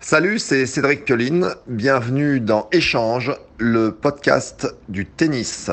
Salut, 0.00 0.38
c'est 0.38 0.64
Cédric 0.66 1.04
Colline. 1.04 1.48
Bienvenue 1.66 2.38
dans 2.38 2.68
Échange, 2.70 3.32
le 3.58 3.90
podcast 3.90 4.72
du 4.88 5.04
tennis. 5.06 5.72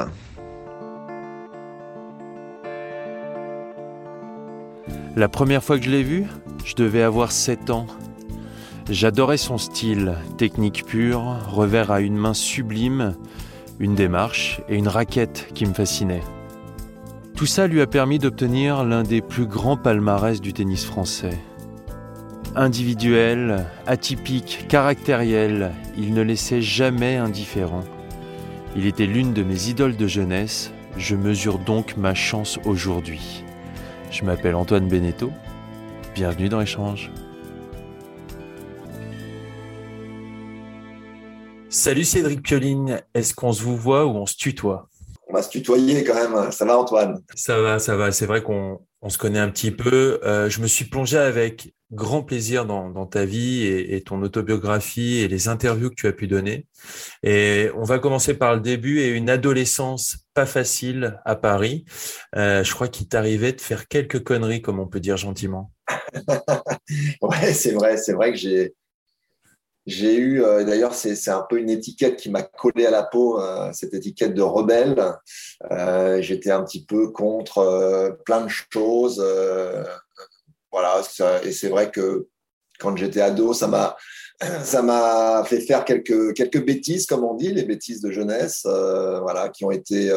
La 5.16 5.30
première 5.30 5.64
fois 5.64 5.78
que 5.78 5.86
je 5.86 5.92
l'ai 5.92 6.02
vu, 6.02 6.26
je 6.66 6.74
devais 6.74 7.04
avoir 7.04 7.32
7 7.32 7.70
ans. 7.70 7.86
J'adorais 8.90 9.38
son 9.38 9.60
style, 9.60 10.16
technique 10.40 10.88
pure, 10.88 11.38
revers 11.48 11.92
à 11.92 12.02
une 12.02 12.18
main 12.18 12.34
sublime, 12.34 13.16
une 13.80 13.94
démarche 13.94 14.60
et 14.70 14.76
une 14.76 14.88
raquette 14.88 15.50
qui 15.54 15.68
me 15.68 15.74
fascinait. 15.74 16.24
Tout 17.36 17.46
ça 17.46 17.68
lui 17.68 17.80
a 17.80 17.88
permis 17.88 18.18
d'obtenir 18.18 18.84
l'un 18.86 19.04
des 19.04 19.22
plus 19.22 19.46
grands 19.46 19.78
palmarès 19.78 20.42
du 20.42 20.52
tennis 20.52 20.84
français. 20.84 21.38
Individuel, 22.58 23.66
atypique, 23.86 24.66
caractériel, 24.70 25.74
il 25.98 26.14
ne 26.14 26.22
laissait 26.22 26.62
jamais 26.62 27.18
indifférent. 27.18 27.84
Il 28.78 28.86
était 28.86 29.08
l'une 29.08 29.34
de 29.34 29.44
mes 29.44 29.68
idoles 29.68 29.98
de 29.98 30.08
jeunesse, 30.08 30.72
je 30.96 31.18
mesure 31.18 31.60
donc 31.60 31.98
ma 31.98 32.14
chance 32.14 32.58
aujourd'hui. 32.64 33.44
Je 34.10 34.24
m'appelle 34.24 34.56
Antoine 34.56 34.88
Beneteau, 34.88 35.34
bienvenue 36.14 36.48
dans 36.48 36.62
Échange. 36.62 37.12
Salut 41.68 42.06
Cédric 42.06 42.42
Pioline, 42.42 43.02
est-ce 43.14 43.34
qu'on 43.36 43.52
se 43.52 43.64
vous 43.64 43.76
voit 43.76 44.06
ou 44.06 44.12
on 44.12 44.26
se 44.26 44.38
tutoie? 44.38 44.88
On 45.28 45.34
va 45.34 45.42
se 45.42 45.50
tutoyer 45.50 46.06
quand 46.06 46.16
même, 46.16 46.52
ça 46.54 46.64
va 46.64 46.78
Antoine? 46.78 47.22
Ça 47.36 47.60
va, 47.60 47.80
ça 47.80 47.98
va, 47.98 48.14
c'est 48.14 48.26
vrai 48.26 48.42
qu'on 48.42 48.80
se 49.10 49.18
connaît 49.18 49.40
un 49.40 49.50
petit 49.50 49.72
peu. 49.72 50.22
Euh, 50.24 50.50
je 50.50 50.62
me 50.62 50.68
suis 50.68 50.86
plongé 50.86 51.18
avec 51.18 51.75
grand 51.92 52.24
plaisir 52.24 52.66
dans, 52.66 53.06
ta 53.06 53.26
vie 53.26 53.64
et, 53.66 54.02
ton 54.02 54.22
autobiographie 54.22 55.20
et 55.20 55.28
les 55.28 55.48
interviews 55.48 55.90
que 55.90 55.96
tu 55.96 56.08
as 56.08 56.14
pu 56.14 56.28
donner. 56.28 56.68
Et 57.24 57.70
on 57.76 57.84
va 57.84 58.00
commencer 58.00 58.34
par 58.34 58.56
le 58.56 58.62
début 58.62 59.00
et 59.00 59.10
une 59.10 59.30
adolescence 59.30 60.18
pas 60.34 60.46
facile 60.46 61.22
à 61.26 61.36
Paris. 61.36 61.86
Euh, 62.36 62.64
je 62.64 62.74
crois 62.74 62.88
qu'il 62.88 63.08
t'arrivait 63.08 63.54
de 63.54 63.62
faire 63.62 63.88
quelques 63.88 64.24
conneries, 64.24 64.62
comme 64.62 64.80
on 64.80 64.88
peut 64.88 65.00
dire 65.00 65.18
gentiment. 65.18 65.72
ouais, 67.22 67.54
c'est 67.54 67.72
vrai, 67.72 67.98
c'est 67.98 68.14
vrai 68.14 68.32
que 68.32 68.38
j'ai 68.38 68.74
j'ai 69.88 70.16
eu, 70.16 70.44
euh, 70.44 70.64
d'ailleurs, 70.64 70.96
c'est 70.96 71.30
un 71.30 71.46
peu 71.48 71.60
une 71.60 71.70
étiquette 71.70 72.16
qui 72.16 72.32
m'a 72.32 72.42
collé 72.42 72.88
à 72.88 72.90
la 72.90 73.04
peau, 73.04 73.40
euh, 73.40 73.70
cette 73.72 73.94
étiquette 73.94 74.34
de 74.34 74.42
rebelle. 74.42 75.14
J'étais 76.22 76.50
un 76.50 76.64
petit 76.64 76.84
peu 76.84 77.12
contre 77.12 78.18
plein 78.26 78.42
de 78.42 78.50
choses. 78.50 79.24
Et 81.44 81.52
c'est 81.52 81.70
vrai 81.70 81.92
que 81.92 82.28
quand 82.80 82.96
j'étais 82.98 83.22
ado, 83.22 83.54
ça 83.54 83.68
m'a 83.68 83.96
ça 84.64 84.82
m'a 84.82 85.44
fait 85.46 85.62
faire 85.62 85.86
quelques 85.86 86.34
quelques 86.34 86.64
bêtises, 86.64 87.06
comme 87.06 87.24
on 87.24 87.36
dit, 87.36 87.54
les 87.54 87.64
bêtises 87.64 88.02
de 88.02 88.12
jeunesse, 88.12 88.62
voilà, 88.66 89.50
qui 89.50 89.66
ont 89.66 89.72
été 89.72 90.12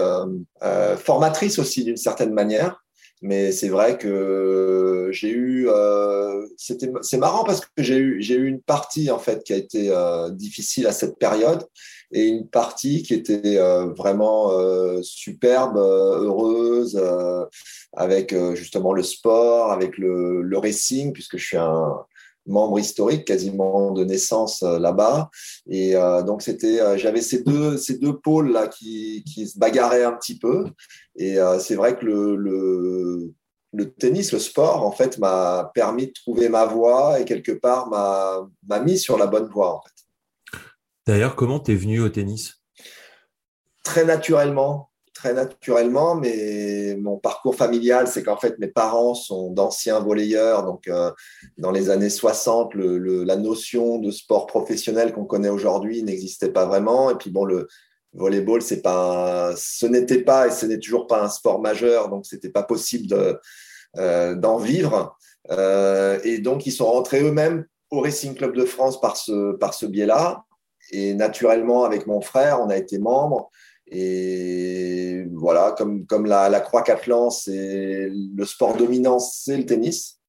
formatrices 0.98 1.58
aussi 1.58 1.84
d'une 1.84 1.96
certaine 1.96 2.32
manière. 2.32 2.82
Mais 3.20 3.50
c'est 3.50 3.68
vrai 3.68 3.98
que 3.98 5.08
j'ai 5.12 5.30
eu, 5.30 5.68
euh, 5.68 6.46
c'est 6.56 7.18
marrant 7.18 7.42
parce 7.44 7.60
que 7.60 7.82
j'ai 7.82 7.96
eu, 7.96 8.22
j'ai 8.22 8.34
eu 8.34 8.46
une 8.46 8.60
partie 8.60 9.10
en 9.10 9.18
fait 9.18 9.42
qui 9.42 9.52
a 9.52 9.56
été 9.56 9.90
euh, 9.90 10.30
difficile 10.30 10.86
à 10.86 10.92
cette 10.92 11.18
période 11.18 11.66
et 12.12 12.26
une 12.28 12.48
partie 12.48 13.02
qui 13.02 13.14
était 13.14 13.58
euh, 13.58 13.86
vraiment 13.86 14.52
euh, 14.52 15.02
superbe, 15.02 15.76
heureuse, 15.76 17.00
avec 17.92 18.34
justement 18.54 18.92
le 18.92 19.02
sport, 19.02 19.72
avec 19.72 19.98
le, 19.98 20.42
le 20.42 20.58
racing, 20.58 21.12
puisque 21.12 21.38
je 21.38 21.44
suis 21.44 21.56
un, 21.56 21.96
membre 22.48 22.78
historique 22.78 23.24
quasiment 23.24 23.92
de 23.92 24.04
naissance 24.04 24.62
là-bas. 24.62 25.30
Et 25.68 25.94
donc 26.26 26.42
c'était, 26.42 26.98
j'avais 26.98 27.20
ces 27.20 27.42
deux 27.42 27.76
ces 27.76 27.98
deux 27.98 28.18
pôles 28.18 28.52
là 28.52 28.68
qui, 28.68 29.24
qui 29.24 29.46
se 29.46 29.58
bagarraient 29.58 30.04
un 30.04 30.12
petit 30.12 30.38
peu. 30.38 30.64
Et 31.18 31.38
euh, 31.38 31.58
c'est 31.58 31.74
vrai 31.74 31.96
que 31.96 32.04
le, 32.04 32.36
le, 32.36 33.34
le, 33.72 33.92
tennis, 33.92 34.32
le 34.32 34.38
sport, 34.38 34.86
en 34.86 34.92
fait, 34.92 35.18
m'a 35.18 35.70
permis 35.74 36.06
de 36.06 36.12
trouver 36.12 36.48
ma 36.48 36.64
voie 36.64 37.20
et 37.20 37.24
quelque 37.24 37.52
part 37.52 37.88
m'a 37.88 38.80
mis 38.80 38.98
sur 38.98 39.18
la 39.18 39.26
bonne 39.26 39.48
voie. 39.48 39.74
En 39.74 39.82
fait. 39.82 40.60
D'ailleurs, 41.06 41.36
comment 41.36 41.60
tu 41.60 41.72
es 41.72 41.74
venu 41.74 42.00
au 42.00 42.08
tennis? 42.08 42.62
Très 43.82 44.04
naturellement, 44.04 44.87
très 45.18 45.34
naturellement, 45.34 46.14
mais 46.14 46.96
mon 47.00 47.18
parcours 47.18 47.56
familial, 47.56 48.06
c'est 48.06 48.22
qu'en 48.22 48.36
fait, 48.36 48.56
mes 48.60 48.68
parents 48.68 49.14
sont 49.14 49.50
d'anciens 49.50 49.98
volleyeurs. 49.98 50.64
Donc, 50.64 50.86
euh, 50.86 51.10
dans 51.56 51.72
les 51.72 51.90
années 51.90 52.08
60, 52.08 52.74
le, 52.74 53.24
la 53.24 53.34
notion 53.34 53.98
de 53.98 54.12
sport 54.12 54.46
professionnel 54.46 55.12
qu'on 55.12 55.24
connaît 55.24 55.48
aujourd'hui 55.48 56.04
n'existait 56.04 56.52
pas 56.52 56.66
vraiment. 56.66 57.10
Et 57.10 57.16
puis, 57.16 57.30
bon, 57.30 57.44
le, 57.44 57.66
volleyball, 58.12 58.62
c'est 58.62 58.80
pas, 58.80 59.52
ce 59.56 59.86
n'était 59.86 60.22
pas 60.22 60.46
et 60.46 60.50
ce 60.50 60.66
n'est 60.66 60.78
toujours 60.78 61.08
pas 61.08 61.22
un 61.24 61.28
sport 61.28 61.60
majeur, 61.60 62.08
donc 62.08 62.24
c'était 62.24 62.48
pas 62.48 62.62
possible 62.62 63.38
euh, 63.96 64.34
d'en 64.36 64.56
vivre. 64.56 65.16
Euh, 65.50 66.18
et 66.24 66.38
donc 66.38 66.66
ils 66.66 66.72
sont 66.72 66.86
rentrés 66.86 67.22
eux-mêmes 67.22 67.64
au 67.90 68.00
Racing 68.00 68.34
Club 68.34 68.54
de 68.54 68.64
France 68.64 69.00
par 69.00 69.16
ce, 69.16 69.52
par 69.56 69.74
ce 69.74 69.86
biais-là. 69.86 70.44
Et 70.90 71.14
naturellement, 71.14 71.84
avec 71.84 72.06
mon 72.06 72.20
frère, 72.20 72.60
on 72.62 72.70
a 72.70 72.76
été 72.76 72.98
membre. 72.98 73.50
Et 73.90 75.24
voilà, 75.32 75.74
comme, 75.76 76.06
comme 76.06 76.26
la, 76.26 76.48
la 76.48 76.60
Croix 76.60 76.82
Catlan, 76.82 77.30
c'est 77.30 78.08
le 78.10 78.44
sport 78.44 78.76
dominant, 78.76 79.18
c'est 79.18 79.56
le 79.56 79.66
tennis. 79.66 80.20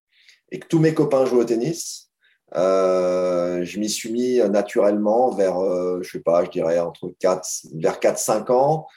Et 0.52 0.60
que 0.60 0.68
tous 0.68 0.80
mes 0.80 0.94
copains 0.94 1.26
jouent 1.26 1.40
au 1.40 1.46
tennis. 1.46 2.10
Euh, 2.56 3.64
je 3.64 3.80
m'y 3.80 3.90
suis 3.90 4.12
mis 4.12 4.38
naturellement 4.50 5.30
vers, 5.32 5.60
euh, 5.60 6.00
je 6.02 6.10
sais 6.10 6.22
pas, 6.22 6.44
je 6.46 6.50
dirais 6.50 6.80
entre 6.80 7.14
4, 7.20 7.48
vers 7.76 8.00
4-5 8.00 8.52
ans. 8.52 8.88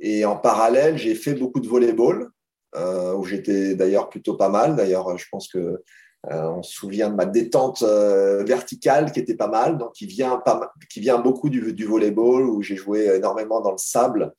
Et 0.00 0.24
en 0.24 0.36
parallèle, 0.36 0.96
j'ai 0.96 1.14
fait 1.14 1.34
beaucoup 1.34 1.60
de 1.60 1.68
volleyball, 1.68 2.30
euh, 2.76 3.14
où 3.14 3.24
j'étais 3.24 3.74
d'ailleurs 3.74 4.08
plutôt 4.08 4.36
pas 4.36 4.48
mal. 4.48 4.76
D'ailleurs, 4.76 5.16
je 5.16 5.24
pense 5.30 5.48
que 5.48 5.82
on 6.30 6.62
se 6.62 6.72
souvient 6.72 7.10
de 7.10 7.14
ma 7.14 7.26
détente 7.26 7.82
verticale 7.82 9.12
qui 9.12 9.20
était 9.20 9.36
pas 9.36 9.48
mal, 9.48 9.76
donc 9.76 9.92
qui 9.92 10.06
vient, 10.06 10.42
qui 10.90 11.00
vient 11.00 11.18
beaucoup 11.18 11.50
du, 11.50 11.72
du 11.74 11.84
volleyball, 11.84 12.44
où 12.48 12.62
j'ai 12.62 12.76
joué 12.76 13.14
énormément 13.14 13.60
dans 13.60 13.72
le 13.72 13.78
sable, 13.78 14.32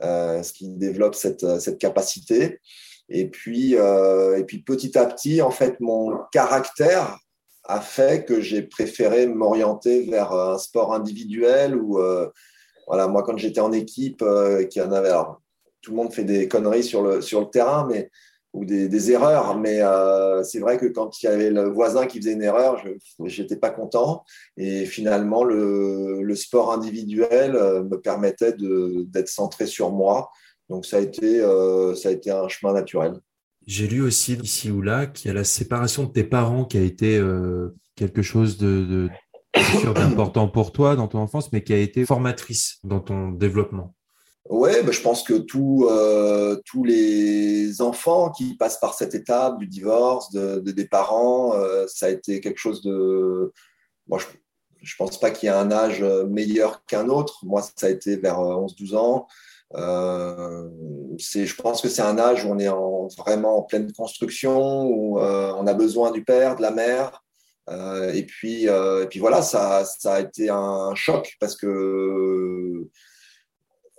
ce 0.00 0.52
qui 0.52 0.68
développe 0.68 1.14
cette, 1.14 1.60
cette 1.60 1.78
capacité. 1.78 2.60
Et 3.08 3.28
puis, 3.28 3.72
et 3.74 4.44
puis 4.46 4.62
petit 4.62 4.96
à 4.96 5.06
petit, 5.06 5.42
en 5.42 5.50
fait, 5.50 5.80
mon 5.80 6.16
caractère 6.30 7.18
a 7.64 7.80
fait 7.80 8.24
que 8.24 8.40
j'ai 8.40 8.62
préféré 8.62 9.26
m'orienter 9.26 10.02
vers 10.02 10.32
euh, 10.32 10.54
un 10.54 10.58
sport 10.58 10.94
individuel 10.94 11.74
euh, 11.74 12.28
voilà 12.86 13.06
moi 13.06 13.22
quand 13.22 13.36
j'étais 13.36 13.60
en 13.60 13.72
équipe 13.72 14.22
euh, 14.22 14.64
qui 14.64 14.80
en 14.80 14.92
avait 14.92 15.10
alors, 15.10 15.40
tout 15.80 15.92
le 15.92 15.96
monde 15.96 16.12
fait 16.12 16.24
des 16.24 16.48
conneries 16.48 16.82
sur 16.82 17.02
le 17.02 17.20
sur 17.20 17.40
le 17.40 17.46
terrain 17.46 17.86
mais 17.88 18.10
ou 18.52 18.64
des, 18.64 19.10
erreurs 19.10 19.58
mais 19.58 19.80
c'est 20.44 20.58
vrai 20.58 20.76
que 20.76 20.86
quand 20.86 21.22
il 21.22 21.26
y 21.26 21.28
avait 21.28 21.50
le 21.50 21.70
voisin 21.70 22.06
qui 22.06 22.18
faisait 22.18 22.32
une 22.32 22.42
erreur 22.42 22.82
je 23.24 23.42
n'étais 23.42 23.56
pas 23.56 23.70
content. 23.70 24.24
Et 24.56 24.84
finalement 24.84 25.44
le, 25.44 26.34
sport 26.34 26.72
individuel 26.72 27.52
me 27.52 27.96
permettait 27.96 28.54
d'être 28.58 29.28
centré 29.28 29.66
sur 29.66 29.90
moi. 29.90 30.30
Donc 30.68 30.86
ça 30.86 30.98
a 30.98 31.00
été 31.00 31.40
ça 31.96 32.08
a 32.10 32.12
été 32.12 32.30
un 32.30 32.48
chemin 32.48 32.74
naturel. 32.74 33.14
J'ai 33.66 33.86
lu 33.86 34.02
aussi 34.02 34.34
ici 34.34 34.70
ou 34.70 34.82
là 34.82 35.06
qu'il 35.06 35.28
y 35.28 35.30
a 35.30 35.34
la 35.34 35.44
séparation 35.44 36.04
de 36.04 36.12
tes 36.12 36.24
parents 36.24 36.64
qui 36.64 36.78
a 36.78 36.82
été 36.82 37.16
euh, 37.16 37.74
quelque 37.94 38.22
chose 38.22 38.58
d'important 38.58 40.48
pour 40.48 40.72
toi 40.72 40.96
dans 40.96 41.06
ton 41.06 41.18
enfance, 41.18 41.52
mais 41.52 41.62
qui 41.62 41.72
a 41.72 41.78
été 41.78 42.04
formatrice 42.04 42.78
dans 42.82 43.00
ton 43.00 43.30
développement. 43.30 43.94
Oui, 44.48 44.70
bah, 44.84 44.90
je 44.90 45.00
pense 45.00 45.22
que 45.22 45.34
euh, 45.34 46.60
tous 46.66 46.84
les 46.84 47.80
enfants 47.80 48.30
qui 48.30 48.56
passent 48.56 48.80
par 48.80 48.94
cette 48.94 49.14
étape 49.14 49.58
du 49.58 49.66
divorce, 49.66 50.32
de, 50.32 50.58
des 50.58 50.86
parents, 50.86 51.54
euh, 51.54 51.86
ça 51.86 52.06
a 52.06 52.08
été 52.10 52.40
quelque 52.40 52.58
chose 52.58 52.82
de... 52.82 53.52
Moi, 54.08 54.18
je 54.82 54.94
ne 54.94 54.98
pense 54.98 55.18
pas 55.20 55.30
qu'il 55.30 55.48
y 55.48 55.52
ait 55.52 55.54
un 55.54 55.70
âge 55.70 56.02
meilleur 56.02 56.84
qu'un 56.86 57.08
autre. 57.08 57.44
Moi, 57.44 57.62
ça 57.76 57.86
a 57.86 57.90
été 57.90 58.16
vers 58.16 58.40
11-12 58.40 58.96
ans. 58.96 59.28
c'est, 61.18 61.46
je 61.46 61.54
pense 61.62 61.80
que 61.80 61.88
c'est 61.88 62.02
un 62.02 62.18
âge 62.18 62.44
où 62.44 62.48
on 62.48 62.58
est 62.58 62.68
en, 62.68 63.06
vraiment 63.16 63.58
en 63.58 63.62
pleine 63.62 63.92
construction, 63.92 64.82
où 64.86 65.20
on 65.20 65.66
a 65.68 65.74
besoin 65.74 66.10
du 66.10 66.24
père, 66.24 66.56
de 66.56 66.62
la 66.62 66.72
mère. 66.72 67.22
et, 68.12 68.26
puis, 68.26 68.64
et 68.64 69.06
puis 69.08 69.20
voilà, 69.20 69.40
ça 69.42 69.84
a 70.04 70.20
été 70.20 70.50
un 70.50 70.96
choc 70.96 71.36
parce 71.38 71.56
que 71.56 72.88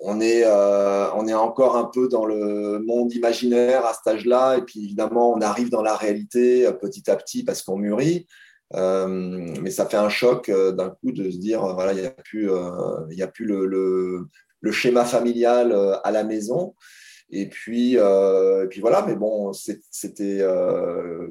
on 0.06 0.20
est, 0.20 0.44
euh, 0.46 1.10
on 1.16 1.28
est 1.28 1.34
encore 1.34 1.78
un 1.78 1.86
peu 1.86 2.10
dans 2.10 2.26
le 2.26 2.80
monde 2.80 3.14
imaginaire 3.14 3.86
à 3.86 3.94
cet 3.94 4.06
âge-là, 4.08 4.58
et 4.58 4.62
puis 4.62 4.84
évidemment, 4.84 5.32
on 5.32 5.40
arrive 5.40 5.70
dans 5.70 5.82
la 5.82 5.96
réalité 5.96 6.68
euh, 6.68 6.74
petit 6.74 7.10
à 7.10 7.16
petit 7.16 7.44
parce 7.44 7.62
qu'on 7.62 7.78
mûrit. 7.78 8.28
Euh, 8.76 9.08
mais 9.08 9.72
ça 9.72 9.86
fait 9.86 9.98
un 9.98 10.10
choc 10.10 10.52
d'un 10.52 10.90
coup 10.90 11.12
de 11.12 11.32
se 11.32 11.38
dire, 11.38 11.62
voilà, 11.74 11.94
il 11.94 12.02
n'y 12.02 12.06
a 12.06 12.12
plus, 12.12 12.50
il 13.12 13.24
a 13.24 13.28
plus 13.28 13.46
le, 13.46 14.28
le, 14.62 14.72
schéma 14.72 15.06
familial 15.06 15.74
à 16.04 16.12
la 16.12 16.24
maison. 16.24 16.76
Et 17.30 17.48
puis, 17.48 17.98
puis 18.70 18.82
voilà, 18.82 19.06
mais 19.08 19.16
bon, 19.16 19.54
c'était 19.54 20.44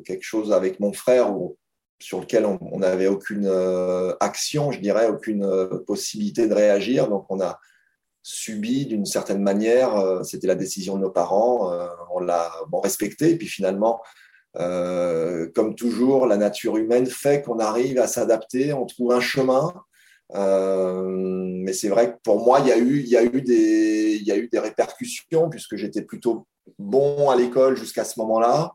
quelque 0.04 0.22
chose 0.22 0.52
avec 0.52 0.78
mon 0.78 0.92
frère 0.92 1.34
sur 2.00 2.20
lequel 2.20 2.46
on 2.46 2.78
n'avait 2.78 3.08
aucune 3.08 3.50
action, 4.20 4.70
je 4.70 4.78
dirais, 4.78 5.08
aucune 5.08 5.44
possibilité 5.84 6.46
de 6.46 6.54
réagir. 6.54 7.08
Donc, 7.08 7.26
on 7.28 7.40
a 7.40 7.58
subi 8.22 8.86
d'une 8.86 9.04
certaine 9.04 9.42
manière. 9.42 9.96
Euh, 9.96 10.22
c'était 10.22 10.46
la 10.46 10.54
décision 10.54 10.96
de 10.96 11.02
nos 11.02 11.10
parents. 11.10 11.72
Euh, 11.72 11.86
on 12.14 12.20
l'a 12.20 12.50
bon, 12.69 12.80
respecté. 12.80 13.30
Et 13.30 13.36
puis 13.36 13.48
finalement, 13.48 14.00
euh, 14.58 15.48
comme 15.54 15.74
toujours, 15.74 16.26
la 16.26 16.36
nature 16.36 16.76
humaine 16.76 17.06
fait 17.06 17.42
qu'on 17.42 17.58
arrive 17.58 17.98
à 17.98 18.06
s'adapter, 18.06 18.72
on 18.72 18.86
trouve 18.86 19.12
un 19.12 19.20
chemin. 19.20 19.72
mais 20.34 21.72
c'est 21.72 21.88
vrai 21.88 22.12
que 22.12 22.19
pour 22.22 22.44
moi, 22.44 22.60
il 22.60 22.69
y 22.69 22.72
a 22.72 22.78
eu, 22.78 23.42
des, 23.42 24.58
répercussions 24.58 25.50
puisque 25.50 25.76
j'étais 25.76 26.02
plutôt 26.02 26.46
bon 26.78 27.30
à 27.30 27.36
l'école 27.36 27.76
jusqu'à 27.76 28.04
ce 28.04 28.18
moment-là. 28.20 28.72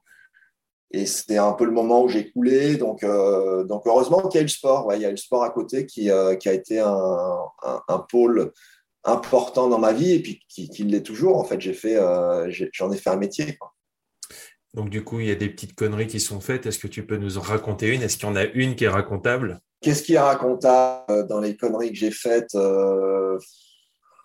Et 0.91 1.05
c'était 1.05 1.37
un 1.37 1.51
peu 1.51 1.65
le 1.65 1.71
moment 1.71 2.01
où 2.01 2.07
j'ai 2.07 2.31
coulé. 2.31 2.77
Donc, 2.77 3.03
heureusement 3.03 4.27
qu'il 4.27 4.35
y 4.35 4.39
a 4.39 4.41
eu 4.41 4.45
le 4.45 4.49
sport. 4.49 4.93
Il 4.93 5.01
y 5.01 5.05
a 5.05 5.09
eu 5.09 5.11
le 5.11 5.17
sport 5.17 5.43
à 5.43 5.49
côté 5.49 5.85
qui, 5.85 6.09
a 6.09 6.53
été 6.53 6.79
un 6.79 7.99
pôle 8.09 8.51
important 9.07 9.69
dans 9.69 9.79
ma 9.79 9.93
vie 9.93 10.11
et 10.11 10.19
puis 10.21 10.39
qui, 10.47 10.83
l'est 10.83 11.01
toujours. 11.01 11.37
En 11.37 11.43
fait, 11.43 11.59
j'ai 11.59 11.73
fait, 11.73 11.95
euh, 11.95 12.51
j'en 12.73 12.91
ai 12.91 12.97
fait 12.97 13.09
un 13.09 13.15
métier. 13.15 13.57
Donc, 14.73 14.89
du 14.89 15.03
coup, 15.03 15.19
il 15.21 15.27
y 15.27 15.31
a 15.31 15.35
des 15.35 15.49
petites 15.49 15.75
conneries 15.75 16.07
qui 16.07 16.19
sont 16.19 16.41
faites. 16.41 16.65
Est-ce 16.65 16.77
que 16.77 16.87
tu 16.87 17.05
peux 17.05 17.17
nous 17.17 17.37
en 17.37 17.41
raconter 17.41 17.87
une? 17.87 18.01
Est-ce 18.03 18.17
qu'il 18.17 18.27
y 18.27 18.31
en 18.31 18.35
a 18.35 18.43
une 18.43 18.75
qui 18.75 18.83
est 18.83 18.89
racontable? 18.89 19.59
Qu'est-ce 19.81 20.03
qui 20.03 20.13
est 20.13 20.19
racontable 20.19 21.05
euh, 21.09 21.23
dans 21.23 21.39
les 21.39 21.55
conneries 21.55 21.91
que 21.91 21.97
j'ai 21.97 22.11
faites 22.11 22.53
euh, 22.55 23.39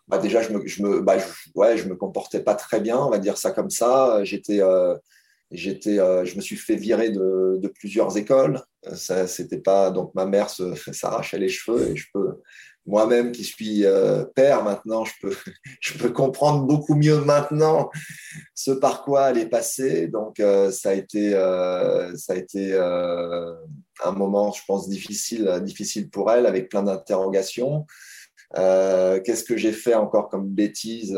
bah 0.08 0.18
Déjà, 0.18 0.42
je 0.42 0.52
me, 0.52 0.66
je, 0.66 0.82
me, 0.82 1.00
bah, 1.00 1.16
ouais, 1.54 1.76
je 1.76 1.88
me 1.88 1.94
comportais 1.94 2.40
pas 2.40 2.56
très 2.56 2.80
bien, 2.80 2.98
on 2.98 3.10
va 3.10 3.18
dire 3.18 3.38
ça 3.38 3.52
comme 3.52 3.70
ça. 3.70 4.24
J'étais. 4.24 4.60
J'étais, 5.54 5.96
je 5.96 6.34
me 6.34 6.40
suis 6.40 6.56
fait 6.56 6.76
virer 6.76 7.10
de, 7.10 7.58
de 7.60 7.68
plusieurs 7.68 8.16
écoles. 8.16 8.62
Ça, 8.94 9.26
c'était 9.26 9.58
pas 9.58 9.90
donc 9.90 10.14
ma 10.14 10.24
mère 10.24 10.48
s'arrachait 10.92 11.38
les 11.38 11.50
cheveux 11.50 11.90
et 11.90 11.94
je 11.96 12.06
peux, 12.14 12.40
moi-même 12.86 13.32
qui 13.32 13.44
suis 13.44 13.84
euh, 13.84 14.24
père 14.24 14.64
maintenant, 14.64 15.04
je 15.04 15.12
peux, 15.20 15.36
je 15.80 15.98
peux 15.98 16.10
comprendre 16.10 16.64
beaucoup 16.66 16.94
mieux 16.94 17.20
maintenant 17.20 17.90
ce 18.54 18.70
par 18.70 19.02
quoi 19.02 19.30
elle 19.30 19.38
est 19.38 19.48
passée. 19.48 20.08
Donc, 20.08 20.40
euh, 20.40 20.70
ça 20.70 20.90
a 20.90 20.94
été, 20.94 21.34
euh, 21.34 22.14
ça 22.16 22.32
a 22.34 22.36
été 22.36 22.74
un 22.76 24.12
moment, 24.12 24.52
je 24.52 24.62
pense, 24.66 24.88
difficile, 24.88 25.60
difficile 25.62 26.10
pour 26.10 26.30
elle, 26.30 26.46
avec 26.46 26.68
plein 26.68 26.82
d'interrogations. 26.82 27.86
Qu'est-ce 28.54 29.44
que 29.44 29.56
j'ai 29.56 29.72
fait 29.72 29.94
encore 29.94 30.28
comme 30.28 30.48
bêtise 30.48 31.16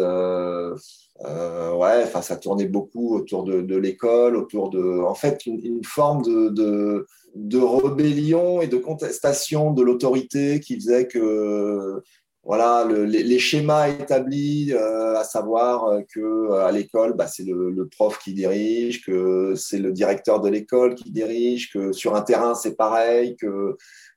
ouais, 1.20 2.02
enfin, 2.04 2.22
ça 2.22 2.36
tournait 2.36 2.66
beaucoup 2.66 3.14
autour 3.16 3.44
de, 3.44 3.76
l'école, 3.76 4.36
autour 4.36 4.70
de, 4.70 5.00
en 5.00 5.14
fait, 5.14 5.46
une, 5.46 5.84
forme 5.84 6.22
de, 6.22 6.48
de 6.48 7.06
de 7.34 7.58
rébellion 7.58 8.60
et 8.60 8.68
de 8.68 8.76
contestation 8.76 9.72
de 9.72 9.82
l'autorité 9.82 10.60
qui 10.60 10.76
faisait 10.76 11.08
que 11.08 12.02
voilà 12.44 12.86
les, 12.86 13.38
schémas 13.38 13.88
établis, 13.88 14.72
euh, 14.72 15.16
à 15.16 15.24
savoir 15.24 16.02
que 16.14 16.52
à 16.52 16.70
l'école, 16.72 17.14
bah, 17.14 17.26
c'est 17.26 17.44
le, 17.44 17.88
prof 17.88 18.18
qui 18.18 18.34
dirige, 18.34 19.02
que 19.04 19.54
c'est 19.56 19.78
le 19.78 19.92
directeur 19.92 20.40
de 20.40 20.50
l'école 20.50 20.94
qui 20.94 21.10
dirige, 21.10 21.72
que 21.72 21.92
sur 21.92 22.14
un 22.14 22.20
terrain 22.20 22.54
c'est 22.54 22.76
pareil, 22.76 23.36
que 23.36 23.76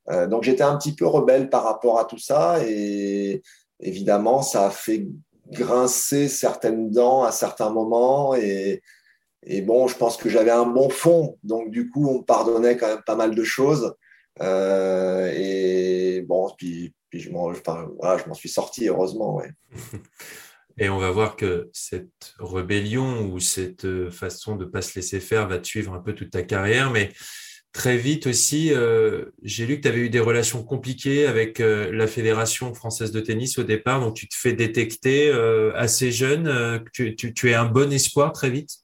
euh, 0.10 0.28
donc 0.28 0.44
j'étais 0.44 0.64
un 0.64 0.78
petit 0.78 0.94
peu 0.94 1.06
rebelle 1.06 1.50
par 1.50 1.64
rapport 1.64 2.00
à 2.00 2.06
tout 2.06 2.18
ça 2.18 2.60
et 2.66 3.42
évidemment 3.80 4.42
ça 4.42 4.68
a 4.68 4.70
fait 4.72 5.08
grincer 5.52 6.28
certaines 6.28 6.92
dents 6.92 7.24
à 7.24 7.32
certains 7.32 7.70
moments 7.70 8.36
et 9.50 9.62
bon, 9.62 9.88
je 9.88 9.96
pense 9.96 10.18
que 10.18 10.30
j'avais 10.30 10.52
un 10.52 10.66
bon 10.66 10.90
fond, 10.90 11.38
donc 11.44 11.72
du 11.72 11.90
coup, 11.90 12.10
on 12.10 12.20
me 12.20 12.24
pardonnait 12.24 12.76
quand 12.76 12.88
même 12.88 13.04
pas 13.06 13.16
mal 13.16 13.34
de 13.34 13.44
choses. 13.44 13.96
Euh, 14.42 15.32
et 15.34 16.22
bon, 16.22 16.52
puis, 16.58 16.94
puis 17.10 17.20
je 17.20 17.32
m'en 17.32 17.52
voilà, 18.00 18.34
suis 18.34 18.50
sorti, 18.50 18.88
heureusement. 18.88 19.42
Et 20.80 20.90
on 20.90 21.00
va 21.00 21.10
voir 21.10 21.36
que 21.36 21.72
cette 21.74 22.36
rébellion 22.38 23.32
ou 23.32 23.40
cette 23.40 23.86
euh, 23.86 24.12
façon 24.12 24.58
de 24.58 24.66
ne 24.66 24.70
pas 24.70 24.84
se 24.84 24.94
laisser 24.94 25.20
faire 25.20 25.48
va 25.48 25.58
te 25.58 25.66
suivre 25.66 25.92
un 25.94 26.00
peu 26.00 26.14
toute 26.14 26.30
ta 26.30 26.44
carrière. 26.44 26.92
Mais 26.92 27.12
très 27.74 27.98
vite 27.98 28.28
aussi, 28.28 28.74
euh, 28.74 29.26
j'ai 29.44 29.66
lu 29.66 29.78
que 29.78 29.82
tu 29.82 29.88
avais 29.88 30.00
eu 30.00 30.10
des 30.10 30.20
relations 30.20 30.64
compliquées 30.64 31.28
avec 31.28 31.60
la 31.60 32.08
Fédération 32.08 32.74
française 32.74 33.12
de 33.12 33.20
tennis 33.20 33.58
au 33.58 33.64
départ. 33.64 34.00
Donc, 34.00 34.16
tu 34.16 34.28
te 34.28 34.36
fais 34.36 34.54
détecter 34.54 35.32
assez 35.76 36.12
jeune. 36.12 36.84
Tu, 36.94 37.16
tu, 37.16 37.50
es 37.50 37.54
un 37.54 37.66
bon 37.66 37.92
espoir 37.92 38.32
très 38.32 38.50
vite? 38.50 38.80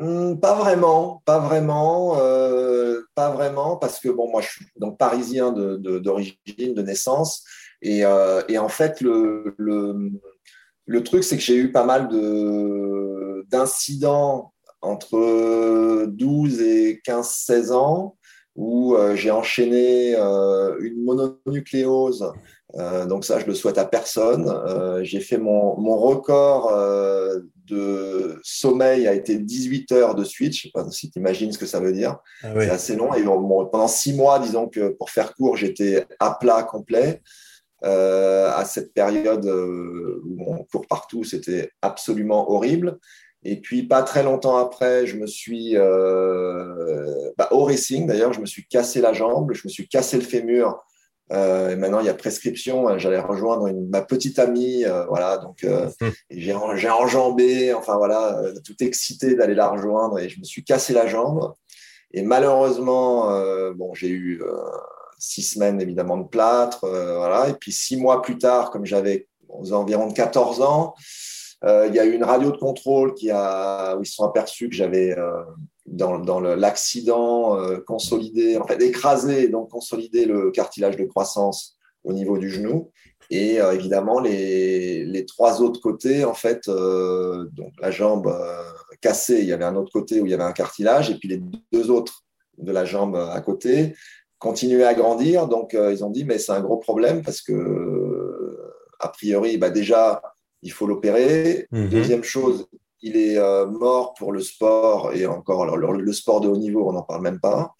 Hmm, 0.00 0.36
pas 0.36 0.54
vraiment, 0.54 1.22
pas 1.24 1.40
vraiment, 1.40 2.20
euh, 2.20 3.02
pas 3.16 3.30
vraiment, 3.32 3.76
parce 3.76 3.98
que 3.98 4.08
bon, 4.08 4.30
moi, 4.30 4.40
je 4.42 4.48
suis 4.48 4.66
donc 4.76 4.96
parisien 4.96 5.50
d'origine, 5.50 6.74
de, 6.74 6.82
naissance, 6.82 7.42
et, 7.82 8.04
euh, 8.04 8.42
en 8.58 8.68
fait, 8.68 9.00
le, 9.00 9.54
le, 9.56 10.12
le 10.86 11.02
truc, 11.02 11.24
c'est 11.24 11.36
que 11.36 11.42
j'ai 11.42 11.56
eu 11.56 11.72
pas 11.72 11.84
mal 11.84 12.08
d'incidents 13.48 14.52
entre 14.82 16.06
12 16.06 16.60
et 16.60 17.00
15-16 17.04 17.72
ans 17.72 18.16
où 18.58 18.96
euh, 18.96 19.14
j'ai 19.14 19.30
enchaîné 19.30 20.14
une 20.16 21.04
mononucléose 21.04 22.32
donc 23.08 23.24
ça, 23.24 23.38
je 23.38 23.46
le 23.46 23.54
souhaite 23.54 23.78
à 23.78 23.86
personne. 23.86 24.52
j'ai 25.02 25.20
fait 25.20 25.38
mon, 25.38 25.80
mon 25.80 25.96
record 25.96 26.70
de 27.66 28.38
sommeil 28.42 29.08
a 29.08 29.14
été 29.14 29.38
18 29.38 29.92
heures 29.92 30.14
de 30.14 30.22
switch. 30.22 30.56
Je 30.56 30.62
sais 30.64 30.70
pas 30.72 30.88
si 30.90 31.10
tu 31.10 31.18
imagines 31.18 31.50
ce 31.50 31.56
que 31.56 31.64
ça 31.64 31.80
veut 31.80 31.94
dire. 31.94 32.18
Ah 32.42 32.48
c'est 32.58 32.70
assez 32.70 32.96
long. 32.96 33.14
Et 33.14 33.22
pendant 33.24 33.88
six 33.88 34.12
mois, 34.12 34.38
disons 34.38 34.68
que 34.68 34.90
pour 34.90 35.08
faire 35.08 35.34
court, 35.34 35.56
j'étais 35.56 36.06
à 36.20 36.36
plat 36.38 36.62
complet. 36.62 37.22
Euh, 37.84 38.50
à 38.56 38.64
cette 38.64 38.92
période 38.92 39.46
euh, 39.46 40.20
où 40.26 40.52
on 40.52 40.64
court 40.64 40.84
partout, 40.88 41.22
c'était 41.22 41.70
absolument 41.80 42.50
horrible. 42.50 42.98
Et 43.50 43.60
puis, 43.60 43.82
pas 43.82 44.02
très 44.02 44.22
longtemps 44.22 44.56
après, 44.56 45.06
je 45.06 45.16
me 45.16 45.26
suis, 45.26 45.76
euh, 45.76 47.30
bah, 47.36 47.48
au 47.50 47.64
racing 47.64 48.06
d'ailleurs, 48.06 48.32
je 48.32 48.40
me 48.40 48.46
suis 48.46 48.66
cassé 48.66 49.00
la 49.00 49.12
jambe, 49.12 49.52
je 49.52 49.62
me 49.64 49.70
suis 49.70 49.88
cassé 49.88 50.16
le 50.16 50.22
fémur 50.22 50.82
euh, 51.32 51.70
et 51.70 51.76
maintenant, 51.76 52.00
il 52.00 52.06
y 52.06 52.10
a 52.10 52.14
prescription. 52.14 52.88
Euh, 52.88 52.98
j'allais 52.98 53.20
rejoindre 53.20 53.66
une, 53.66 53.88
ma 53.88 54.02
petite 54.02 54.38
amie, 54.38 54.84
euh, 54.84 55.04
voilà. 55.06 55.38
Donc, 55.38 55.64
hum. 56.00 56.12
j'ai, 56.30 56.90
enjambé, 56.90 57.74
enfin 57.74 57.96
voilà, 57.96 58.40
tout 58.64 58.76
excité 58.80 59.34
d'aller 59.34 59.54
la 59.54 59.68
rejoindre 59.68 60.18
et 60.18 60.28
je 60.28 60.38
me 60.38 60.44
suis 60.44 60.64
cassé 60.64 60.92
la 60.92 61.06
jambe. 61.06 61.52
Et 62.12 62.22
malheureusement, 62.22 63.28
bon, 63.74 63.92
j'ai 63.92 64.08
eu 64.08 64.40
six 65.18 65.42
semaines 65.42 65.78
évidemment 65.78 66.16
de 66.16 66.26
plâtre, 66.26 66.86
voilà. 66.88 67.50
Et 67.50 67.52
puis 67.52 67.70
six 67.70 67.98
mois 67.98 68.22
plus 68.22 68.38
tard, 68.38 68.70
comme 68.70 68.86
j'avais 68.86 69.28
environ 69.50 70.06
de 70.06 70.14
14 70.14 70.62
ans, 70.62 70.94
il 71.64 71.94
y 71.94 71.98
a 71.98 72.04
eu 72.04 72.12
une 72.12 72.24
radio 72.24 72.50
de 72.52 72.56
contrôle 72.56 73.14
qui 73.14 73.30
a, 73.30 73.96
où 73.96 74.02
ils 74.02 74.06
se 74.06 74.14
sont 74.14 74.24
aperçus 74.24 74.68
que 74.68 74.76
j'avais 74.76 75.14
dans, 75.90 76.40
l'accident 76.40 77.58
euh, 77.58 77.78
consolidé, 77.78 78.56
en 78.56 78.66
fait 78.66 78.80
écrasé, 78.82 79.48
donc 79.48 79.70
consolider 79.70 80.26
le 80.26 80.50
cartilage 80.50 80.96
de 80.96 81.04
croissance 81.04 81.76
au 82.04 82.12
niveau 82.12 82.38
du 82.38 82.50
genou. 82.50 82.90
Et 83.30 83.60
euh, 83.60 83.72
évidemment, 83.72 84.20
les, 84.20 85.04
les, 85.04 85.26
trois 85.26 85.60
autres 85.60 85.80
côtés, 85.80 86.24
en 86.24 86.34
fait, 86.34 86.68
euh, 86.68 87.46
donc 87.52 87.72
la 87.80 87.90
jambe 87.90 88.34
cassée, 89.00 89.40
il 89.40 89.46
y 89.46 89.52
avait 89.52 89.64
un 89.64 89.76
autre 89.76 89.92
côté 89.92 90.20
où 90.20 90.26
il 90.26 90.30
y 90.30 90.34
avait 90.34 90.44
un 90.44 90.52
cartilage, 90.52 91.10
et 91.10 91.14
puis 91.16 91.28
les 91.28 91.42
deux 91.72 91.90
autres 91.90 92.24
de 92.58 92.72
la 92.72 92.84
jambe 92.84 93.16
à 93.16 93.40
côté 93.40 93.94
continuaient 94.38 94.84
à 94.84 94.94
grandir. 94.94 95.46
Donc, 95.46 95.74
ils 95.74 96.04
ont 96.04 96.10
dit, 96.10 96.24
mais 96.24 96.38
c'est 96.38 96.52
un 96.52 96.60
gros 96.60 96.78
problème 96.78 97.22
parce 97.22 97.40
que, 97.40 98.56
a 98.98 99.08
priori, 99.08 99.58
bah, 99.58 99.70
déjà, 99.70 100.22
il 100.62 100.72
faut 100.72 100.86
l'opérer. 100.86 101.66
Mm-hmm. 101.72 101.88
Deuxième 101.88 102.24
chose, 102.24 102.68
il 103.02 103.16
est 103.16 103.38
euh, 103.38 103.66
mort 103.66 104.14
pour 104.14 104.32
le 104.32 104.40
sport 104.40 105.12
et 105.14 105.26
encore 105.26 105.76
le, 105.76 106.12
sport 106.12 106.40
de 106.40 106.48
haut 106.48 106.56
niveau, 106.56 106.88
on 106.88 106.92
n'en 106.92 107.02
parle 107.02 107.22
même 107.22 107.40
pas. 107.40 107.74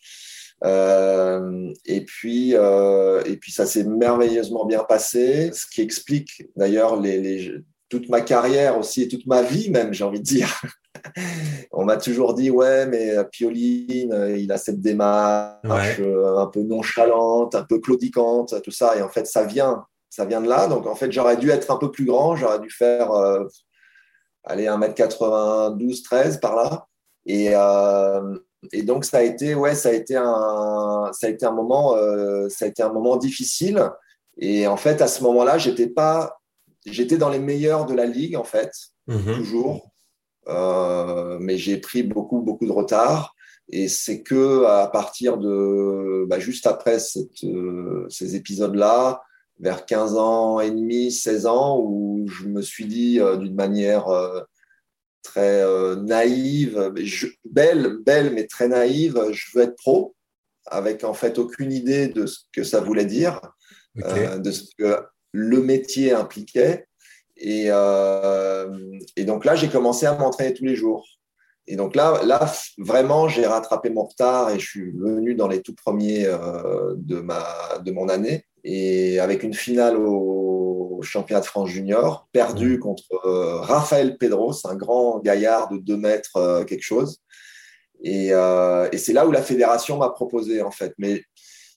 Euh, 0.65 1.73
et 1.85 2.05
puis, 2.05 2.55
euh, 2.55 3.23
et 3.25 3.37
puis 3.37 3.53
ça 3.53 3.67
s'est 3.67 3.85
merveilleusement 3.85 4.67
bien 4.67 4.83
passé, 4.85 5.51
ce 5.53 5.67
qui 5.67 5.83
explique 5.83 6.43
d'ailleurs 6.57 7.01
les, 7.01 7.53
toute 7.89 8.09
ma 8.09 8.21
carrière 8.21 8.77
aussi 8.77 9.03
et 9.03 9.09
toute 9.09 9.27
ma 9.27 9.43
vie 9.43 9.71
même, 9.71 9.93
j'ai 9.93 10.05
envie 10.05 10.19
de 10.19 10.25
dire. 10.25 10.61
On 11.73 11.85
m'a 11.85 11.97
toujours 11.97 12.35
dit, 12.35 12.51
ouais, 12.51 12.87
mais 12.87 13.15
Pioline, 13.31 14.35
il 14.37 14.51
a 14.51 14.59
cette 14.59 14.81
démarche 14.81 16.01
un 16.01 16.47
peu 16.47 16.63
nonchalante, 16.63 17.55
un 17.55 17.63
peu 17.63 17.79
claudicante, 17.79 18.61
tout 18.63 18.73
ça. 18.73 18.97
Et 18.97 19.03
en 19.03 19.09
fait, 19.09 19.27
ça 19.27 19.45
vient, 19.45 19.85
ça 20.11 20.25
vient 20.25 20.41
de 20.41 20.49
là. 20.49 20.67
Donc, 20.67 20.87
en 20.87 20.95
fait, 20.95 21.13
j'aurais 21.13 21.37
dû 21.37 21.51
être 21.51 21.71
un 21.71 21.77
peu 21.77 21.91
plus 21.91 22.05
grand. 22.05 22.37
J'aurais 22.37 22.61
dû 22.61 22.71
faire, 22.71 23.11
aller 24.45 24.67
1m92, 24.67 26.03
13 26.03 26.41
par 26.41 26.57
là. 26.57 26.87
Et, 27.27 27.55
et 28.73 28.83
donc 28.83 29.05
ça 29.05 29.19
a 29.19 29.23
été 29.23 29.55
ouais 29.55 29.75
ça 29.75 29.91
a 29.91 29.93
été 29.93 30.17
un 30.17 31.11
ça 31.13 31.27
a 31.27 31.31
été 31.31 31.47
un 31.47 31.53
moment 31.53 31.97
euh, 31.97 32.49
ça 32.49 32.65
a 32.65 32.69
été 32.69 32.83
un 32.83 32.93
moment 32.93 33.17
difficile 33.17 33.91
et 34.37 34.67
en 34.67 34.77
fait 34.77 35.01
à 35.01 35.07
ce 35.07 35.23
moment-là 35.25 35.59
j'étais 35.59 35.89
pas 35.89 36.41
j'étais 36.87 37.19
dans 37.19 37.29
les 37.29 37.39
meilleurs 37.39 37.87
de 37.87 37.95
la 37.95 38.07
ligue 38.07 38.37
en 38.37 38.45
fait 38.45 38.73
mhm. 39.07 39.35
toujours 39.37 39.91
euh, 40.49 41.39
mais 41.41 41.57
j'ai 41.57 41.77
pris 41.77 42.03
beaucoup 42.03 42.41
beaucoup 42.41 42.67
de 42.67 42.73
retard 42.73 43.35
et 43.71 43.89
c'est 43.89 44.23
que 44.23 44.65
à 44.65 44.89
partir 44.89 45.37
de 45.37 46.25
bah, 46.27 46.39
juste 46.39 46.67
après 46.67 46.99
cette, 46.99 47.45
euh, 47.45 48.07
ces 48.09 48.35
épisodes 48.35 48.75
là 48.75 49.23
vers 49.61 49.87
15 49.87 50.17
ans 50.17 50.61
et 50.61 50.71
demi 50.71 51.11
16 51.11 51.47
ans 51.47 51.81
où 51.83 52.27
je 52.29 52.47
me 52.47 52.63
suis 52.63 52.87
dit 52.87 53.21
d'une 53.39 53.55
manière 53.55 54.07
très 55.29 55.63
euh, 55.63 55.97
naïve, 55.97 56.93
belle, 57.45 57.99
belle, 58.05 58.33
mais 58.33 58.47
très 58.47 58.69
naïve. 58.69 59.21
Je 59.31 59.47
veux 59.55 59.65
être 59.65 59.77
pro, 59.77 60.15
avec 60.67 61.05
en 61.05 61.15
fait 61.15 61.39
aucune 61.39 61.73
idée 61.73 62.09
de 62.09 62.27
ce 62.27 62.41
que 62.53 62.63
ça 62.63 62.81
voulait 62.81 63.05
dire, 63.05 63.41
euh, 64.05 64.39
de 64.39 64.51
ce 64.51 64.65
que 64.77 65.03
le 65.33 65.61
métier 65.61 66.13
impliquait. 66.13 66.87
Et, 67.37 67.67
euh, 67.69 68.75
et 69.17 69.25
donc 69.25 69.45
là, 69.45 69.55
j'ai 69.55 69.69
commencé 69.69 70.07
à 70.07 70.17
m'entraîner 70.17 70.55
tous 70.55 70.65
les 70.65 70.77
jours. 70.77 71.07
Et 71.71 71.77
donc 71.77 71.95
là, 71.95 72.21
là 72.25 72.51
vraiment, 72.79 73.29
j'ai 73.29 73.47
rattrapé 73.47 73.91
mon 73.91 74.05
retard 74.05 74.51
et 74.51 74.59
je 74.59 74.67
suis 74.67 74.91
venu 74.91 75.35
dans 75.35 75.49
les 75.49 75.61
tout 75.61 75.75
premiers 75.75 76.25
de, 76.25 77.21
ma, 77.21 77.79
de 77.85 77.93
mon 77.93 78.09
année. 78.09 78.47
Et 78.65 79.21
avec 79.21 79.43
une 79.43 79.55
finale 79.55 79.97
au, 79.97 80.69
championnat 81.03 81.41
de 81.41 81.47
France 81.47 81.69
junior, 81.69 82.29
perdu 82.33 82.79
contre 82.79 83.05
euh, 83.25 83.61
Raphaël 83.61 84.17
Pedros, 84.19 84.67
un 84.67 84.75
grand 84.75 85.21
gaillard 85.21 85.69
de 85.71 85.79
2 85.79 85.97
mètres 85.97 86.37
euh, 86.37 86.65
quelque 86.65 86.83
chose. 86.83 87.19
Euh, 88.07 88.89
et, 88.93 88.99
c'est 88.99 89.13
là 89.13 89.27
où 89.27 89.33
la 89.33 89.43
fédération 89.43 89.99
m'a 89.99 90.11
proposé, 90.11 90.63
en 90.63 90.71
fait. 90.71 90.95
Mais 90.99 91.23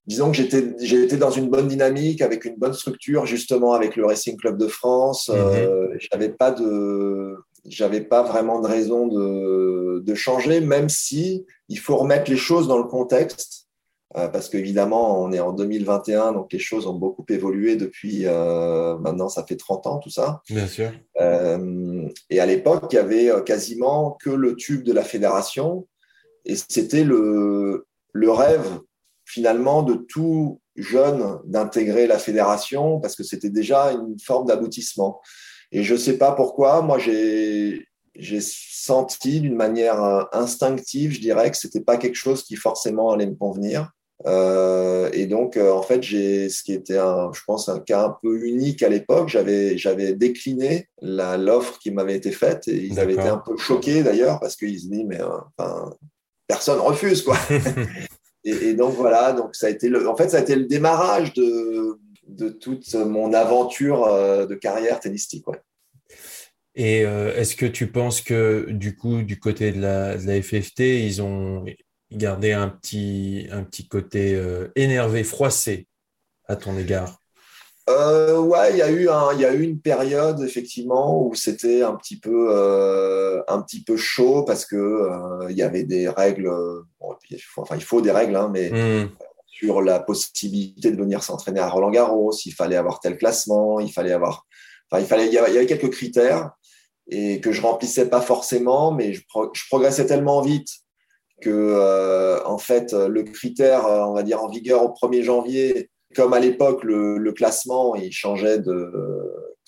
disons 0.06 0.32
que 0.32 0.38
j'étais, 0.38 1.18
dans 1.18 1.32
une 1.32 1.50
bonne 1.50 1.68
dynamique, 1.68 2.22
avec 2.22 2.46
une 2.46 2.56
bonne 2.56 2.74
structure, 2.74 3.26
justement, 3.26 3.74
avec 3.74 3.96
le 3.96 4.06
Racing 4.06 4.38
Club 4.38 4.58
de 4.58 4.68
France. 4.68 5.30
Mhm. 5.30 5.98
j'avais 6.00 6.30
pas 6.30 6.52
de 6.52 7.36
j'avais 7.66 8.02
pas 8.02 8.24
vraiment 8.24 8.60
de 8.62 8.68
raison 8.68 9.08
de, 9.08 10.02
de, 10.06 10.16
changer, 10.16 10.62
même 10.62 10.90
si 10.90 11.46
il 11.70 11.80
faut 11.80 11.98
remettre 11.98 12.30
les 12.30 12.38
choses 12.38 12.68
dans 12.68 12.78
le 12.78 12.86
contexte. 12.86 13.68
Euh, 14.18 14.28
parce 14.28 14.50
qu'évidemment, 14.50 15.24
on 15.24 15.32
est 15.32 15.40
en 15.40 15.54
2021, 15.54 16.34
donc 16.34 16.52
les 16.52 16.60
choses 16.60 16.86
ont 16.86 16.96
beaucoup 16.96 17.26
évolué 17.30 17.78
depuis 17.78 18.26
euh, 18.26 18.98
maintenant, 18.98 19.30
ça 19.30 19.46
fait 19.46 19.56
30 19.56 19.88
ans 19.88 20.00
tout 20.00 20.10
ça. 20.10 20.42
Bien 20.50 20.68
sûr. 20.68 20.92
Euh, 21.22 22.10
et 22.30 22.42
à 22.42 22.46
l'époque, 22.46 22.88
il 22.92 22.96
y 22.96 23.00
avait 23.00 23.32
quasiment 23.46 24.18
que 24.22 24.30
le 24.30 24.56
tube 24.56 24.84
de 24.84 24.92
la 24.92 25.04
fédération, 25.04 25.88
et 26.44 26.56
c'était 26.56 27.06
le, 27.06 27.88
le 28.12 28.32
rêve 28.32 28.82
finalement 29.24 29.82
de 29.82 29.94
tout 29.94 30.60
jeune 30.76 31.40
d'intégrer 31.46 32.06
la 32.06 32.20
fédération, 32.20 33.00
parce 33.00 33.16
que 33.16 33.24
c'était 33.24 33.50
déjà 33.50 33.94
une 33.94 34.20
forme 34.20 34.48
d'aboutissement. 34.48 35.22
Et 35.72 35.84
je 35.84 35.94
ne 35.94 36.00
sais 36.00 36.18
pas 36.18 36.32
pourquoi, 36.34 36.82
moi 36.82 36.98
j'ai 37.00 37.86
senti 38.42 39.40
d'une 39.40 39.56
manière 39.56 40.28
instinctive, 40.34 41.14
je 41.14 41.22
dirais, 41.22 41.52
que 41.52 41.58
c'était 41.58 41.82
pas 41.82 41.98
quelque 41.98 42.16
chose 42.16 42.44
qui 42.44 42.56
forcément 42.56 43.12
allait 43.12 43.28
me 43.28 43.36
convenir. 43.36 43.92
Euh, 44.26 45.10
et 45.14 45.26
donc, 45.26 45.58
euh, 45.58 45.72
en 45.72 45.82
fait, 45.82 46.04
j'ai 46.04 46.50
ce 46.50 46.64
qui 46.64 46.74
était, 46.74 46.98
un, 46.98 47.32
je 47.34 47.42
pense, 47.46 47.70
un 47.70 47.80
cas 47.80 48.06
un 48.06 48.18
peu 48.22 48.46
unique 48.46 48.84
à 48.84 48.90
l'époque. 48.90 49.30
J'avais, 49.30 49.78
j'avais 49.78 50.14
décliné 50.14 50.88
l'offre 51.02 51.80
qui 51.80 51.92
m'avait 51.92 52.16
été 52.16 52.32
faite 52.32 52.68
et 52.68 52.84
ils 52.84 53.00
avaient 53.00 53.14
été 53.14 53.28
un 53.28 53.38
peu 53.38 53.58
choqués 53.58 54.04
d'ailleurs 54.04 54.40
parce 54.40 54.56
qu'ils 54.56 54.80
se 54.80 54.88
disent, 54.88 55.06
mais 55.08 55.22
euh, 55.22 55.28
enfin, 55.58 55.94
personne 56.48 56.80
refuse 56.80 57.22
quoi. 57.22 57.38
et, 58.44 58.74
donc 58.74 58.94
voilà, 58.94 59.34
donc 59.34 59.56
ça 59.56 59.68
a 59.68 59.70
été 59.70 59.90
le, 59.90 60.08
en 60.08 60.16
fait, 60.16 60.30
ça 60.30 60.38
a 60.38 60.42
été 60.42 60.56
le 60.56 60.66
démarrage 60.66 61.34
de, 61.34 62.00
de 62.32 62.50
toute 62.50 62.94
mon 62.96 63.34
aventure 63.34 64.08
de 64.48 64.56
carrière 64.56 65.00
tennistique. 65.00 65.48
Ouais. 65.48 65.62
Et 66.76 67.02
est-ce 67.02 67.56
que 67.56 67.66
tu 67.66 67.92
penses 67.92 68.22
que 68.22 68.68
du 68.70 68.96
coup, 68.96 69.22
du 69.22 69.40
côté 69.40 69.72
de 69.72 69.82
la, 69.82 70.18
de 70.18 70.26
la 70.26 70.42
FFT, 70.42 70.80
ils 70.80 71.22
ont 71.22 71.66
garder 72.12 72.52
un 72.52 72.70
petit, 72.70 73.48
un 73.52 73.64
petit 73.64 73.88
côté 73.88 74.36
euh, 74.36 74.68
énervé, 74.76 75.24
froissé 75.24 75.88
à 76.48 76.56
ton 76.56 76.78
égard? 76.78 77.18
Euh, 77.90 78.40
ouais, 78.40 78.72
il 78.72 78.78
y 78.78 78.82
a 78.82 78.92
eu 78.92 79.10
un, 79.10 79.34
il 79.34 79.42
y 79.42 79.46
a 79.46 79.54
eu 79.54 79.64
une 79.64 79.80
période 79.80 80.42
effectivement 80.42 81.26
où 81.26 81.34
c'était 81.34 81.82
un 81.82 81.96
petit 81.96 82.20
peu, 82.20 82.48
euh, 82.50 83.42
un 83.48 83.62
petit 83.62 83.84
peu 83.84 83.98
chaud 83.98 84.44
parce 84.44 84.66
que 84.66 84.76
euh, 84.76 85.48
il 85.50 85.58
y 85.58 85.64
avait 85.64 85.84
des 85.84 86.08
règles. 86.08 86.50
enfin, 87.58 87.76
il 87.76 87.84
faut 87.84 88.02
des 88.02 88.12
règles, 88.12 88.36
hein, 88.36 88.50
mais 88.54 88.70
hmm. 88.70 89.10
Sur 89.62 89.82
la 89.82 90.00
possibilité 90.00 90.92
de 90.92 90.98
venir 90.98 91.24
s'entraîner 91.24 91.60
à 91.60 91.70
Roland 91.70 91.92
Garros, 91.92 92.34
il 92.46 92.54
fallait 92.54 92.76
avoir 92.76 93.00
tel 93.00 93.18
classement, 93.18 93.80
il 93.80 93.92
fallait 93.92 94.12
avoir, 94.12 94.46
enfin, 94.90 95.02
il 95.02 95.08
fallait, 95.08 95.28
il 95.28 95.34
y 95.34 95.38
avait, 95.38 95.66
quelques 95.68 95.92
critères 95.92 96.52
et 97.10 97.42
que 97.42 97.52
je 97.52 97.62
remplissais 97.62 98.10
pas 98.10 98.22
forcément, 98.22 98.92
mais 98.92 99.14
je, 99.14 99.22
je 99.54 99.64
progressais 99.70 100.06
tellement 100.06 100.42
vite 100.42 100.70
que 101.42 101.50
euh, 101.50 102.44
en 102.46 102.58
fait 102.58 102.94
le 102.94 103.24
critère, 103.24 103.86
euh, 103.86 104.02
on 104.06 104.14
va 104.14 104.24
dire 104.24 104.44
en 104.44 104.48
vigueur 104.48 104.84
au 104.84 104.90
1er 104.90 105.24
janvier, 105.24 105.90
comme 106.16 106.34
à 106.34 106.40
l'époque 106.40 106.84
le, 106.84 107.32
classement 107.32 107.96
il 107.96 108.12
changeait 108.12 108.60
de 108.60 108.92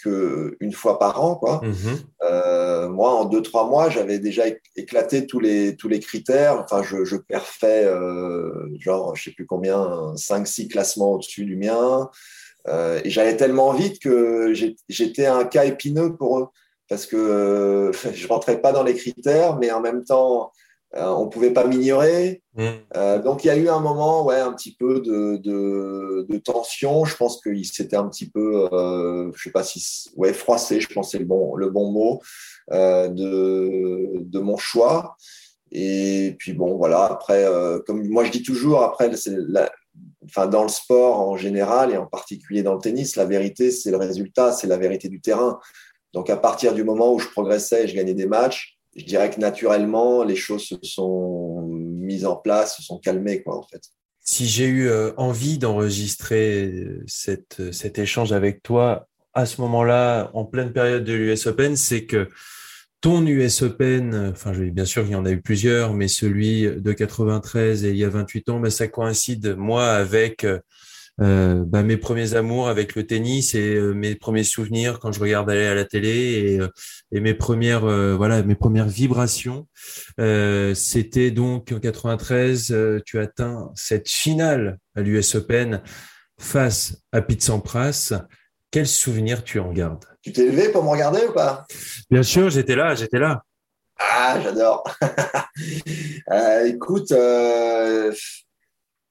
que 0.03 0.55
une 0.59 0.73
fois 0.73 1.00
par 1.00 1.23
an 1.23 1.35
quoi. 1.35 1.62
Mhm. 1.63 2.00
Euh, 2.23 2.52
moi 2.90 3.13
en 3.13 3.25
deux 3.25 3.42
trois 3.42 3.68
mois 3.68 3.90
j'avais 3.90 4.20
déjà 4.20 4.44
éclaté 4.75 5.25
tous 5.28 5.40
les 5.40 5.75
tous 5.75 5.88
les 5.88 6.00
critères. 6.00 6.60
Enfin 6.63 6.84
je, 6.84 7.16
perfais 7.16 7.88
genre 8.80 9.16
je 9.16 9.24
sais 9.24 9.32
plus 9.32 9.46
combien 9.46 10.13
5 10.16 10.48
six 10.48 10.68
classements 10.68 11.13
au-dessus 11.13 11.46
du 11.46 11.56
mien. 11.56 12.10
et 12.68 13.10
j'allais 13.10 13.38
tellement 13.38 13.74
vite 13.74 14.00
que 14.00 14.54
j'étais 14.90 15.25
un 15.25 15.46
cas 15.46 15.66
épineux 15.66 16.16
pour 16.16 16.40
eux 16.40 16.48
parce 16.90 17.06
que 17.06 17.92
je 18.13 18.28
rentrais 18.28 18.62
pas 18.62 18.72
dans 18.72 18.84
les 18.84 18.96
critères, 18.96 19.58
mais 19.58 19.72
en 19.72 19.82
même 19.82 20.04
temps 20.04 20.44
euh, 20.44 20.62
on 20.95 21.25
ne 21.25 21.29
pouvait 21.29 21.51
pas 21.51 21.65
m'ignorer. 21.65 22.41
Mm. 22.55 22.67
Euh, 22.95 23.21
donc 23.21 23.43
il 23.43 23.47
y 23.47 23.50
a 23.50 23.57
eu 23.57 23.69
un 23.69 23.79
moment, 23.79 24.25
ouais, 24.25 24.39
un 24.39 24.53
petit 24.53 24.75
peu 24.75 25.00
de, 25.00 25.38
de, 25.38 26.38
tension. 26.38 27.05
Je 27.05 27.15
pense 27.15 27.41
qu'il 27.41 27.65
s'était 27.65 27.95
un 27.95 28.07
petit 28.09 28.29
peu, 28.29 28.67
euh, 28.71 29.31
je 29.35 29.43
sais 29.43 29.51
pas 29.51 29.63
si, 29.63 30.09
ouais, 30.15 30.33
froissé. 30.33 30.79
Je 30.79 30.88
pense 30.93 31.12
c'est 31.12 31.19
le 31.19 31.25
bon, 31.25 31.55
le 31.55 31.69
bon 31.69 31.91
mot 31.91 32.21
de, 32.71 34.19
de 34.19 34.39
mon 34.39 34.57
choix. 34.57 35.15
Et 35.71 36.35
puis 36.38 36.53
bon, 36.53 36.77
voilà. 36.77 37.05
Après, 37.05 37.45
comme 37.85 38.07
moi 38.07 38.23
je 38.25 38.31
dis 38.31 38.43
toujours, 38.43 38.83
après, 38.83 39.15
c'est 39.15 39.35
enfin 40.25 40.47
dans 40.47 40.63
le 40.63 40.69
sport 40.69 41.19
en 41.19 41.38
général 41.38 41.91
et 41.91 41.97
en 41.97 42.05
particulier 42.05 42.63
dans 42.63 42.73
le 42.73 42.79
tennis, 42.79 43.15
la 43.15 43.25
vérité 43.25 43.69
c'est 43.71 43.91
le 43.91 43.97
résultat, 43.97 44.51
c'est 44.51 44.67
la 44.67 44.77
vérité 44.77 45.09
du 45.09 45.21
terrain. 45.21 45.59
Donc 46.13 46.29
à 46.29 46.38
partir 46.38 46.73
du 46.73 46.83
moment 46.83 47.13
où 47.13 47.19
je 47.19 47.27
progressais, 47.29 47.88
je 47.88 47.95
gagnais 47.95 48.13
des 48.13 48.27
matchs 48.27 48.73
je 48.95 49.05
dirais 49.05 49.29
que 49.29 49.39
naturellement, 49.39 50.23
les 50.23 50.35
choses 50.35 50.63
se 50.63 50.75
sont 50.83 51.67
mises 51.67 52.25
en 52.25 52.35
place, 52.35 52.77
se 52.77 52.83
sont 52.83 53.00
calmées, 53.00 53.41
quoi, 53.41 53.57
en 53.57 53.63
fait. 53.63 53.81
Si 54.21 54.47
j'ai 54.47 54.67
eu 54.67 54.88
euh, 54.88 55.12
envie 55.17 55.57
d'enregistrer 55.57 56.65
euh, 56.65 57.05
euh, 57.59 57.71
cet 57.71 58.00
échange 58.00 58.31
avec 58.31 58.63
toi 58.63 59.07
à 59.33 59.45
ce 59.45 59.59
moment-là, 59.62 60.29
en 60.33 60.45
pleine 60.45 60.71
période 60.71 61.03
de 61.03 61.13
l'US 61.13 61.47
Open, 61.47 61.75
c'est 61.75 62.05
que 62.05 62.29
ton 63.01 63.25
US 63.25 63.63
Open, 63.63 64.31
enfin, 64.31 64.51
bien 64.51 64.85
sûr, 64.85 65.03
il 65.03 65.12
y 65.12 65.15
en 65.15 65.25
a 65.25 65.31
eu 65.31 65.41
plusieurs, 65.41 65.93
mais 65.93 66.07
celui 66.07 66.62
de 66.63 66.93
93 66.93 67.83
et 67.83 67.89
il 67.89 67.97
y 67.97 68.05
a 68.05 68.09
28 68.09 68.50
ans, 68.50 68.59
mais 68.59 68.69
ça 68.69 68.88
coïncide, 68.88 69.55
moi, 69.57 69.89
avec 69.89 70.45
euh, 71.22 71.63
bah, 71.63 71.84
mes 71.84 71.98
premiers 71.98 72.34
amours 72.34 72.67
avec 72.67 72.96
le 72.96 73.05
tennis 73.05 73.53
et 73.53 73.75
euh, 73.75 73.93
mes 73.93 74.15
premiers 74.15 74.43
souvenirs 74.43 75.00
quand 75.00 75.12
je 75.12 75.20
regardais 75.20 75.67
à 75.67 75.75
la 75.75 75.86
télé 75.86 76.10
et, 76.10 76.60
euh, 76.60 76.70
et 77.12 77.20
mes 77.20 77.36
premières 77.36 77.86
voilà 78.17 78.41
mes 78.41 78.55
premières 78.55 78.88
vibrations 78.88 79.67
c'était 80.17 81.29
donc 81.29 81.72
en 81.72 81.79
93 81.79 82.75
tu 83.05 83.20
atteins 83.20 83.70
cette 83.75 84.10
finale 84.10 84.79
à 84.96 85.01
l'US 85.01 85.36
Open 85.36 85.84
face 86.39 86.98
à 87.12 87.22
Pete 87.22 87.43
Sampras 87.43 88.13
quel 88.72 88.88
souvenir 88.88 89.43
tu 89.43 89.60
en 89.60 89.72
gardes? 89.72 90.05
Tu 90.24 90.34
t'es 90.34 90.48
levé 90.48 90.70
pour 90.70 90.84
me 90.84 90.89
regarder 90.89 91.20
ou 91.29 91.32
pas? 91.32 91.67
Bien 92.10 92.24
sûr, 92.24 92.50
j'étais 92.50 92.75
là, 92.75 92.96
j'étais 92.96 93.20
là. 93.20 93.43
Ah, 94.00 94.39
j'adore. 94.41 94.84
écoute, 96.65 97.13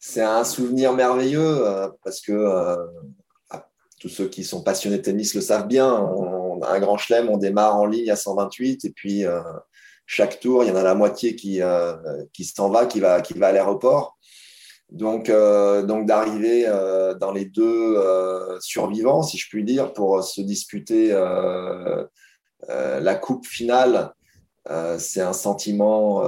c'est 0.05 0.21
un 0.21 0.43
souvenir 0.43 0.93
merveilleux 0.95 1.65
euh, 1.65 1.89
parce 2.03 2.21
que 2.21 2.33
euh, 2.33 2.77
ah, 3.51 3.69
tous 4.01 4.09
ceux 4.09 4.27
qui 4.27 4.43
sont 4.43 4.61
passionnés 4.61 4.97
de 4.97 5.03
tennis 5.03 5.33
le 5.37 5.41
savent 5.41 5.69
bien. 5.69 5.95
un 5.95 6.81
grand 6.81 6.97
chelem, 6.97 7.29
on 7.29 7.37
démarre 7.37 7.77
en 7.77 7.87
ligne 7.87 8.11
à 8.11 8.17
128 8.17 8.85
et 8.85 8.91
puis 8.91 9.25
chaque 10.05 10.41
tour, 10.41 10.65
il 10.65 10.71
y 10.71 10.73
en 10.73 10.77
a 10.77 10.83
la 10.83 10.97
moitié 10.97 11.37
qui, 11.37 11.61
s'en 12.45 12.69
va, 12.69 12.87
qui 12.87 12.99
va, 12.99 13.15
à 13.15 13.53
l'aéroport. 13.53 14.19
Donc 14.91 15.29
d'arriver 15.29 16.67
dans 17.21 17.31
les 17.31 17.45
deux 17.45 17.97
survivants, 18.61 19.23
si 19.23 19.39
je 19.39 19.49
puis 19.49 19.63
dire, 19.63 19.93
pour 19.93 20.25
se 20.25 20.41
disputer 20.41 21.11
la 22.69 23.15
coupe 23.15 23.47
finale, 23.47 24.13
c'est 24.99 25.23
un 25.23 25.33
sentiment 25.33 26.25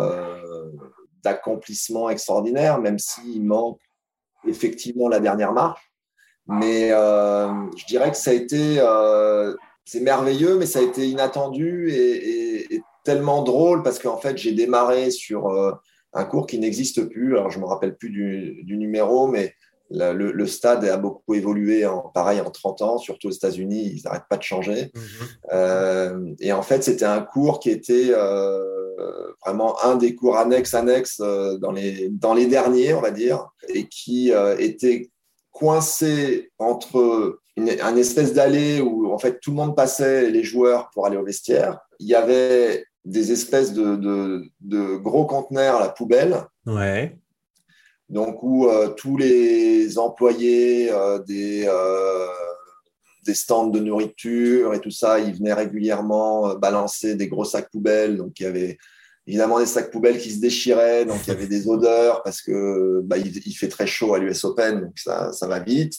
d'accomplissement 1.24 2.10
extraordinaire, 2.10 2.80
même 2.80 2.98
s'il 2.98 3.44
manque 3.44 3.80
effectivement 4.46 5.08
la 5.08 5.20
dernière 5.20 5.52
marche. 5.52 5.92
Mais 6.46 6.90
euh, 6.92 7.48
je 7.76 7.86
dirais 7.86 8.10
que 8.10 8.16
ça 8.16 8.30
a 8.30 8.34
été, 8.34 8.76
euh, 8.78 9.54
c'est 9.84 10.00
merveilleux, 10.00 10.58
mais 10.58 10.66
ça 10.66 10.80
a 10.80 10.82
été 10.82 11.06
inattendu 11.08 11.90
et, 11.90 12.80
tellement 13.04 13.42
drôle 13.42 13.82
parce 13.82 13.98
qu'en 13.98 14.16
fait, 14.16 14.38
j'ai 14.38 14.52
démarré 14.52 15.10
sur 15.10 15.48
euh, 15.48 15.72
un 16.14 16.24
cours 16.24 16.46
qui 16.46 16.58
n'existe 16.58 17.04
plus. 17.10 17.36
Alors, 17.36 17.50
je 17.50 17.58
me 17.58 17.66
rappelle 17.66 17.96
plus 17.96 18.08
du, 18.08 18.76
numéro, 18.78 19.26
mais 19.26 19.54
le, 19.94 20.46
stade 20.46 20.84
a 20.84 20.96
beaucoup 20.96 21.34
évolué, 21.34 21.86
en, 21.86 22.00
pareil, 22.00 22.40
en 22.40 22.50
30 22.50 22.82
ans, 22.82 22.98
surtout 22.98 23.28
aux 23.28 23.32
États-Unis, 23.32 23.92
ils 23.96 24.02
n'arrêtent 24.04 24.28
pas 24.28 24.36
de 24.36 24.42
changer. 24.42 24.92
Mhm. 24.94 26.36
et 26.40 26.52
en 26.52 26.62
fait, 26.62 26.82
c'était 26.82 27.04
un 27.04 27.20
cours 27.20 27.60
qui 27.60 27.70
était 27.70 28.12
vraiment 29.44 29.82
un 29.84 29.96
des 29.96 30.14
cours 30.14 30.36
annexes, 30.36 30.74
annexes 30.74 31.18
dans, 31.18 31.72
les, 31.72 32.08
dans 32.10 32.34
les 32.34 32.46
derniers, 32.46 32.94
on 32.94 33.00
va 33.00 33.10
dire, 33.10 33.48
et 33.68 33.88
qui 33.88 34.32
était 34.58 35.10
coincé 35.50 36.50
entre 36.58 37.38
un 37.56 37.96
espèce 37.96 38.34
d'allée 38.34 38.80
où 38.80 39.12
en 39.12 39.18
fait 39.18 39.38
tout 39.40 39.50
le 39.50 39.56
monde 39.56 39.76
passait 39.76 40.30
les 40.30 40.42
joueurs 40.42 40.90
pour 40.92 41.06
aller 41.06 41.16
au 41.16 41.24
vestiaire. 41.24 41.78
Il 42.00 42.08
y 42.08 42.14
avait 42.14 42.84
des 43.04 43.32
espèces 43.32 43.72
de, 43.72 44.98
gros 44.98 45.26
conteneurs 45.26 45.76
à 45.76 45.80
la 45.80 45.88
poubelle. 45.90 46.36
Ouais. 46.66 47.18
Donc 48.14 48.44
où 48.44 48.68
euh, 48.68 48.90
tous 48.90 49.16
les 49.16 49.98
employés 49.98 50.88
euh, 50.92 51.18
des, 51.18 51.64
euh, 51.66 52.26
des 53.26 53.34
stands 53.34 53.66
de 53.66 53.80
nourriture 53.80 54.72
et 54.72 54.80
tout 54.80 54.92
ça, 54.92 55.18
ils 55.18 55.34
venaient 55.34 55.52
régulièrement 55.52 56.54
balancer 56.54 57.16
des 57.16 57.26
gros 57.26 57.44
sacs 57.44 57.72
poubelles. 57.72 58.16
Donc 58.16 58.38
il 58.38 58.44
y 58.44 58.46
avait 58.46 58.78
évidemment 59.26 59.58
des 59.58 59.66
sacs 59.66 59.90
poubelles 59.90 60.18
qui 60.18 60.30
se 60.30 60.40
déchiraient, 60.40 61.04
donc 61.04 61.26
il 61.26 61.30
y 61.30 61.32
avait 61.32 61.48
des 61.48 61.68
odeurs 61.68 62.22
parce 62.22 62.40
que 62.40 63.00
bah, 63.02 63.16
il, 63.18 63.52
fait 63.56 63.68
très 63.68 63.88
chaud 63.88 64.14
à 64.14 64.20
l'US 64.20 64.44
Open, 64.44 64.82
donc 64.82 64.96
ça, 64.96 65.32
ça 65.32 65.48
va 65.48 65.58
vite. 65.58 65.94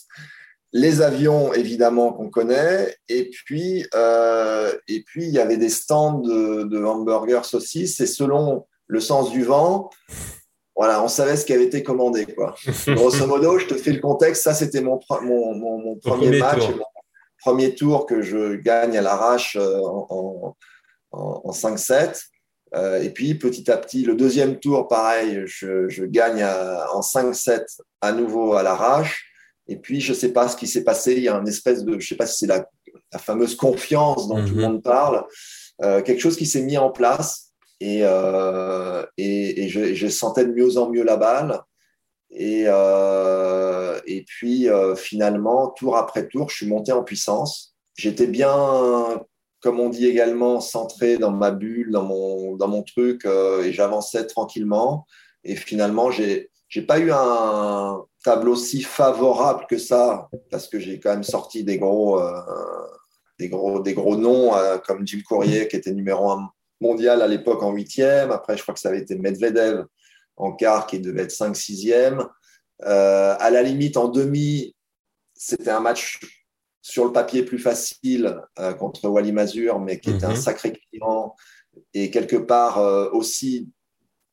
Les 0.72 1.02
avions, 1.02 1.52
évidemment, 1.52 2.14
qu'on 2.14 2.30
connaît, 2.30 2.96
et 3.08 3.28
puis, 3.28 3.80
et 3.80 5.02
puis 5.04 5.24
il 5.26 5.30
y 5.30 5.38
avait 5.38 5.56
des 5.56 5.68
stands 5.68 6.20
de, 6.20 6.64
de 6.64 6.82
hamburgers 6.82 7.44
saucisses, 7.44 8.00
et 8.00 8.06
selon 8.06 8.66
le 8.86 9.00
sens 9.00 9.30
du 9.30 9.42
vent, 9.42 9.90
voilà, 10.76 11.02
on 11.02 11.08
savait 11.08 11.36
ce 11.36 11.46
qui 11.46 11.52
avait 11.52 11.64
été 11.64 11.82
commandé. 11.82 12.26
Quoi. 12.26 12.54
Grosso 12.88 13.26
modo, 13.26 13.58
je 13.58 13.66
te 13.66 13.74
fais 13.74 13.92
le 13.92 14.00
contexte, 14.00 14.42
ça 14.42 14.54
c'était 14.54 14.82
mon, 14.82 15.00
mon, 15.22 15.54
mon, 15.54 15.96
premier, 15.96 16.38
match, 16.38 16.68
mon 16.68 16.84
premier 17.40 17.74
tour 17.74 18.06
que 18.06 18.22
je 18.22 18.56
gagne 18.56 18.96
à 18.98 19.02
l'arrache 19.02 19.56
euh, 19.56 19.80
en, 19.80 20.54
en, 21.12 21.42
en 21.44 21.50
5-7. 21.50 22.20
Euh, 22.74 23.00
et 23.00 23.10
puis 23.10 23.34
petit 23.36 23.70
à 23.70 23.76
petit, 23.76 24.02
le 24.02 24.14
deuxième 24.14 24.58
tour, 24.58 24.88
pareil, 24.88 25.42
je, 25.46 26.04
gagne 26.04 26.44
en 26.44 27.00
5-7 27.00 27.64
à 28.00 28.12
nouveau 28.12 28.54
à 28.54 28.62
l'arrache. 28.62 29.24
Et 29.68 29.76
puis, 29.76 30.00
je 30.00 30.12
ne 30.12 30.16
sais 30.16 30.32
pas 30.32 30.48
ce 30.48 30.56
qui 30.56 30.66
s'est 30.66 30.84
passé. 30.84 31.14
Il 31.14 31.22
y 31.22 31.28
a 31.28 31.34
une 31.34 31.48
espèce 31.48 31.84
de, 31.84 31.92
je 31.92 31.96
ne 31.96 32.00
sais 32.00 32.16
pas 32.16 32.26
si 32.26 32.38
c'est 32.38 32.46
la, 32.46 32.66
fameuse 33.18 33.54
confiance 33.56 34.28
dont 34.28 34.44
tout 34.44 34.54
le 34.54 34.56
mhm. 34.56 34.60
monde 34.60 34.82
parle, 34.82 35.24
euh, 35.82 36.02
quelque 36.02 36.20
chose 36.20 36.36
qui 36.36 36.44
s'est 36.44 36.60
mis 36.60 36.76
en 36.76 36.90
place. 36.90 37.45
Et, 37.80 38.00
euh, 38.02 39.04
et, 39.18 39.68
je, 39.68 40.08
sentais 40.08 40.44
de 40.44 40.52
mieux 40.52 40.78
en 40.78 40.90
mieux 40.90 41.04
la 41.04 41.16
balle. 41.16 41.60
Et, 42.30 42.66
et 44.06 44.24
puis, 44.26 44.68
finalement, 44.96 45.68
tour 45.70 45.96
après 45.96 46.28
tour, 46.28 46.50
je 46.50 46.56
suis 46.56 46.66
monté 46.66 46.92
en 46.92 47.02
puissance. 47.02 47.74
J'étais 47.96 48.26
bien 48.26 49.20
comme 49.66 49.80
on 49.80 49.88
dit 49.88 50.06
également, 50.06 50.60
centré 50.60 51.18
dans 51.18 51.32
ma 51.32 51.50
bulle, 51.50 51.90
dans 51.90 52.04
mon, 52.04 52.54
dans 52.54 52.68
mon 52.68 52.84
truc, 52.84 53.24
euh, 53.24 53.64
et 53.64 53.72
j'avançais 53.72 54.24
tranquillement. 54.26 55.06
Et 55.42 55.56
finalement, 55.56 56.12
j'ai 56.12 56.50
n'ai 56.74 56.82
pas 56.82 57.00
eu 57.00 57.10
un 57.12 58.00
tableau 58.22 58.54
si 58.54 58.82
favorable 58.82 59.66
que 59.68 59.78
ça, 59.78 60.28
parce 60.52 60.68
que 60.68 60.78
j'ai 60.78 61.00
quand 61.00 61.10
même 61.10 61.24
sorti 61.24 61.64
des 61.64 61.78
gros, 61.78 62.20
euh, 62.20 62.40
des 63.40 63.48
gros, 63.48 63.80
des 63.80 63.94
gros 63.94 64.16
noms, 64.16 64.54
euh, 64.54 64.78
comme 64.78 65.04
Jim 65.04 65.20
Courrier, 65.26 65.66
qui 65.66 65.74
était 65.74 65.92
numéro 65.92 66.30
un 66.30 66.48
mondial 66.80 67.22
à 67.22 67.26
l'époque 67.26 67.62
en 67.62 67.72
huitième. 67.72 68.30
Après, 68.30 68.56
je 68.56 68.62
crois 68.62 68.74
que 68.74 68.80
ça 68.80 68.88
avait 68.88 69.00
été 69.00 69.16
Medvedev 69.16 69.84
en 70.36 70.52
quart, 70.52 70.86
qui 70.86 71.00
devait 71.00 71.22
être 71.22 71.32
5-6e. 71.32 72.28
à 72.80 73.50
la 73.50 73.62
limite, 73.62 73.96
en 73.96 74.08
demi, 74.08 74.74
c'était 75.34 75.70
un 75.70 75.80
match 75.80 76.20
sur 76.86 77.04
le 77.04 77.12
papier 77.12 77.42
plus 77.42 77.58
facile 77.58 78.40
euh, 78.60 78.72
contre 78.72 79.08
Wally 79.08 79.32
Mazur, 79.32 79.80
mais 79.80 79.98
qui 79.98 80.10
était 80.10 80.24
un 80.24 80.30
mhm. 80.30 80.36
sacré 80.36 80.72
client 80.72 81.34
et 81.94 82.12
quelque 82.12 82.36
part 82.36 82.78
euh, 82.78 83.10
aussi 83.10 83.68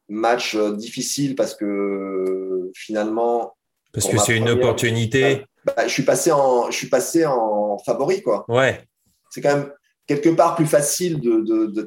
match 0.08 0.56
euh, 0.56 0.76
difficile 0.76 1.36
parce 1.36 1.56
que 1.56 2.70
finalement. 2.76 3.56
Parce 3.92 4.08
que 4.08 4.20
c'est 4.20 4.38
une 4.38 4.50
opportunité. 4.50 5.46
Bah, 5.66 5.88
je 5.88 5.92
suis 5.92 6.04
passé 6.04 6.32
en, 6.32 6.70
je 6.70 6.78
suis 6.78 6.90
passé 6.90 7.26
en 7.26 7.80
favori 7.80 8.22
quoi. 8.22 8.46
Ouais. 8.48 8.84
C'est 9.32 9.42
quand 9.42 9.58
même 9.58 9.72
quelque 10.08 10.30
part 10.30 10.56
plus 10.56 10.66
facile 10.66 11.22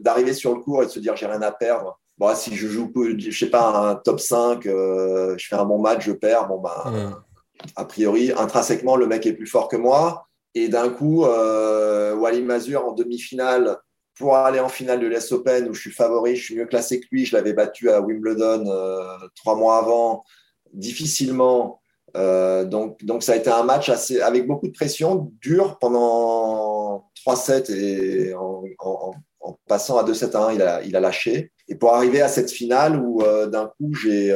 d'arriver 0.02 0.32
sur 0.32 0.54
le 0.54 0.60
cours 0.60 0.82
et 0.82 0.86
de 0.86 0.90
se 0.90 0.98
dire 1.00 1.16
j'ai 1.16 1.26
rien 1.26 1.42
à 1.42 1.52
perdre. 1.52 1.98
Bon, 2.18 2.34
si 2.34 2.56
je 2.56 2.66
joue, 2.66 2.90
je 3.18 3.30
sais 3.30 3.50
pas, 3.50 3.90
un 3.90 3.94
top 3.96 4.20
5, 4.20 4.62
je 4.64 5.46
fais 5.46 5.56
un 5.56 5.66
bon 5.66 5.78
match, 5.78 6.06
je 6.06 6.12
perds, 6.12 6.48
bon, 6.48 6.58
bah, 6.58 6.90
a 7.74 7.84
priori, 7.84 8.32
intrinsèquement, 8.32 8.96
le 8.96 9.06
mec 9.06 9.26
est 9.26 9.32
plus 9.32 9.46
fort 9.46 9.68
que 9.68 9.76
moi. 9.76 10.28
Et 10.54 10.68
d'un 10.68 10.88
coup, 10.88 11.24
euh, 11.24 12.14
Wally 12.14 12.42
Mazur 12.42 12.86
en 12.86 12.92
demi-finale 12.92 13.78
pour 14.14 14.36
aller 14.36 14.60
en 14.60 14.70
finale 14.70 15.00
de 15.00 15.06
l'Est 15.06 15.30
Open 15.32 15.68
où 15.68 15.74
je 15.74 15.80
suis 15.80 15.90
favori, 15.90 16.36
je 16.36 16.44
suis 16.44 16.56
mieux 16.56 16.66
classé 16.66 17.00
que 17.00 17.06
lui. 17.12 17.26
Je 17.26 17.36
l'avais 17.36 17.52
battu 17.52 17.90
à 17.90 18.00
Wimbledon 18.00 18.64
euh, 18.66 19.18
trois 19.34 19.54
mois 19.54 19.78
avant, 19.78 20.24
difficilement. 20.72 21.80
Euh, 22.16 22.64
donc, 22.64 23.04
donc, 23.04 23.22
ça 23.22 23.32
a 23.32 23.36
été 23.36 23.50
un 23.50 23.62
match 23.62 23.88
assez, 23.88 24.20
avec 24.20 24.46
beaucoup 24.46 24.66
de 24.66 24.72
pression, 24.72 25.30
dur 25.40 25.78
pendant 25.78 27.08
3-7 27.26 27.72
et 27.72 28.34
en, 28.34 29.12
passant 29.68 29.98
à 29.98 30.04
2-7 30.04 30.36
1, 30.36 30.52
il 30.52 30.62
a, 30.62 30.82
il 30.82 30.96
a 30.96 31.00
lâché. 31.00 31.52
Et 31.68 31.74
pour 31.74 31.94
arriver 31.94 32.20
à 32.20 32.28
cette 32.28 32.50
finale 32.50 33.00
où 33.00 33.22
euh, 33.22 33.46
d'un 33.46 33.66
coup, 33.78 33.94
j'ai 33.94 34.34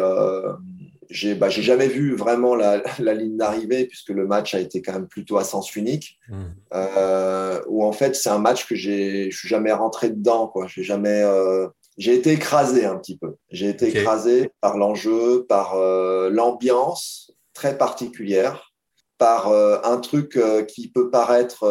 j'ai 1.11 1.35
bah, 1.35 1.49
jamais 1.51 1.89
vu 1.89 2.15
vraiment 2.15 2.55
la, 2.55 2.83
la 2.99 3.15
ligne 3.15 3.37
d'arrivée 3.37 3.87
puisque 3.87 4.11
le 4.11 4.27
match 4.27 4.55
a 4.55 4.61
été 4.61 4.81
quand 4.81 4.93
même 4.93 5.09
plutôt 5.09 5.37
à 5.37 5.45
sens 5.45 5.75
unique. 5.77 6.19
Mmh. 6.29 6.35
Euh, 6.75 7.61
où 7.69 7.85
en 7.85 7.93
fait 7.93 8.15
c'est 8.15 8.31
un 8.31 8.39
match 8.39 8.67
que 8.67 8.75
j'ai, 8.75 9.31
je 9.31 9.37
suis 9.37 9.49
jamais 9.49 9.73
rentré 9.73 10.11
dedans 10.11 10.47
quoi. 10.47 10.67
J'ai 10.69 10.83
jamais, 10.83 11.23
euh, 11.23 11.67
j'ai 11.99 12.15
été 12.15 12.33
écrasé 12.33 12.87
un 12.87 12.97
petit 12.97 13.19
peu. 13.19 13.35
J'ai 13.51 13.69
été 13.69 13.89
écrasé 13.89 14.51
par 14.61 14.79
l'enjeu, 14.79 15.45
par 15.49 15.75
euh, 15.75 16.31
l'ambiance 16.31 17.33
très 17.61 17.77
particulière, 17.77 18.73
par 19.19 19.49
euh, 19.49 19.79
un 19.85 19.99
truc 19.99 20.37
euh, 20.37 20.63
qui 20.63 20.91
peut 20.91 21.11
paraître 21.11 21.65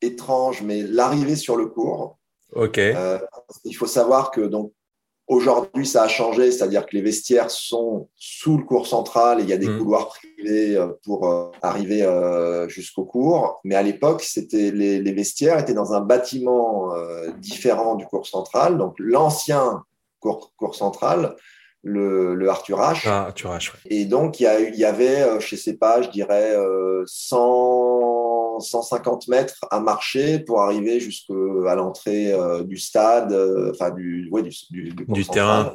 étrange, 0.00 0.62
mais 0.62 0.82
l'arrivée 0.82 1.36
sur 1.36 1.56
le 1.56 1.66
cours. 1.66 2.18
Ok. 2.52 2.80
il 3.64 3.72
faut 3.74 3.88
savoir 3.88 4.30
que 4.30 4.40
donc 4.40 4.72
Aujourd'hui, 5.28 5.84
ça 5.86 6.04
a 6.04 6.08
changé, 6.08 6.52
c'est-à-dire 6.52 6.86
que 6.86 6.94
les 6.94 7.02
vestiaires 7.02 7.50
sont 7.50 8.08
sous 8.14 8.58
le 8.58 8.62
cours 8.62 8.86
central 8.86 9.40
et 9.40 9.42
il 9.42 9.48
y 9.48 9.52
a 9.52 9.56
des 9.56 9.66
mmh. 9.66 9.78
couloirs 9.78 10.06
privés 10.06 10.76
euh, 10.76 10.92
pour 11.02 11.26
euh, 11.26 11.50
arriver 11.62 12.04
euh, 12.04 12.68
jusqu'au 12.68 13.04
cours. 13.04 13.58
Mais 13.64 13.74
à 13.74 13.82
l'époque, 13.82 14.22
c'était 14.22 14.70
les, 14.70 15.12
vestiaires 15.12 15.58
étaient 15.58 15.74
dans 15.74 15.94
un 15.94 16.00
bâtiment 16.00 16.90
différent 17.38 17.96
du 17.96 18.06
cours 18.06 18.26
central. 18.26 18.78
Donc 18.78 18.94
l'ancien 18.98 19.82
cours, 20.20 20.52
central, 20.74 21.34
le, 21.86 22.48
Arthur 22.48 22.78
H. 22.80 23.02
Ah, 23.06 23.26
Arthur 23.26 23.54
H 23.54 23.72
Et 23.86 24.04
donc 24.04 24.40
il 24.40 24.44
y, 24.74 24.78
y, 24.78 24.84
avait, 24.84 25.40
je 25.40 25.54
ne 25.54 25.58
sais 25.58 25.74
pas, 25.74 26.02
je 26.02 26.10
dirais 26.10 26.54
100 27.06 28.26
150 28.60 29.28
mètres 29.28 29.64
à 29.70 29.80
marcher 29.80 30.38
pour 30.40 30.62
arriver 30.62 31.00
jusqu'à 31.00 31.74
l'entrée 31.74 32.32
euh, 32.32 32.62
du 32.62 32.76
stade, 32.76 33.32
euh, 33.32 33.72
enfin 33.72 33.90
du, 33.90 34.30
du, 34.70 34.90
du, 34.90 35.24
terrain. 35.26 35.74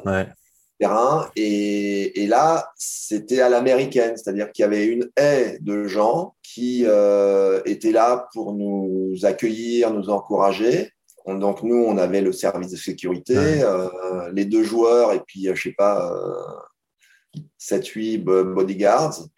terrain. 0.78 1.28
Et, 1.36 2.26
là, 2.26 2.70
c'était 2.76 3.40
à 3.40 3.48
l'américaine, 3.48 4.16
c'est-à-dire 4.16 4.50
qu'il 4.52 4.62
y 4.62 4.66
avait 4.66 4.86
une 4.86 5.08
haie 5.16 5.58
de 5.60 5.86
gens 5.86 6.34
qui 6.42 6.84
euh, 6.86 7.60
étaient 7.66 7.92
là 7.92 8.28
pour 8.32 8.54
nous 8.54 9.14
accueillir, 9.22 9.92
nous 9.92 10.10
encourager. 10.10 10.90
Donc 11.26 11.62
nous, 11.62 11.84
on 11.84 11.98
avait 11.98 12.20
le 12.20 12.32
service 12.32 12.70
de 12.70 12.76
sécurité, 12.76 13.62
les 14.32 14.44
deux 14.44 14.64
joueurs 14.64 15.12
et 15.12 15.20
puis, 15.26 15.48
je 15.54 15.60
sais 15.60 15.74
pas, 15.76 16.12
7-8 17.60 18.18
bodyguards 18.54 19.28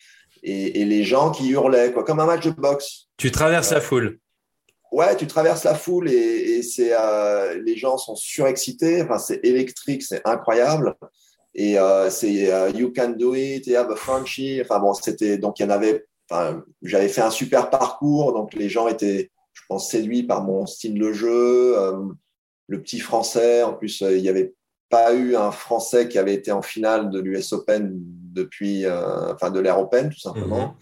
et, 0.44 0.85
les 0.85 1.05
gens 1.05 1.31
qui 1.31 1.51
hurlaient, 1.51 1.92
quoi, 1.92 2.05
comme 2.05 2.20
un 2.20 2.27
match 2.27 2.44
de 2.44 2.51
boxe. 2.51 3.09
Tu 3.16 3.31
traverses 3.31 3.73
la 3.73 3.81
foule. 3.81 4.18
ouais, 4.92 5.16
tu 5.16 5.27
traverses 5.27 5.64
la 5.64 5.75
foule 5.75 6.11
et, 6.11 6.62
c'est 6.62 6.92
euh, 6.92 7.61
les 7.64 7.77
gens 7.77 7.97
sont 7.97 8.16
surexcités. 8.16 9.03
Enfin, 9.03 9.18
c'est 9.18 9.40
électrique, 9.42 10.03
c'est 10.03 10.23
incroyable. 10.25 10.94
Et 11.55 11.79
euh, 11.79 12.11
c'est 12.11 12.53
euh, 12.53 12.70
You 12.70 12.92
Can 12.94 13.11
Do 13.11 13.35
It, 13.35 13.66
You 13.66 13.77
Have 13.77 13.90
a 13.90 13.97
Frenchie. 13.97 14.61
Enfin 14.61 14.79
bon, 14.81 14.92
c'était 14.94 15.38
donc 15.38 15.59
il 15.59 15.64
y 15.64 15.66
en 15.66 15.70
avait. 15.70 16.05
J'avais 16.83 17.09
fait 17.09 17.20
un 17.20 17.31
super 17.31 17.70
parcours, 17.70 18.33
donc 18.33 18.55
les 18.55 18.68
gens 18.68 18.88
étaient, 18.88 19.31
je 19.55 19.62
pense, 19.69 19.90
séduits 19.90 20.25
par 20.25 20.43
mon 20.43 20.67
style 20.67 20.99
de 20.99 21.12
jeu. 21.12 21.77
le 22.67 22.83
petit 22.83 22.99
français, 23.01 23.62
en 23.62 23.73
plus, 23.73 24.03
il 24.03 24.21
n'y 24.21 24.29
avait 24.29 24.55
pas 24.90 25.14
eu 25.14 25.37
un 25.37 25.51
français 25.51 26.09
qui 26.09 26.19
avait 26.19 26.35
été 26.35 26.53
en 26.53 26.62
finale 26.62 27.11
de 27.11 27.21
l'US 27.21 27.53
Open 27.53 27.93
depuis, 27.95 28.85
enfin 28.87 29.51
de 29.51 29.61
l'Air 29.61 29.79
Open, 29.79 30.11
tout 30.11 30.21
simplement. 30.21 30.77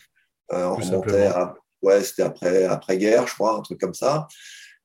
Mm-hmm. 0.51 0.65
on 0.65 0.75
remontait 0.75 1.27
à 1.27 1.55
ouais, 1.83 2.03
c'était 2.03 2.23
après, 2.23 2.65
après 2.65 2.97
guerre, 2.97 3.27
je 3.27 3.35
crois, 3.35 3.57
un 3.57 3.61
truc 3.61 3.81
comme 3.81 3.95
ça. 3.95 4.27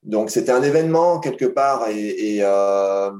Donc 0.03 0.29
c'était 0.29 0.51
un 0.51 0.63
événement 0.63 1.19
quelque 1.19 1.45
part 1.45 1.87
et, 1.89 2.35
et, 2.35 2.39
euh, 2.41 3.11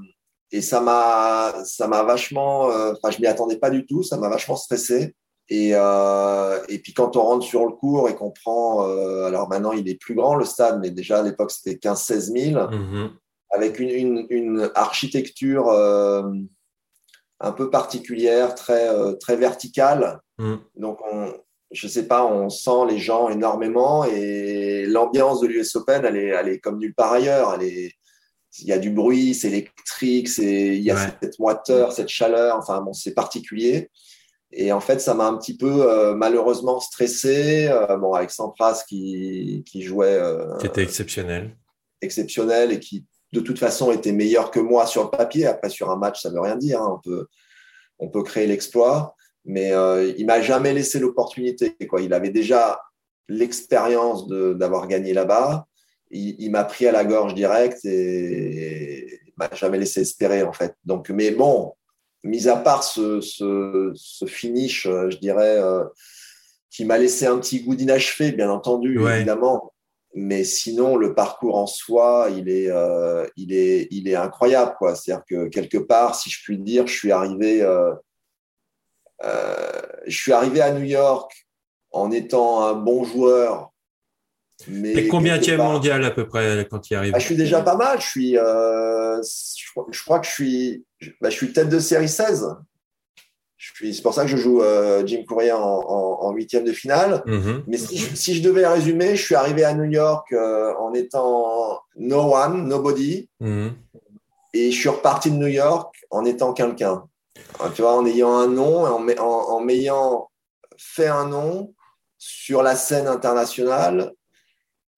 et 0.51 0.61
ça 0.61 0.79
m'a 0.79 1.53
ça 1.65 1.87
m'a 1.87 2.03
vachement, 2.03 2.69
euh, 2.71 2.93
enfin 2.93 3.11
je 3.11 3.19
m'y 3.19 3.27
attendais 3.27 3.57
pas 3.57 3.69
du 3.69 3.85
tout, 3.85 4.03
ça 4.03 4.17
m'a 4.17 4.29
vachement 4.29 4.55
stressé. 4.55 5.15
Et, 5.49 5.71
euh, 5.73 6.59
et 6.67 6.79
puis 6.79 6.93
quand 6.93 7.15
on 7.15 7.21
rentre 7.21 7.45
sur 7.45 7.65
le 7.65 7.71
cours 7.71 8.09
et 8.09 8.15
qu'on 8.15 8.31
prend, 8.31 8.85
euh, 8.87 9.25
alors 9.25 9.47
maintenant 9.47 9.71
il 9.71 9.87
est 9.87 9.95
plus 9.95 10.13
grand 10.13 10.35
le 10.35 10.43
stade, 10.43 10.79
mais 10.81 10.91
déjà 10.91 11.19
à 11.19 11.23
l'époque 11.23 11.51
c'était 11.51 11.75
15-16 11.75 12.51
000, 12.51 12.61
mm-hmm. 12.61 13.09
avec 13.51 13.79
une, 13.79 13.89
une, 13.89 14.27
une 14.29 14.71
architecture 14.75 15.69
euh, 15.69 16.23
un 17.39 17.51
peu 17.53 17.69
particulière, 17.69 18.55
très, 18.55 18.89
très 19.19 19.37
verticale. 19.37 20.19
Mm. 20.37 20.55
Donc 20.75 20.99
on, 21.09 21.33
je 21.71 21.87
sais 21.87 22.07
pas, 22.07 22.25
on 22.25 22.49
sent 22.49 22.85
les 22.89 22.97
gens 22.97 23.29
énormément 23.29 24.03
et 24.03 24.85
l'ambiance 24.85 25.39
de 25.41 25.47
l'US 25.47 25.75
Open, 25.75 26.03
elle 26.05 26.17
est, 26.17 26.27
elle 26.27 26.49
est 26.49 26.59
comme 26.59 26.79
nulle 26.79 26.95
part 26.95 27.13
ailleurs. 27.13 27.55
Elle 27.55 27.67
est, 27.67 27.91
il 28.59 28.67
y 28.67 28.73
a 28.73 28.79
du 28.79 28.89
bruit, 28.89 29.33
c'est 29.33 29.49
électrique, 29.49 30.29
il 30.39 30.81
y 30.81 30.91
a 30.91 30.97
cette 31.21 31.37
moiteur, 31.39 31.91
cette 31.91 32.07
chaleur. 32.09 32.57
Enfin, 32.57 32.81
bon, 32.81 32.93
c'est 32.93 33.13
particulier. 33.13 33.91
Et 34.51 34.71
en 34.71 34.79
fait, 34.79 34.99
ça 34.99 35.13
m'a 35.13 35.27
un 35.27 35.37
petit 35.37 35.57
peu 35.57 35.89
euh, 35.89 36.15
malheureusement 36.15 36.79
stressé. 36.79 37.67
Euh, 37.67 37.97
bon, 37.97 38.13
avec 38.13 38.31
Sampras 38.31 38.83
qui, 38.87 39.63
qui 39.65 39.81
jouait. 39.81 40.13
Euh, 40.13 40.57
qui 40.57 40.67
était 40.67 40.83
exceptionnel. 40.83 41.55
Exceptionnel 42.01 42.71
et 42.71 42.79
qui, 42.79 43.05
de 43.33 43.39
toute 43.39 43.59
façon, 43.59 43.91
était 43.91 44.13
meilleur 44.13 44.51
que 44.51 44.59
moi 44.59 44.85
sur 44.85 45.03
le 45.03 45.09
papier. 45.09 45.45
Après, 45.45 45.69
sur 45.69 45.91
un 45.91 45.97
match, 45.97 46.21
ça 46.21 46.29
veut 46.29 46.39
rien 46.39 46.55
dire. 46.55 46.81
Hein. 46.81 46.95
On, 46.95 46.99
peut, 46.99 47.27
on 47.99 48.09
peut 48.09 48.23
créer 48.23 48.47
l'exploit 48.47 49.15
mais 49.47 49.71
euh, 49.71 50.13
il 50.17 50.25
m'a 50.25 50.41
jamais 50.41 50.73
laissé 50.73 50.99
l'opportunité. 50.99 51.75
Quoi. 51.87 52.01
Il 52.01 52.13
avait 52.13 52.29
déjà 52.29 52.79
l'expérience 53.29 54.27
d'avoir 54.27 54.87
gagné 54.87 55.13
là-bas. 55.13 55.65
Il, 56.11 56.51
m'a 56.51 56.63
pris 56.63 56.85
à 56.85 56.91
la 56.91 57.03
gorge 57.03 57.33
direct 57.33 57.83
et, 57.83 59.21
il 59.25 59.33
m'a 59.37 59.49
jamais 59.53 59.77
laissé 59.77 60.01
espérer 60.01 60.43
en 60.43 60.53
fait. 60.53 60.75
Donc, 60.85 61.09
mais 61.09 61.31
bon, 61.31 61.73
mis 62.23 62.47
à 62.47 62.57
part 62.57 62.83
ce, 62.83 63.21
ce, 63.21 63.91
ce 63.95 64.25
finish, 64.25 64.85
euh, 64.85 65.09
je 65.09 65.17
dirais, 65.17 65.57
euh, 65.57 65.83
qui 66.69 66.85
m'a 66.85 66.97
laissé 66.97 67.25
un 67.25 67.37
petit 67.39 67.63
goût 67.63 67.75
d'inachevé, 67.75 68.31
bien 68.31 68.49
entendu, 68.49 68.99
évidemment. 69.09 69.73
Mais 70.13 70.43
sinon, 70.43 70.95
le 70.95 71.13
parcours 71.13 71.57
en 71.57 71.67
soi, 71.67 72.29
il 72.35 72.49
est, 72.49 72.69
euh, 72.69 73.27
il 73.35 73.53
est, 73.53 73.87
il 73.91 74.07
est 74.07 74.15
incroyable. 74.15 74.75
C'est-à-dire 74.95 75.23
que 75.29 75.47
quelque 75.47 75.77
part, 75.77 76.15
si 76.15 76.29
je 76.29 76.41
puis 76.43 76.57
dire, 76.57 76.87
je 76.87 76.93
suis 76.93 77.11
arrivé 77.11 77.61
euh, 79.23 79.81
je 80.05 80.15
suis 80.15 80.31
arrivé 80.31 80.61
à 80.61 80.71
New 80.71 80.83
York 80.83 81.47
en 81.91 82.11
étant 82.11 82.63
un 82.63 82.73
bon 82.73 83.03
joueur. 83.03 83.71
Mais 84.67 84.93
Et 84.93 85.07
combien 85.07 85.39
es 85.39 85.57
mondial 85.57 86.03
à 86.03 86.11
peu 86.11 86.27
près 86.27 86.67
quand 86.69 86.89
il 86.89 86.95
arrive 86.95 87.13
ah, 87.15 87.19
Je 87.19 87.25
suis 87.25 87.35
déjà 87.35 87.61
pas 87.61 87.75
mal. 87.75 88.01
Je 88.01 88.07
suis, 88.07 88.37
euh, 88.37 89.21
je, 89.21 90.03
crois, 90.03 90.19
que 90.19 90.25
je 90.25 90.31
suis, 90.31 90.85
bah, 91.21 91.29
je 91.29 91.35
suis 91.35 91.53
tête 91.53 91.69
de 91.69 91.79
série 91.79 92.09
16. 92.09 92.47
C'est 93.59 94.01
pour 94.01 94.13
ça 94.13 94.23
que 94.23 94.29
je 94.29 94.37
joue 94.37 94.61
euh, 94.61 95.05
Jim 95.05 95.23
Courier 95.27 95.51
en 95.51 96.31
huitième 96.31 96.63
de 96.63 96.71
finale. 96.71 97.21
Mm-hmm. 97.27 97.63
Mais 97.67 97.77
si 97.77 98.35
je, 98.35 98.41
devais 98.41 98.65
résumer, 98.65 99.15
je 99.15 99.23
suis 99.23 99.35
arrivé 99.35 99.63
à 99.63 99.73
New 99.73 99.91
York 99.91 100.33
en 100.33 100.93
étant 100.93 101.79
no 101.95 102.33
one, 102.33 102.67
nobody. 102.67 103.29
Mm-hmm. 103.41 103.71
Et 104.53 104.71
je 104.71 104.79
suis 104.79 104.89
reparti 104.89 105.29
de 105.29 105.35
New 105.35 105.47
York 105.47 105.95
en 106.09 106.25
étant 106.25 106.53
quelqu'un. 106.53 107.03
Tu 107.75 107.81
vois, 107.81 107.95
en 107.95 108.05
ayant 108.05 108.35
un 108.35 108.47
nom, 108.47 108.85
en, 108.85 109.07
en, 109.19 109.59
m'ayant 109.59 110.29
fait 110.77 111.07
un 111.07 111.27
nom 111.27 111.73
sur 112.17 112.63
la 112.63 112.75
scène 112.75 113.07
internationale 113.07 114.13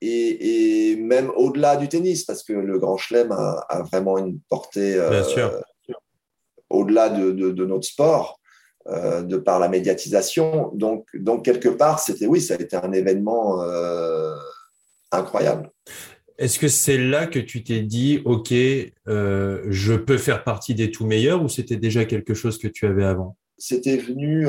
et, 0.02 0.96
même 0.98 1.32
au-delà 1.36 1.76
du 1.76 1.90
tennis, 1.90 2.24
parce 2.24 2.44
que 2.44 2.54
le 2.54 2.80
Grand 2.80 2.98
Chelem 2.98 3.32
a, 3.32 3.84
vraiment 3.92 4.18
une 4.18 4.40
portée 4.50 4.96
euh, 4.96 5.24
au-delà 6.70 7.10
de, 7.10 7.66
notre 7.66 7.86
sport, 7.86 8.40
euh, 8.88 9.22
de 9.22 9.38
par 9.38 9.60
la 9.60 9.68
médiatisation. 9.68 10.72
Donc, 10.74 11.08
donc 11.14 11.44
quelque 11.44 11.70
part, 11.70 12.00
c'était 12.00 12.28
oui, 12.28 12.42
ça 12.42 12.56
a 12.56 12.58
été 12.58 12.76
un 12.76 12.92
événement 12.92 13.62
euh, 13.64 14.36
incroyable. 15.12 15.72
Est-ce 16.38 16.58
que 16.58 16.70
c'est 16.70 16.98
là 16.98 17.28
que 17.28 17.40
tu 17.40 17.64
t'es 17.64 17.82
dit, 17.82 18.22
OK, 18.24 18.52
je 18.52 19.96
peux 19.96 20.18
faire 20.18 20.46
partie 20.46 20.74
des 20.74 20.90
tout 20.90 21.06
meilleurs 21.06 21.44
ou 21.44 21.50
c'était 21.50 21.76
déjà 21.76 22.06
quelque 22.06 22.34
chose 22.34 22.58
que 22.58 22.70
tu 22.70 22.86
avais 22.86 23.04
avant? 23.04 23.36
C'était 23.58 23.98
venu 23.98 24.48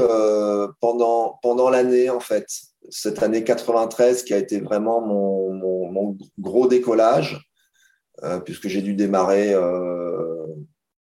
pendant, 0.81 1.41
pendant 1.43 1.69
l'année, 1.69 2.09
en 2.09 2.21
fait. 2.21 2.47
Cette 2.89 3.23
année 3.23 3.45
93 3.45 4.23
qui 4.25 4.35
a 4.35 4.39
été 4.39 4.61
vraiment 4.61 5.01
mon, 5.01 5.53
mon, 5.53 6.17
gros 6.39 6.67
décollage, 6.67 7.41
euh, 8.23 8.41
puisque 8.41 8.69
j'ai 8.69 8.83
dû 8.83 8.95
démarrer. 8.95 9.55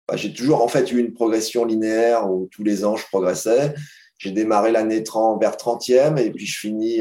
Bah, 0.07 0.17
j'ai 0.17 0.33
toujours 0.33 0.63
en 0.63 0.69
fait 0.69 0.91
eu 0.91 0.99
une 0.99 1.13
progression 1.13 1.65
linéaire 1.65 2.31
où 2.31 2.49
tous 2.51 2.65
les 2.65 2.85
ans 2.85 2.97
je 2.97 3.07
progressais. 3.07 3.75
J'ai 4.17 4.33
démarré 4.33 4.73
l'année 4.73 5.03
30 5.03 5.41
vers 5.41 5.57
30e 5.57 6.19
et 6.19 6.31
puis 6.31 6.47
je 6.47 6.59
finis 6.59 7.01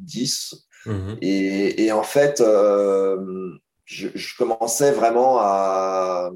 10 0.00 0.68
Mhm. 0.86 1.18
Et, 1.20 1.92
en 1.92 2.02
fait, 2.02 2.40
euh, 2.40 3.16
je, 3.84 4.36
commençais 4.36 4.92
vraiment 4.92 5.38
à 5.38 6.30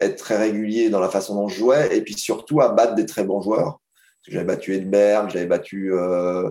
être 0.00 0.16
très 0.16 0.36
régulier 0.36 0.90
dans 0.90 1.00
la 1.00 1.08
façon 1.08 1.34
dont 1.34 1.48
je 1.48 1.58
jouais 1.58 1.96
et 1.96 2.02
puis 2.02 2.14
surtout 2.14 2.60
à 2.60 2.70
battre 2.70 2.94
des 2.94 3.06
très 3.06 3.24
bons 3.24 3.40
joueurs. 3.40 3.80
J'avais 4.28 4.44
battu 4.44 4.74
Edberg, 4.74 5.30
j'avais 5.30 5.46
battu 5.46 5.92
euh, 5.92 6.50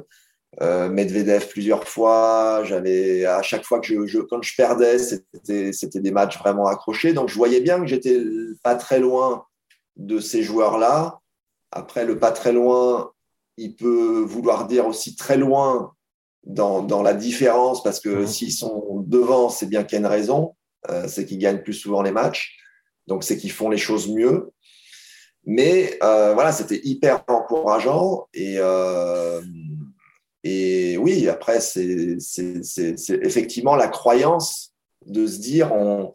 euh, 0.62 0.90
Medvedev 0.90 1.48
plusieurs 1.48 1.88
fois. 1.88 2.64
J'avais 2.64 3.26
à 3.26 3.42
chaque 3.42 3.64
fois 3.64 3.80
que 3.80 4.06
je, 4.06 4.20
quand 4.20 4.42
je 4.42 4.56
perdais, 4.56 4.98
c'était 5.00 6.00
des 6.00 6.12
matchs 6.12 6.38
vraiment 6.40 6.68
accrochés. 6.68 7.14
Donc 7.14 7.30
je 7.30 7.36
voyais 7.36 7.62
bien 7.62 7.80
que 7.80 7.88
j'étais 7.88 8.22
pas 8.64 8.76
très 8.76 9.00
loin 9.00 9.46
de 9.96 10.20
ces 10.20 10.44
joueurs-là. 10.44 11.20
Après, 11.72 12.06
le 12.06 12.18
pas 12.18 12.32
très 12.32 12.54
loin, 12.54 13.12
il 13.58 13.76
peut 13.76 14.22
vouloir 14.22 14.68
dire 14.68 14.88
aussi 14.88 15.16
très 15.16 15.38
loin 15.38 15.94
dans, 16.44 16.82
dans 16.82 17.02
la 17.02 17.14
différence, 17.14 17.84
parce 17.84 18.00
que 18.00 18.10
mmh. 18.10 18.28
s'ils 18.28 18.54
sont 18.54 19.04
devant, 19.06 19.50
c'est 19.50 19.66
bien 19.66 19.84
qu'il 19.84 19.94
y 19.94 19.96
a 19.98 20.00
une 20.00 20.06
raison, 20.06 20.56
euh, 20.90 21.08
c'est 21.08 21.26
qu'ils 21.26 21.40
gagnent 21.40 21.62
plus 21.62 21.74
souvent 21.74 22.02
les 22.02 22.12
matchs, 22.12 22.58
donc 23.08 23.24
c'est 23.24 23.38
qu'ils 23.38 23.52
font 23.52 23.70
les 23.70 23.78
choses 23.78 24.08
mieux. 24.10 24.52
Mais 25.50 25.98
euh, 26.04 26.34
voilà, 26.34 26.52
c'était 26.52 26.82
hyper 26.84 27.24
encourageant 27.28 28.28
et, 28.34 28.58
euh, 28.60 29.42
et 30.44 30.98
oui, 30.98 31.30
après, 31.30 31.62
c'est 31.62 32.18
effectivement 33.24 33.76
la 33.76 33.88
croyance 33.88 34.74
de 35.06 35.26
se 35.26 35.40
dire 35.40 35.74
on, 35.74 36.14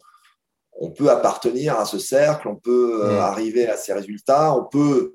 on 0.73 0.91
peut 0.91 1.09
appartenir 1.09 1.79
à 1.79 1.85
ce 1.85 1.97
cercle, 1.97 2.47
on 2.47 2.55
peut 2.55 3.01
mmh. 3.03 3.17
arriver 3.17 3.67
à 3.67 3.75
ces 3.75 3.93
résultats, 3.93 4.55
on 4.55 4.65
peut 4.65 5.13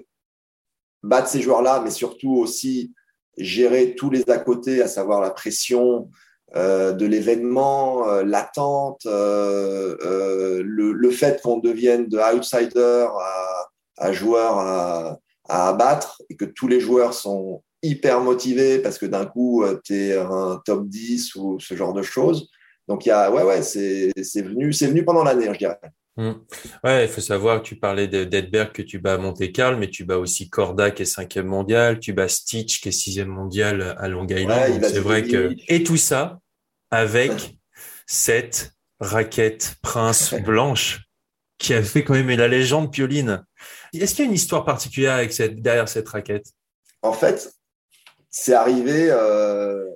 battre 1.04 1.28
ces 1.28 1.40
joueurs-là, 1.40 1.80
mais 1.84 1.90
surtout 1.90 2.34
aussi 2.34 2.92
gérer 3.36 3.94
tous 3.94 4.10
les 4.10 4.28
à 4.28 4.38
côté, 4.38 4.82
à 4.82 4.88
savoir 4.88 5.20
la 5.20 5.30
pression 5.30 6.10
euh, 6.56 6.92
de 6.92 7.04
l'événement, 7.04 8.08
euh, 8.08 8.22
l'attente, 8.24 9.04
euh, 9.04 10.62
le, 10.64 11.10
fait 11.10 11.42
qu'on 11.42 11.58
devienne 11.58 12.08
de 12.08 12.18
outsider 12.18 13.06
à, 13.10 13.67
à 13.98 14.12
joueur 14.12 14.58
à, 14.58 15.18
abattre 15.48 16.22
et 16.28 16.36
que 16.36 16.44
tous 16.44 16.68
les 16.68 16.78
joueurs 16.78 17.14
sont 17.14 17.62
hyper 17.82 18.20
motivés 18.20 18.80
parce 18.80 18.98
que 18.98 19.06
d'un 19.06 19.24
coup, 19.24 19.64
tu 19.82 19.94
es 19.94 20.16
un 20.16 20.60
top 20.64 20.86
10 20.86 21.34
ou 21.36 21.58
ce 21.58 21.74
genre 21.74 21.94
de 21.94 22.02
choses. 22.02 22.50
Donc, 22.86 23.06
il 23.06 23.10
y 23.10 23.12
a, 23.12 23.30
ouais, 23.30 23.42
ouais, 23.42 23.62
c'est 23.62 24.12
venu, 24.42 24.70
venu 24.70 25.04
pendant 25.04 25.24
l'année, 25.24 25.48
je 25.52 25.58
dirais. 25.58 25.78
Mmh. 26.18 26.32
Ouais, 26.82 27.04
il 27.04 27.08
faut 27.08 27.20
savoir 27.20 27.62
que 27.62 27.68
tu 27.68 27.76
parlais 27.76 28.08
d'Edberg 28.08 28.72
que 28.72 28.82
tu 28.82 28.98
bats 28.98 29.14
à 29.14 29.18
Monte 29.18 29.52
Carlo, 29.52 29.78
mais 29.78 29.88
tu 29.88 30.04
bats 30.04 30.18
aussi 30.18 30.50
Corda 30.50 30.90
qui 30.90 31.02
est 31.02 31.06
cinquième 31.06 31.46
mondial, 31.46 32.00
tu 32.00 32.12
bats 32.12 32.28
Stitch 32.28 32.80
qui 32.80 32.88
est 32.88 32.92
sixième 32.92 33.28
mondial 33.28 33.94
à 33.96 34.08
Long 34.08 34.26
Island. 34.26 34.82
c'est 34.82 34.98
vrai 34.98 35.22
que 35.22 35.54
et 35.68 35.84
tout 35.84 35.96
ça 35.96 36.40
avec 36.90 37.56
cette 38.08 38.72
raquette 38.98 39.76
Prince 39.80 40.34
blanche 40.34 41.04
qui 41.56 41.72
a 41.72 41.82
fait 41.84 42.02
quand 42.02 42.14
même 42.14 42.30
la 42.30 42.48
légende 42.48 42.92
Pioline. 42.92 43.44
Est-ce 43.92 44.14
qu'il 44.14 44.24
y 44.24 44.28
a 44.28 44.30
une 44.30 44.34
histoire 44.34 44.64
particulière 44.64 45.14
avec 45.14 45.32
cette, 45.32 45.60
derrière 45.60 45.88
cette 45.88 46.08
raquette? 46.08 46.46
En 47.02 47.12
fait, 47.12 47.52
c'est 48.30 48.54
arrivé 48.54 49.08
euh, 49.10 49.86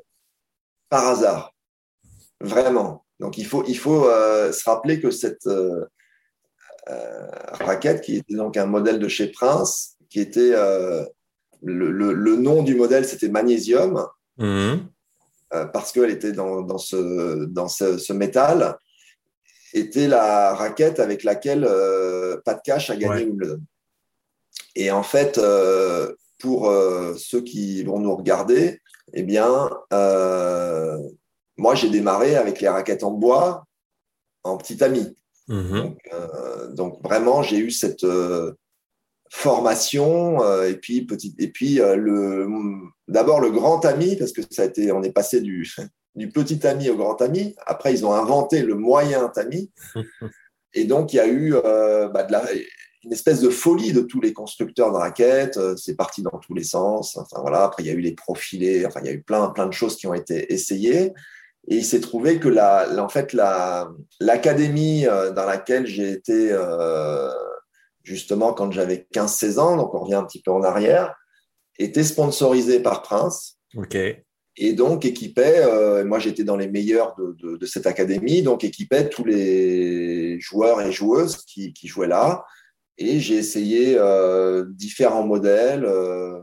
par 0.88 1.06
hasard. 1.08 1.54
Vraiment. 2.40 3.04
Donc 3.20 3.38
il 3.38 3.46
faut, 3.46 3.64
il 3.68 3.78
faut 3.78 4.04
se 4.04 4.68
rappeler 4.68 5.00
que 5.00 5.10
cette 5.10 5.48
raquette, 6.86 8.00
qui 8.00 8.16
était 8.16 8.34
donc 8.34 8.56
un 8.56 8.66
modèle 8.66 8.98
de 8.98 9.08
chez 9.08 9.28
Prince, 9.28 9.96
qui 10.10 10.20
était 10.20 10.54
le, 11.62 12.36
nom 12.36 12.62
du 12.62 12.74
modèle, 12.74 13.04
c'était 13.04 13.28
magnésium, 13.28 14.06
mhm. 14.38 14.88
parce 15.72 15.92
qu'elle 15.92 16.10
était 16.10 16.32
dans, 16.32 16.62
dans, 16.62 16.78
ce, 16.78 17.44
dans 17.44 17.68
ce, 17.68 18.12
métal, 18.12 18.76
était 19.72 20.08
la 20.08 20.54
raquette 20.54 21.00
avec 21.00 21.22
laquelle 21.22 21.68
Pat 22.44 22.60
Cash 22.62 22.90
a 22.90 22.96
gagné 22.96 23.24
Wimbledon. 23.24 23.62
Et 24.74 24.90
en 24.90 25.02
fait, 25.02 25.38
euh, 25.38 26.14
pour 26.38 26.68
euh, 26.68 27.14
ceux 27.16 27.42
qui 27.42 27.82
vont 27.84 27.98
nous 27.98 28.14
regarder, 28.14 28.80
eh 29.12 29.22
bien, 29.22 29.70
euh, 29.92 30.98
moi, 31.56 31.74
j'ai 31.74 31.90
démarré 31.90 32.36
avec 32.36 32.60
les 32.60 32.68
raquettes 32.68 33.04
en 33.04 33.10
bois 33.10 33.64
en 34.44 34.56
petit 34.56 34.82
ami. 34.82 35.16
Mhm. 35.48 35.94
Donc, 36.74 37.02
vraiment, 37.04 37.42
j'ai 37.42 37.58
eu 37.58 37.70
cette 37.70 38.06
formation 39.28 40.38
et 40.64 40.76
puis 40.76 41.04
petit 41.04 41.34
et 41.38 41.48
puis 41.48 41.76
le 41.76 42.46
d'abord 43.08 43.40
le 43.40 43.50
grand 43.50 43.84
ami 43.84 44.16
parce 44.16 44.32
que 44.32 44.42
ça 44.50 44.62
a 44.62 44.64
été 44.66 44.92
on 44.92 45.02
est 45.02 45.12
passé 45.12 45.40
du 45.40 45.68
du 46.14 46.28
petit 46.28 46.66
ami 46.66 46.90
au 46.90 46.96
grand 46.96 47.20
ami. 47.20 47.54
Après, 47.66 47.92
ils 47.92 48.06
ont 48.06 48.12
inventé 48.12 48.62
le 48.62 48.74
moyen 48.74 49.30
ami. 49.36 49.70
Et 50.74 50.84
donc, 50.84 51.12
il 51.12 51.16
y 51.16 51.20
a 51.20 51.28
eu 51.28 51.52
bah, 51.52 52.22
de 52.22 52.32
la, 52.32 52.42
une 53.04 53.12
espèce 53.12 53.40
de 53.40 53.50
folie 53.50 53.92
de 53.92 54.00
tous 54.00 54.20
les 54.20 54.32
constructeurs 54.32 54.92
de 54.92 54.96
raquettes. 54.96 55.56
Euh, 55.56 55.76
c'est 55.76 55.96
parti 55.96 56.22
dans 56.22 56.38
tous 56.38 56.54
les 56.54 56.64
sens. 56.64 57.16
Enfin 57.16 57.40
voilà. 57.40 57.64
Après, 57.64 57.82
il 57.82 57.86
y 57.86 57.90
a 57.90 57.94
eu 57.94 58.00
les 58.00 58.14
profilés. 58.14 58.86
Enfin, 58.86 59.00
il 59.02 59.06
y 59.06 59.10
a 59.10 59.12
eu 59.12 59.22
plein, 59.22 59.48
plein 59.50 59.66
de 59.66 59.72
choses 59.72 59.96
qui 59.96 60.06
ont 60.06 60.14
été 60.14 60.52
essayées. 60.52 61.12
Et 61.68 61.76
il 61.76 61.84
s'est 61.84 62.00
trouvé 62.00 62.38
que 62.38 62.48
la, 62.48 62.88
en 63.02 63.08
fait, 63.08 63.32
la, 63.32 63.90
l'académie 64.20 65.06
euh, 65.06 65.32
dans 65.32 65.46
laquelle 65.46 65.86
j'ai 65.86 66.10
été 66.10 66.48
euh, 66.50 67.30
justement 68.02 68.52
quand 68.52 68.72
j'avais 68.72 69.06
15-16 69.14 69.58
ans, 69.58 69.76
donc 69.76 69.94
on 69.94 70.00
revient 70.00 70.14
un 70.14 70.24
petit 70.24 70.42
peu 70.42 70.50
en 70.50 70.62
arrière, 70.62 71.14
était 71.78 72.02
sponsorisée 72.02 72.80
par 72.80 73.02
Prince. 73.02 73.58
Ok. 73.76 73.96
Et 74.56 74.74
donc 74.74 75.04
équipait, 75.06 75.60
euh, 75.64 76.04
moi 76.04 76.18
j'étais 76.18 76.44
dans 76.44 76.56
les 76.56 76.68
meilleurs 76.68 77.14
de, 77.16 77.34
de, 77.38 77.56
de, 77.56 77.66
cette 77.66 77.86
académie, 77.86 78.42
donc 78.42 78.64
équipait 78.64 79.08
tous 79.08 79.24
les 79.24 80.38
joueurs 80.40 80.82
et 80.82 80.92
joueuses 80.92 81.38
qui, 81.46 81.72
qui 81.72 81.88
jouaient 81.88 82.08
là. 82.08 82.44
Et 82.98 83.20
j'ai 83.20 83.36
essayé 83.36 83.96
euh, 83.98 84.64
différents 84.68 85.26
modèles. 85.26 85.84
Euh, 85.84 86.40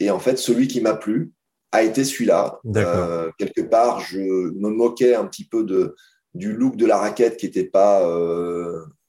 et 0.00 0.10
en 0.10 0.18
fait, 0.18 0.38
celui 0.38 0.68
qui 0.68 0.80
m'a 0.80 0.94
plu 0.94 1.32
a 1.72 1.82
été 1.82 2.04
celui-là. 2.04 2.60
Euh, 2.76 3.30
quelque 3.38 3.62
part, 3.62 4.00
je 4.00 4.18
me 4.18 4.68
moquais 4.68 5.14
un 5.14 5.26
petit 5.26 5.46
peu 5.46 5.64
de, 5.64 5.94
du 6.34 6.52
look 6.52 6.76
de 6.76 6.86
la 6.86 6.98
raquette 6.98 7.36
qui 7.36 7.46
n'était 7.46 7.64
pas 7.64 8.02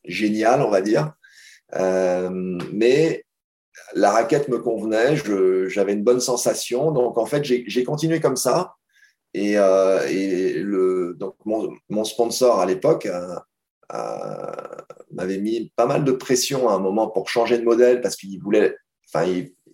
génial, 0.05 0.61
on 0.61 0.69
va 0.69 0.81
dire. 0.81 1.13
mais 1.73 3.23
la 3.95 4.11
raquette 4.11 4.49
me 4.49 4.59
convenait, 4.59 5.15
j'avais 5.69 5.93
une 5.93 6.03
bonne 6.03 6.19
sensation. 6.19 6.91
Donc, 6.91 7.17
en 7.17 7.25
fait, 7.25 7.43
j'ai 7.43 7.83
continué 7.83 8.19
comme 8.19 8.35
ça. 8.35 8.73
Et, 9.35 9.53
et 9.53 10.53
le, 10.59 11.15
donc 11.17 11.35
mon, 11.45 11.71
mon, 11.87 12.03
sponsor 12.03 12.59
à 12.59 12.65
l'époque 12.65 13.07
m'avait 15.11 15.39
mis 15.39 15.71
pas 15.75 15.85
mal 15.85 16.03
de 16.03 16.11
pression 16.11 16.69
à 16.69 16.73
un 16.73 16.79
moment 16.79 17.09
pour 17.09 17.29
changer 17.29 17.57
de 17.57 17.63
modèle 17.63 18.01
parce 18.01 18.15
qu'il 18.15 18.39
voulait, 18.41 18.75
enfin, 19.07 19.25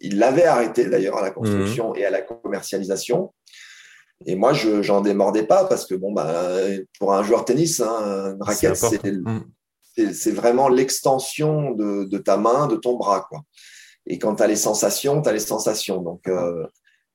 il 0.01 0.17
l'avait 0.17 0.45
arrêté 0.45 0.86
d'ailleurs 0.86 1.17
à 1.17 1.21
la 1.21 1.32
construction 1.32 1.91
mhm. 1.91 1.97
et 1.97 2.06
à 2.06 2.10
la 2.10 2.21
commercialisation. 2.21 3.34
Et 4.25 4.36
moi, 4.36 4.54
je 4.54 4.82
j'en 4.82 5.01
démordais 5.01 5.43
pas 5.43 5.65
parce 5.65 5.86
que 5.86 5.95
bon, 5.95 6.13
bah, 6.13 6.32
pour 6.99 7.13
un 7.13 7.23
joueur 7.23 7.43
tennis, 7.43 7.82
hein, 7.82 8.36
une 8.36 8.43
raquette, 8.43 8.82
mhm. 9.04 9.43
c'est 10.13 10.32
vraiment 10.32 10.69
l'extension 10.69 11.71
de, 11.71 12.06
de, 12.06 12.17
ta 12.17 12.38
main, 12.38 12.67
de 12.67 12.75
ton 12.75 12.95
bras, 12.95 13.25
quoi. 13.30 13.41
Et 14.08 14.19
quand 14.19 14.36
tu 14.36 14.43
as 14.43 14.47
les 14.47 14.56
sensations, 14.56 15.21
tu 15.21 15.30
as 15.30 15.34
les 15.34 15.39
sensations. 15.39 16.01
Donc, 16.01 16.28
euh, 16.28 16.65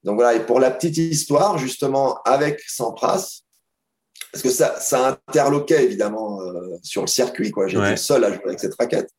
donc 0.02 0.16
voilà. 0.16 0.34
Et 0.34 0.44
pour 0.44 0.60
la 0.60 0.70
petite 0.70 0.96
histoire, 0.98 1.56
justement, 1.56 2.20
avec 2.24 2.60
Sampras, 2.66 3.42
parce 4.32 4.42
que 4.42 4.50
ça, 4.50 4.78
ça 4.80 5.20
interloquait 5.28 5.84
évidemment 5.84 6.40
euh, 6.42 6.76
sur 6.82 7.02
le 7.02 7.08
circuit. 7.08 7.50
Quoi. 7.50 7.68
J'étais 7.68 7.96
seul 7.96 8.24
à 8.24 8.32
jouer 8.32 8.44
avec 8.46 8.60
cette 8.60 8.74
raquette. 8.78 9.10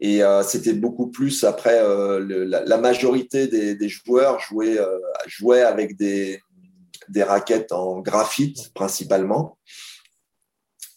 Et 0.00 0.22
euh, 0.22 0.42
c'était 0.42 0.74
beaucoup 0.74 1.06
plus 1.06 1.44
après, 1.44 1.80
euh, 1.80 2.44
la, 2.46 2.78
majorité 2.78 3.46
des, 3.46 3.74
des 3.74 3.88
joueurs 3.88 4.40
jouaient, 4.40 4.78
euh, 4.78 4.98
jouaient 5.26 5.62
avec 5.62 5.96
des, 5.96 6.40
des 7.08 7.22
raquettes 7.22 7.72
en 7.72 8.00
graphite 8.00 8.72
principalement. 8.74 9.58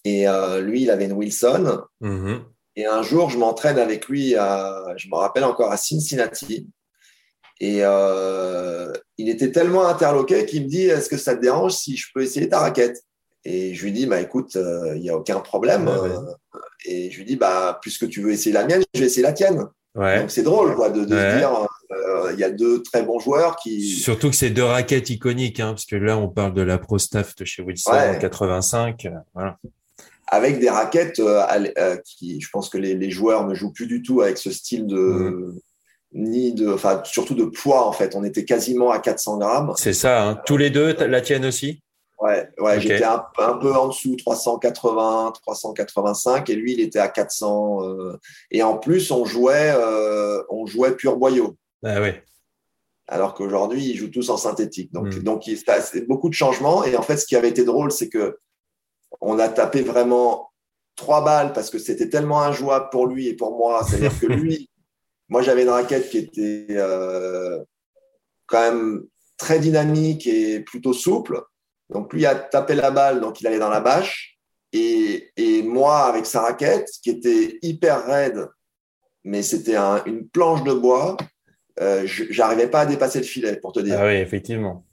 Et 0.04 0.28
euh, 0.28 0.62
lui, 0.62 0.82
il 0.82 0.92
avait 0.92 1.06
une 1.06 1.14
Wilson. 1.14 1.82
Mm-hmm. 2.02 2.42
Et 2.76 2.86
un 2.86 3.02
jour, 3.02 3.30
je 3.30 3.38
m'entraîne 3.38 3.78
avec 3.78 4.08
lui, 4.08 4.36
à, 4.36 4.94
je 4.98 5.08
me 5.08 5.16
rappelle 5.16 5.44
encore, 5.44 5.72
à 5.72 5.78
Cincinnati. 5.78 6.68
Et 7.60 7.80
euh, 7.82 8.92
il 9.18 9.30
était 9.30 9.52
tellement 9.52 9.86
interloqué 9.86 10.46
qu'il 10.46 10.64
me 10.64 10.70
dit 10.70 10.84
Est-ce 10.84 11.10
que 11.10 11.18
ça 11.18 11.36
te 11.36 11.42
dérange 11.42 11.74
si 11.74 11.98
je 11.98 12.08
peux 12.14 12.22
essayer 12.22 12.48
ta 12.48 12.60
raquette? 12.60 13.04
Et 13.46 13.74
je 13.74 13.84
lui 13.84 13.92
dis, 13.92 14.06
bah, 14.06 14.20
écoute, 14.20 14.52
il 14.56 14.62
euh, 14.62 14.98
n'y 14.98 15.10
a 15.10 15.16
aucun 15.16 15.40
problème. 15.40 15.88
Euh, 15.88 16.20
et 16.86 17.10
je 17.10 17.18
lui 17.18 17.26
dis, 17.26 17.36
bah, 17.36 17.80
puisque 17.82 18.10
tu 18.10 18.22
veux 18.22 18.32
essayer 18.32 18.52
la 18.52 18.66
mienne, 18.66 18.84
je 18.94 19.00
vais 19.00 19.06
essayer 19.06 19.24
la 19.24 19.34
tienne. 19.34 19.66
Donc 19.96 20.30
c'est 20.30 20.44
drôle 20.44 20.76
quoi, 20.76 20.90
de, 20.90 21.04
de 21.04 21.10
se 21.10 21.38
dire, 21.38 21.68
euh, 21.92 22.32
il 22.34 22.40
y 22.40 22.44
a 22.44 22.52
deux 22.52 22.82
très 22.84 23.04
bons 23.04 23.20
joueurs 23.20 23.58
qui. 23.58 23.82
Surtout 23.82 24.30
que 24.30 24.36
c'est 24.36 24.52
deux 24.52 24.64
raquettes 24.64 25.10
iconiques, 25.10 25.60
hein, 25.60 25.70
parce 25.70 25.86
que 25.86 25.96
là, 25.96 26.18
on 26.18 26.30
parle 26.30 26.54
de 26.54 26.62
la 26.62 26.78
Pro 26.78 27.00
Staff 27.00 27.36
de 27.36 27.44
chez 27.44 27.64
Wilson 27.64 27.92
en 27.92 28.18
85. 28.18 29.08
Voilà. 29.34 29.58
Avec 30.28 30.60
des 30.60 30.70
raquettes 30.70 31.22
qui, 32.06 32.40
je 32.40 32.50
pense 32.52 32.70
que 32.70 32.78
les, 32.78 32.94
les, 32.94 33.10
joueurs 33.10 33.46
ne 33.48 33.56
jouent 33.56 33.74
plus 33.74 33.88
du 33.88 34.02
tout 34.02 34.22
avec 34.22 34.38
ce 34.38 34.52
style 34.52 34.86
de. 34.86 34.96
Mm. 34.96 35.60
Ni 36.12 36.54
de, 36.54 36.68
enfin, 36.74 37.04
surtout 37.06 37.36
de 37.36 37.46
poids 37.46 37.88
en 37.88 37.92
fait. 37.92 38.16
On 38.16 38.24
était 38.24 38.44
quasiment 38.44 38.90
à 38.90 38.98
400 38.98 39.38
grammes. 39.38 39.74
C'est 39.76 39.94
ça. 39.94 40.24
Hein. 40.24 40.42
Tous 40.44 40.58
les 40.58 40.72
deux, 40.72 40.94
la 40.94 41.22
tienne 41.22 41.46
aussi? 41.46 41.82
Ouais, 42.20 42.50
ouais 42.60 42.82
j'étais 42.82 43.06
un, 43.06 43.24
peu 43.62 43.74
en 43.74 43.88
dessous, 43.88 44.16
380, 44.18 45.34
385, 45.42 46.50
et 46.50 46.56
lui, 46.56 46.74
il 46.74 46.82
était 46.82 47.00
à 47.00 47.08
400. 47.08 47.84
Euh, 47.84 48.18
et 48.52 48.62
en 48.62 48.78
plus, 48.78 49.12
on 49.12 49.24
jouait, 49.24 49.74
euh, 49.74 50.44
on 50.50 50.66
jouait 50.66 50.96
pur 50.96 51.16
boyau. 51.16 51.56
Ah 51.84 52.02
ouais. 52.02 52.24
Alors 53.08 53.34
qu'aujourd'hui, 53.34 53.86
ils 53.86 53.96
jouent 53.96 54.12
tous 54.12 54.30
en 54.30 54.38
synthétique. 54.38 54.92
Donc, 54.92 55.08
hmm. 55.08 55.24
donc 55.24 55.48
il, 55.48 55.58
c'est 55.58 56.08
beaucoup 56.08 56.30
de 56.30 56.34
changements. 56.34 56.84
Et 56.84 56.96
en 56.98 57.02
fait, 57.02 57.18
ce 57.18 57.26
qui 57.26 57.36
avait 57.36 57.50
été 57.50 57.64
drôle, 57.64 57.92
c'est 57.92 58.10
que 58.10 58.38
on 59.22 59.40
a 59.40 59.48
tapé 59.48 59.82
vraiment 59.82 60.52
trois 60.96 61.24
balles 61.24 61.54
parce 61.54 61.70
que 61.70 61.80
c'était 61.80 62.10
tellement 62.10 62.42
injouable 62.42 62.90
pour 62.92 63.08
lui 63.08 63.30
et 63.30 63.34
pour 63.34 63.58
moi. 63.58 63.84
C'est-à-dire 63.84 64.20
que 64.20 64.28
lui, 64.28 64.70
moi, 65.30 65.42
j'avais 65.42 65.64
une 65.64 65.70
raquette 65.70 66.10
qui 66.10 66.18
était 66.18 66.68
euh, 66.72 67.64
quand 68.46 68.62
même 68.62 69.06
très 69.38 69.60
dynamique 69.60 70.28
et 70.28 70.60
plutôt 70.60 70.94
souple. 70.94 71.42
Donc 71.90 72.14
lui 72.14 72.26
a 72.26 72.36
tapé 72.36 72.76
la 72.76 72.92
balle, 72.92 73.22
donc 73.22 73.42
il 73.42 73.48
allait 73.48 73.60
dans 73.60 73.70
la 73.70 73.82
bâche. 73.82 74.38
Et, 74.72 75.32
et 75.38 75.64
moi, 75.64 76.02
avec 76.02 76.26
sa 76.26 76.42
raquette, 76.42 76.90
qui 77.02 77.10
était 77.10 77.58
hyper 77.62 78.06
raide, 78.06 78.48
mais 79.24 79.42
c'était 79.42 79.76
une 80.06 80.28
planche 80.28 80.64
de 80.64 80.74
bois, 80.74 81.18
euh, 81.82 82.04
j'arrivais 82.06 82.68
pas 82.68 82.82
à 82.82 82.86
dépasser 82.86 83.20
le 83.20 83.26
filet, 83.26 83.56
pour 83.56 83.72
te 83.72 83.80
dire. 83.80 83.98
Ah 84.00 84.06
oui, 84.06 84.16
effectivement. 84.16 84.86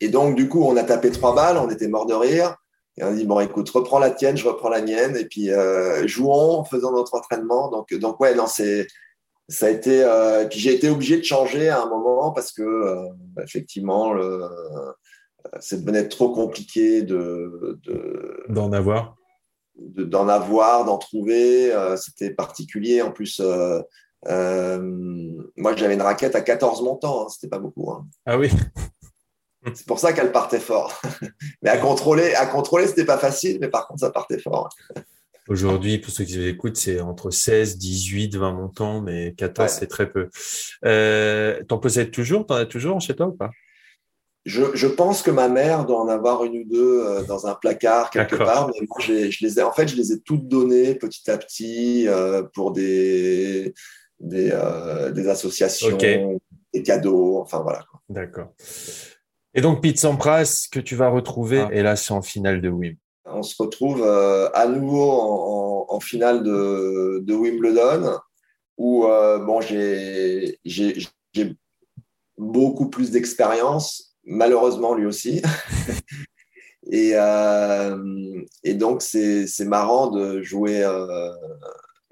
Et 0.00 0.08
donc, 0.08 0.34
du 0.34 0.48
coup, 0.48 0.64
on 0.64 0.76
a 0.76 0.82
tapé 0.82 1.10
trois 1.12 1.34
balles, 1.34 1.58
on 1.58 1.70
était 1.70 1.88
mort 1.88 2.06
de 2.06 2.14
rire. 2.14 2.56
Et 2.96 3.04
on 3.04 3.08
a 3.08 3.12
dit, 3.12 3.24
bon, 3.24 3.40
écoute, 3.40 3.70
reprends 3.70 3.98
la 3.98 4.10
tienne, 4.10 4.36
je 4.36 4.46
reprends 4.46 4.68
la 4.68 4.82
mienne, 4.82 5.16
et 5.16 5.24
puis 5.24 5.50
euh, 5.50 6.06
jouons, 6.06 6.64
faisons 6.64 6.92
notre 6.92 7.14
entraînement. 7.14 7.70
Donc, 7.70 7.94
donc 7.94 8.20
ouais, 8.20 8.34
non, 8.34 8.46
c'est, 8.46 8.86
ça 9.48 9.66
a 9.66 9.70
été. 9.70 10.02
Euh, 10.02 10.46
puis 10.46 10.58
j'ai 10.58 10.74
été 10.74 10.90
obligé 10.90 11.16
de 11.16 11.22
changer 11.22 11.68
à 11.68 11.82
un 11.82 11.88
moment 11.88 12.32
parce 12.32 12.52
que, 12.52 12.62
euh, 12.62 13.08
effectivement, 13.42 14.12
le, 14.12 14.42
ça 15.60 15.76
devenait 15.76 16.08
trop 16.08 16.32
compliqué 16.32 17.02
de 17.02 17.80
d'en 18.48 18.72
avoir. 18.72 19.16
d'en 19.76 20.28
avoir 20.28 20.84
d'en 20.84 20.98
trouver. 20.98 21.72
Euh, 21.72 21.96
c'était 21.96 22.30
particulier. 22.30 23.02
En 23.02 23.10
plus 23.10 23.40
euh, 23.40 23.80
euh, 24.28 24.80
moi 25.56 25.74
j'avais 25.76 25.94
une 25.94 26.02
raquette 26.02 26.34
à 26.36 26.42
14 26.42 26.82
montants 26.82 27.24
hein, 27.24 27.28
c'était 27.28 27.48
pas 27.48 27.58
beaucoup 27.58 27.90
hein. 27.90 28.06
ah 28.24 28.38
oui. 28.38 28.50
C'est 29.74 29.86
pour 29.86 30.00
ça 30.00 30.12
qu'elle 30.12 30.32
partait 30.32 30.60
fort. 30.60 31.00
Mais 31.62 31.70
à 31.70 31.78
contrôler 31.78 32.34
à 32.34 32.46
contrôler 32.46 32.86
c'était 32.86 33.04
pas 33.04 33.18
facile 33.18 33.58
mais 33.60 33.68
par 33.68 33.86
contre 33.86 34.00
ça 34.00 34.10
partait 34.10 34.38
fort. 34.38 34.68
Aujourd'hui, 35.48 35.98
pour 35.98 36.12
ceux 36.12 36.22
qui 36.22 36.40
écoutent, 36.46 36.76
c'est 36.76 37.00
entre 37.00 37.30
16, 37.30 37.76
18, 37.76 38.36
20 38.36 38.52
montants, 38.52 39.00
mais 39.00 39.34
14, 39.36 39.72
c'est 39.72 39.88
très 39.88 40.08
peu. 40.08 40.28
T'en 41.66 41.78
possèdes 41.78 42.12
toujours? 42.12 42.46
T'en 42.46 42.54
as 42.54 42.64
toujours 42.64 43.00
chez 43.00 43.16
toi 43.16 43.26
ou 43.26 43.32
pas? 43.32 43.50
Je, 44.44 44.74
je, 44.74 44.86
pense 44.88 45.22
que 45.22 45.30
ma 45.30 45.48
mère 45.48 45.86
doit 45.86 46.00
en 46.00 46.08
avoir 46.08 46.44
une 46.44 46.58
ou 46.58 46.64
deux 46.64 47.04
euh, 47.04 47.22
dans 47.24 47.46
un 47.46 47.54
placard 47.54 48.10
quelque 48.10 48.36
part, 48.36 48.68
mais 48.68 48.86
moi, 48.88 48.98
je, 49.00 49.30
je, 49.30 49.44
les 49.44 49.60
ai, 49.60 49.62
en 49.62 49.72
fait, 49.72 49.86
je 49.86 49.96
les 49.96 50.12
ai 50.12 50.20
toutes 50.20 50.48
données 50.48 50.94
petit 50.96 51.30
à 51.30 51.38
petit 51.38 52.08
euh, 52.08 52.42
pour 52.54 52.72
des, 52.72 53.72
des, 54.18 54.50
euh, 54.52 55.12
des 55.12 55.28
associations, 55.28 55.96
des 55.96 56.82
cadeaux, 56.82 57.38
enfin 57.40 57.60
voilà. 57.60 57.84
D'accord. 58.08 58.52
Et 59.54 59.60
donc 59.60 59.82
Pete 59.82 59.98
Sampras 59.98 60.66
que 60.72 60.80
tu 60.80 60.96
vas 60.96 61.08
retrouver, 61.08 61.60
ah. 61.60 61.68
et 61.72 61.82
là 61.82 61.94
c'est 61.94 62.12
en 62.12 62.22
finale 62.22 62.60
de 62.60 62.68
Wimbledon. 62.68 62.98
On 63.26 63.42
se 63.42 63.62
retrouve 63.62 64.02
à 64.02 64.66
nouveau 64.66 65.10
en, 65.88 66.00
finale 66.00 66.42
de, 66.42 67.32
Wimbledon, 67.32 68.18
où 68.76 69.02
bon, 69.02 69.60
j'ai 69.60 70.58
beaucoup 72.36 72.90
plus 72.90 73.10
d'expérience, 73.10 74.11
malheureusement 74.24 74.94
lui 74.94 75.06
aussi. 75.06 75.42
et, 76.90 77.12
euh, 77.14 78.42
et, 78.64 78.74
donc 78.74 79.02
c'est 79.02 79.64
marrant 79.64 80.10
de 80.10 80.42
jouer 80.42 80.84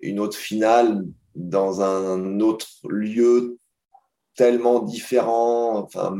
une 0.03 0.20
autre 0.20 0.37
finale 0.37 1.05
dans 1.35 1.81
un 1.81 2.40
autre 2.40 2.66
lieu 2.88 3.59
tellement 4.37 4.81
différent, 4.81 5.79
enfin, 5.79 6.16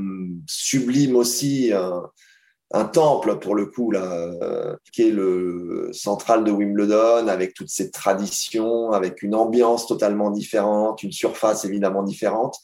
sublime 0.46 1.16
aussi, 1.16 1.72
un, 1.72 2.85
temple 2.85 3.38
pour 3.38 3.55
le 3.55 3.66
coup, 3.66 3.90
là, 3.90 4.05
euh, 4.42 4.76
qui 4.92 5.09
est 5.09 5.11
le 5.11 5.88
central 5.92 6.44
de 6.44 6.50
Wimbledon, 6.50 7.29
avec 7.29 7.55
toutes 7.55 7.70
ses 7.70 7.90
traditions, 7.90 8.92
avec 8.92 9.22
une 9.22 9.35
ambiance 9.35 9.87
totalement 9.87 10.31
différente, 10.31 11.03
une 11.03 11.12
surface 11.12 11.64
évidemment 11.64 12.03
différente, 12.03 12.59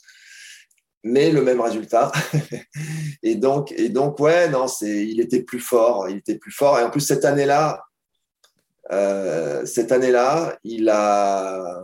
mais 1.07 1.31
le 1.31 1.43
même 1.43 1.61
résultat. 1.61 2.11
et 3.23 3.37
donc, 3.37 3.73
et 3.73 3.89
donc, 3.89 4.19
ouais, 4.19 4.49
non, 4.49 4.67
c'est, 4.67 5.07
il 5.07 5.21
était 5.21 5.43
plus 5.43 5.61
fort, 5.61 6.09
il 6.09 6.17
était 6.17 6.37
plus 6.37 6.51
fort. 6.51 6.79
Et 6.81 6.83
en 6.83 6.91
plus 6.91 7.01
cette 7.01 7.25
année-là, 7.25 7.85
euh, 8.91 9.65
cette 9.65 9.93
année-là, 9.93 10.59
il 10.65 10.89
a 10.89 11.81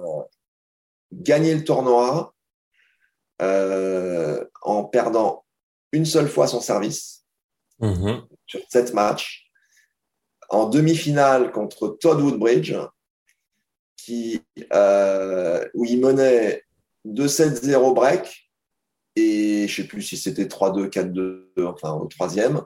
gagné 1.12 1.54
le 1.54 1.62
tournoi 1.62 2.34
euh, 3.40 4.44
en 4.62 4.84
perdant 4.84 5.44
une 5.92 6.06
seule 6.06 6.28
fois 6.28 6.48
son 6.48 6.60
service 6.60 7.24
mm-hmm. 7.80 8.24
sur 8.46 8.60
sept 8.68 8.92
matchs. 8.92 9.46
En 10.48 10.68
demi-finale 10.68 11.50
contre 11.52 11.96
Todd 12.00 12.20
Woodbridge, 12.20 12.74
qui, 13.96 14.42
euh, 14.72 15.66
où 15.74 15.84
il 15.84 16.00
menait 16.00 16.62
2-7-0 17.06 17.94
break, 17.94 18.41
et 19.16 19.66
je 19.68 19.80
ne 19.80 19.84
sais 19.84 19.88
plus 19.88 20.02
si 20.02 20.16
c'était 20.16 20.44
3-2, 20.44 20.88
4-2, 20.88 21.44
enfin 21.66 21.92
au 21.92 22.06
troisième. 22.06 22.62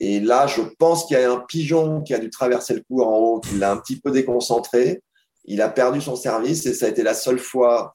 Et 0.00 0.20
là, 0.20 0.46
je 0.46 0.62
pense 0.78 1.04
qu'il 1.04 1.16
y 1.16 1.20
a 1.20 1.30
un 1.30 1.38
pigeon 1.38 2.02
qui 2.02 2.14
a 2.14 2.18
dû 2.18 2.30
traverser 2.30 2.74
le 2.74 2.82
cours 2.82 3.06
en 3.06 3.18
haut, 3.18 3.40
qui 3.40 3.56
l'a 3.56 3.70
un 3.70 3.76
petit 3.76 4.00
peu 4.00 4.10
déconcentré. 4.10 5.00
Il 5.44 5.60
a 5.60 5.68
perdu 5.68 6.00
son 6.00 6.16
service 6.16 6.66
et 6.66 6.74
ça 6.74 6.86
a 6.86 6.88
été 6.88 7.02
la 7.02 7.14
seule 7.14 7.38
fois 7.38 7.94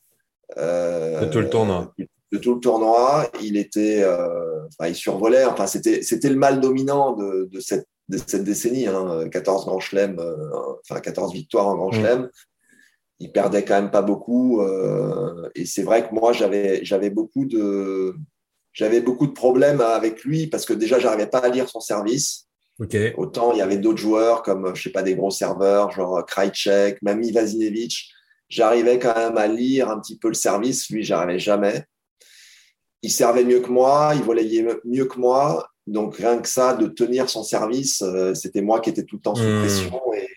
euh, 0.57 1.25
de 1.25 1.31
tout 1.31 1.39
le 1.39 1.49
tournoi 1.49 1.93
de 2.31 2.37
tout 2.37 2.55
le 2.55 2.59
tournoi. 2.59 3.29
Il 3.41 3.57
était, 3.57 4.03
euh, 4.03 4.67
il 4.85 4.95
survolait. 4.95 5.45
Enfin, 5.45 5.67
c'était, 5.67 6.01
c'était 6.01 6.29
le 6.29 6.35
mal 6.35 6.59
dominant 6.59 7.13
de, 7.13 7.49
de, 7.51 7.59
cette, 7.59 7.87
de 8.09 8.17
cette 8.17 8.43
décennie. 8.43 8.87
Hein, 8.87 9.29
14 9.29 9.65
grands 9.65 9.79
chelems, 9.79 10.19
euh, 10.19 10.35
enfin 10.89 10.99
14 10.99 11.33
victoires 11.33 11.67
en 11.67 11.75
grand 11.75 11.89
mm. 11.89 11.93
chelem. 11.93 12.29
Il 13.19 13.31
perdait 13.31 13.65
quand 13.65 13.75
même 13.75 13.91
pas 13.91 14.01
beaucoup. 14.01 14.61
Euh, 14.61 15.49
et 15.55 15.65
c'est 15.65 15.83
vrai 15.83 16.07
que 16.07 16.13
moi, 16.13 16.33
j'avais, 16.33 16.83
j'avais 16.85 17.09
beaucoup 17.09 17.45
de, 17.45 18.15
j'avais 18.73 19.01
beaucoup 19.01 19.27
de 19.27 19.31
problèmes 19.31 19.81
avec 19.81 20.23
lui 20.23 20.47
parce 20.47 20.65
que 20.65 20.73
déjà, 20.73 20.99
j'arrivais 20.99 21.27
pas 21.27 21.39
à 21.39 21.49
lire 21.49 21.67
son 21.69 21.79
service. 21.79 22.45
Okay. 22.79 23.15
Autant 23.17 23.53
il 23.53 23.57
y 23.57 23.61
avait 23.63 23.79
d'autres 23.79 23.97
joueurs 23.97 24.43
comme, 24.43 24.75
je 24.75 24.83
sais 24.83 24.91
pas, 24.91 25.01
des 25.01 25.15
gros 25.15 25.31
serveurs, 25.31 25.89
genre 25.91 26.23
Krajcek, 26.23 27.01
Mami 27.01 27.31
Vazinevich. 27.31 28.11
J'arrivais 28.49 28.99
quand 28.99 29.15
même 29.15 29.37
à 29.37 29.47
lire 29.47 29.89
un 29.89 29.99
petit 29.99 30.17
peu 30.17 30.27
le 30.27 30.35
service. 30.35 30.87
Lui, 30.89 31.03
j'arrivais 31.03 31.39
jamais 31.39 31.85
il 33.03 33.11
servait 33.11 33.43
mieux 33.43 33.59
que 33.59 33.69
moi, 33.69 34.13
il 34.15 34.23
volayait 34.23 34.65
mieux 34.85 35.05
que 35.05 35.19
moi. 35.19 35.69
Donc 35.85 36.17
rien 36.17 36.39
que 36.39 36.49
ça, 36.49 36.73
de 36.73 36.87
tenir 36.87 37.29
son 37.29 37.43
service, 37.43 38.01
euh, 38.01 38.33
c'était 38.33 38.61
moi 38.61 38.81
qui 38.81 38.89
étais 38.89 39.03
tout 39.03 39.15
le 39.17 39.21
temps 39.21 39.35
sous 39.35 39.43
hmm. 39.43 39.59
pression. 39.61 40.01
Et, 40.13 40.27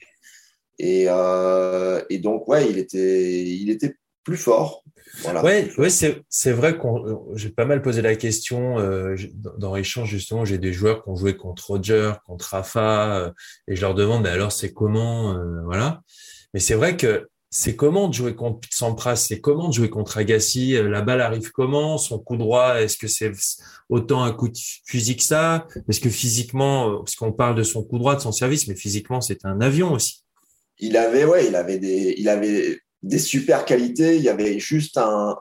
euh, 1.09 2.03
et, 2.11 2.19
donc, 2.19 2.49
ouais, 2.49 2.71
il 2.71 2.79
était, 2.79 3.45
il 3.45 3.71
était 3.71 3.97
plus 4.25 4.37
fort. 4.37 4.83
Voilà. 5.23 5.43
Ouais, 5.45 5.69
ouais 5.77 5.91
c'est 5.91 6.53
vrai 6.53 6.79
qu'on 6.79 7.35
j'ai 7.35 7.51
pas 7.51 7.65
mal 7.65 7.83
posé 7.83 8.01
la 8.01 8.15
question 8.15 8.79
euh, 8.79 9.17
dans 9.59 9.75
l'échange 9.75 10.09
justement. 10.09 10.45
J'ai 10.45 10.59
des 10.59 10.73
joueurs 10.73 11.03
qui 11.03 11.11
ont 11.11 11.17
joué 11.17 11.37
contre 11.37 11.67
Roger, 11.67 12.13
contre 12.27 12.51
Rafa, 12.51 13.33
et 13.67 13.75
je 13.75 13.81
leur 13.81 13.95
demande 13.95 14.23
mais 14.23 14.29
alors 14.29 14.53
c'est 14.53 14.73
comment, 14.73 15.37
voilà. 15.65 16.01
Mais 16.55 16.61
c'est 16.61 16.75
vrai 16.75 16.97
que 16.97 17.29
c'est 17.51 17.75
comment 17.75 18.09
de 18.09 18.15
jouer 18.15 18.37
contre 18.37 18.69
Sampras, 18.71 19.17
c'est 19.17 19.41
comment 19.41 19.69
de 19.69 19.75
jouer 19.75 19.91
contre 19.91 20.19
Agassi, 20.19 20.77
euh, 20.77 20.89
la 20.89 21.03
balle 21.03 21.21
arrive 21.21 21.51
comment, 21.51 21.99
son 21.99 22.21
coup 22.21 22.37
droit, 22.37 22.81
est-ce 22.81 22.97
que 22.97 23.09
c'est 23.09 23.33
autant 23.89 24.23
un 24.23 24.33
coup 24.33 24.49
de 24.49 24.59
fusil 24.87 25.17
que 25.17 25.25
ça? 25.25 25.67
Est-ce 25.89 26.01
que 26.01 26.11
physiquement, 26.11 26.91
euh, 26.91 26.99
parce 26.99 27.17
qu'on 27.17 27.33
parle 27.33 27.57
de 27.57 27.65
son 27.65 27.83
coup 27.83 27.99
droit, 27.99 28.15
de 28.15 28.21
son 28.21 28.31
service, 28.31 28.69
mais 28.69 28.77
physiquement 28.77 29.21
c'est 29.21 29.45
un 29.45 29.61
avion 29.61 29.93
aussi. 29.93 30.23
Il 30.81 30.97
avait, 30.97 31.25
ouais, 31.25 31.47
il 31.47 31.57
avait 31.57 31.79
des, 31.79 32.15
il 32.19 32.29
avait 32.29 32.79
des 33.03 33.19
super 33.19 33.65
qualités. 33.65 34.17
Il 34.17 34.23
y 34.23 34.29
avait 34.29 34.59
juste 34.59 34.99
un, 34.99 35.37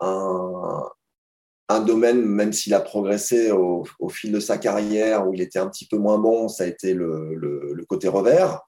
un, 1.69 1.79
domaine, 1.81 2.21
même 2.21 2.53
s'il 2.53 2.73
a 2.73 2.79
progressé 2.79 3.51
au, 3.51 3.85
fil 4.09 4.31
de 4.31 4.39
sa 4.39 4.57
carrière, 4.57 5.27
où 5.27 5.33
il 5.33 5.41
était 5.41 5.59
un 5.59 5.67
petit 5.69 5.87
peu 5.87 5.97
moins 5.97 6.17
bon, 6.17 6.47
ça 6.47 6.63
a 6.63 6.67
été 6.67 6.93
le, 6.93 7.35
le, 7.35 7.85
côté 7.85 8.07
revers. 8.07 8.61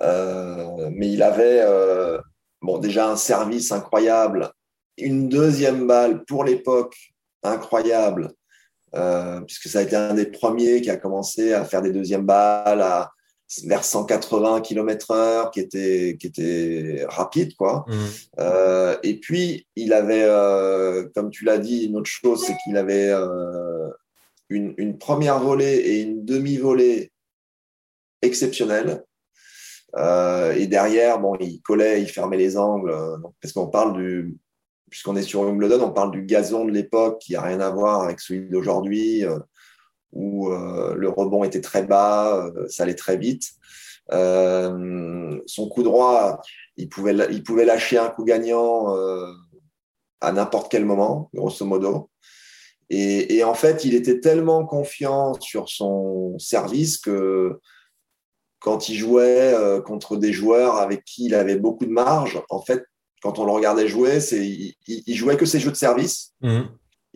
Euh, 0.00 0.90
mais 0.92 1.10
il 1.10 1.22
avait 1.22 1.64
bon, 2.62 2.78
déjà 2.78 3.10
un 3.10 3.16
service 3.16 3.72
incroyable, 3.72 4.50
une 4.96 5.28
deuxième 5.28 5.86
balle 5.86 6.24
pour 6.24 6.44
l'époque 6.44 6.96
incroyable, 7.42 8.32
euh, 8.94 9.40
puisque 9.42 9.68
ça 9.68 9.80
a 9.80 9.82
été 9.82 9.96
un 9.96 10.14
des 10.14 10.26
premiers 10.26 10.80
qui 10.80 10.90
a 10.90 10.96
commencé 10.96 11.52
à 11.52 11.64
faire 11.64 11.82
des 11.82 11.92
deuxièmes 11.92 12.26
balles 12.26 12.82
à, 12.82 13.12
vers 13.64 13.84
180 13.84 14.60
km 14.60 15.10
heure, 15.10 15.50
qui 15.50 15.60
était, 15.60 16.16
qui 16.20 16.26
était 16.26 17.06
rapide, 17.08 17.56
quoi. 17.56 17.84
Mmh. 17.88 17.94
Euh, 18.40 18.96
et 19.02 19.18
puis, 19.18 19.66
il 19.76 19.92
avait, 19.92 20.24
euh, 20.24 21.08
comme 21.14 21.30
tu 21.30 21.44
l'as 21.44 21.58
dit, 21.58 21.84
une 21.84 21.96
autre 21.96 22.10
chose, 22.10 22.44
c'est 22.44 22.56
qu'il 22.64 22.76
avait 22.76 23.12
une, 24.50 24.74
une, 24.76 24.98
première 24.98 25.38
volée 25.38 25.76
et 25.76 26.02
une 26.02 26.24
demi-volée 26.24 27.10
exceptionnelles. 28.22 29.02
Euh, 29.96 30.52
et 30.52 30.66
derrière, 30.66 31.18
bon, 31.18 31.36
il 31.40 31.60
collait, 31.62 32.02
il 32.02 32.08
fermait 32.08 32.36
les 32.36 32.56
angles, 32.58 32.90
euh, 32.90 33.16
parce 33.40 33.52
qu'on 33.52 33.68
parle 33.68 33.96
du, 33.96 34.36
puisqu'on 34.90 35.16
est 35.16 35.22
sur 35.22 35.40
Wimbledon, 35.40 35.82
on 35.82 35.92
parle 35.92 36.10
du 36.10 36.22
gazon 36.24 36.64
de 36.64 36.70
l'époque 36.70 37.20
qui 37.20 37.36
a 37.36 37.42
rien 37.42 37.60
à 37.60 37.70
voir 37.70 38.02
avec 38.02 38.20
celui 38.20 38.48
d'aujourd'hui, 38.50 39.24
euh, 39.24 39.38
où 40.12 40.50
le 40.50 41.08
rebond 41.08 41.44
était 41.44 41.60
très 41.60 41.82
bas, 41.82 42.50
ça 42.68 42.84
allait 42.84 42.94
très 42.94 43.16
vite. 43.16 43.50
son 44.10 45.68
coup 45.70 45.82
droit, 45.82 46.40
il 46.76 46.88
pouvait, 46.88 47.14
il 47.30 47.42
pouvait 47.42 47.64
lâcher 47.64 47.98
un 47.98 48.08
coup 48.08 48.24
gagnant 48.24 48.94
à 50.20 50.32
n'importe 50.32 50.70
quel 50.70 50.84
moment, 50.84 51.30
grosso 51.34 51.64
modo. 51.64 52.10
Et, 52.90 53.44
en 53.44 53.54
fait, 53.54 53.84
il 53.84 53.94
était 53.94 54.20
tellement 54.20 54.64
confiant 54.64 55.34
sur 55.40 55.68
son 55.68 56.38
service 56.38 56.96
que 56.96 57.60
quand 58.60 58.88
il 58.88 58.96
jouait 58.96 59.52
euh, 59.54 59.80
contre 59.80 60.16
des 60.16 60.32
joueurs 60.32 60.76
avec 60.76 61.04
qui 61.04 61.26
il 61.26 61.34
avait 61.34 61.58
beaucoup 61.58 61.84
de 61.84 61.90
marge, 61.90 62.42
en 62.48 62.62
fait, 62.62 62.82
quand 63.22 63.38
on 63.38 63.44
le 63.44 63.52
regardait 63.52 63.88
jouer, 63.88 64.20
c'est 64.20 64.46
il, 64.46 65.14
jouait 65.14 65.36
que 65.36 65.44
ses 65.44 65.60
jeux 65.60 65.70
de 65.70 65.76
service. 65.76 66.32
Mhm. 66.40 66.68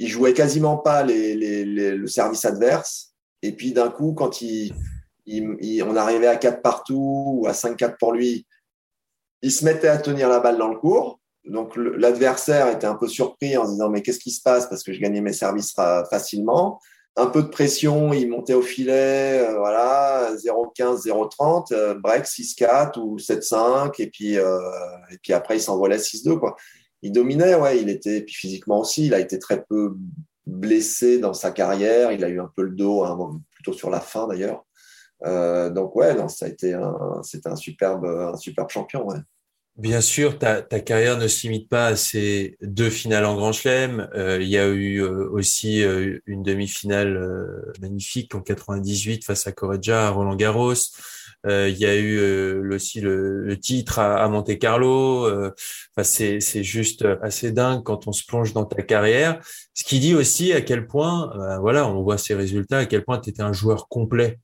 Il 0.02 0.08
jouait 0.08 0.32
quasiment 0.32 0.76
pas 0.76 1.04
le 1.06 2.06
service 2.06 2.44
adverse. 2.44 3.12
Et 3.40 3.52
puis 3.52 3.72
d'un 3.72 3.88
coup, 3.88 4.14
quand 4.14 4.30
on 4.42 5.96
arrivait 5.96 6.26
à 6.26 6.36
4 6.36 6.60
partout 6.60 7.38
ou 7.38 7.46
à 7.46 7.52
5-4 7.52 7.96
pour 7.98 8.12
lui, 8.12 8.44
il 9.42 9.52
se 9.52 9.64
mettait 9.64 9.88
à 9.88 9.98
tenir 9.98 10.28
la 10.28 10.40
balle 10.40 10.58
dans 10.58 10.68
le 10.68 10.76
cours. 10.76 11.20
Donc 11.44 11.76
l'adversaire 11.76 12.68
était 12.68 12.86
un 12.86 12.96
peu 12.96 13.06
surpris 13.06 13.56
en 13.56 13.64
se 13.64 13.72
disant 13.72 13.90
mais 13.90 14.02
qu'est-ce 14.02 14.18
qui 14.18 14.32
se 14.32 14.42
passe? 14.42 14.68
Parce 14.68 14.82
que 14.82 14.92
je 14.92 15.00
gagnais 15.00 15.20
mes 15.20 15.32
services 15.32 15.72
facilement 16.10 16.80
un 17.16 17.26
peu 17.26 17.42
de 17.42 17.48
pression, 17.48 18.12
il 18.12 18.28
montait 18.28 18.54
au 18.54 18.62
filet, 18.62 19.46
euh, 19.46 19.58
voilà, 19.58 20.34
0,15, 20.36 21.04
0,30, 21.06 21.72
euh, 21.72 21.94
break 21.94 22.24
6-4 22.24 22.98
ou 22.98 23.18
7-5, 23.18 24.00
et 24.00 24.06
puis 24.08 24.38
euh, 24.38 24.58
et 25.10 25.18
puis 25.18 25.32
après 25.32 25.58
il 25.58 25.60
s'envolait 25.60 25.98
6-2 25.98 26.38
quoi. 26.38 26.56
Il 27.02 27.12
dominait, 27.12 27.54
ouais, 27.54 27.80
il 27.80 27.88
était, 27.88 28.22
puis 28.22 28.34
physiquement 28.34 28.80
aussi, 28.80 29.06
il 29.06 29.14
a 29.14 29.20
été 29.20 29.38
très 29.38 29.64
peu 29.64 29.96
blessé 30.46 31.18
dans 31.18 31.34
sa 31.34 31.50
carrière, 31.50 32.12
il 32.12 32.24
a 32.24 32.28
eu 32.28 32.40
un 32.40 32.50
peu 32.54 32.62
le 32.62 32.70
dos, 32.70 33.04
hein, 33.04 33.40
plutôt 33.50 33.72
sur 33.72 33.90
la 33.90 34.00
fin 34.00 34.26
d'ailleurs. 34.28 34.64
donc 35.24 35.96
ouais, 35.96 36.16
ça 36.28 36.46
a 36.46 36.48
été 36.48 36.74
un, 36.74 37.20
c'était 37.22 37.48
un 37.48 37.56
superbe, 37.56 38.06
un 38.06 38.36
superbe 38.36 38.70
champion. 38.70 39.06
Bien 39.78 40.02
sûr, 40.02 40.38
ta, 40.38 40.60
ta, 40.60 40.80
carrière 40.80 41.16
ne 41.16 41.26
se 41.28 41.46
limite 41.46 41.70
pas 41.70 41.86
à 41.86 41.96
ces 41.96 42.58
deux 42.60 42.90
finales 42.90 43.24
en 43.24 43.36
Grand 43.36 43.52
Chelem. 43.52 44.06
Euh, 44.14 44.38
il 44.42 44.48
y 44.48 44.58
a 44.58 44.68
eu 44.68 45.02
euh, 45.02 45.30
aussi 45.30 45.82
euh, 45.82 46.18
une 46.26 46.42
demi-finale 46.42 47.18
magnifique 47.80 48.34
en 48.34 48.42
98 48.42 49.24
face 49.24 49.46
à 49.46 49.52
Correggia 49.52 50.08
à 50.08 50.10
Roland 50.10 50.36
Garros. 50.36 50.74
Euh, 51.46 51.68
il 51.68 51.76
y 51.76 51.86
a 51.86 51.96
eu 51.96 52.18
euh, 52.18 52.74
aussi 52.74 53.00
le, 53.00 53.58
titre 53.60 53.98
à, 53.98 54.28
Monte 54.28 54.58
Carlo. 54.58 55.26
Enfin, 55.26 56.04
c'est 56.04 56.40
c'est 56.40 56.62
juste 56.62 57.04
assez 57.22 57.52
dingue 57.52 57.82
quand 57.82 58.06
on 58.06 58.12
se 58.12 58.24
plonge 58.24 58.52
dans 58.52 58.64
ta 58.64 58.82
carrière. 58.82 59.40
Ce 59.74 59.84
qui 59.84 60.00
dit 60.00 60.14
aussi 60.14 60.52
à 60.52 60.60
quel 60.60 60.86
point, 60.86 61.32
voilà, 61.60 61.86
on 61.88 62.02
voit 62.02 62.18
ces 62.18 62.34
résultats, 62.34 62.78
à 62.78 62.86
quel 62.86 63.04
point 63.04 63.18
tu 63.18 63.30
étais 63.30 63.42
un 63.42 63.52
joueur 63.52 63.88
complet. 63.88 64.38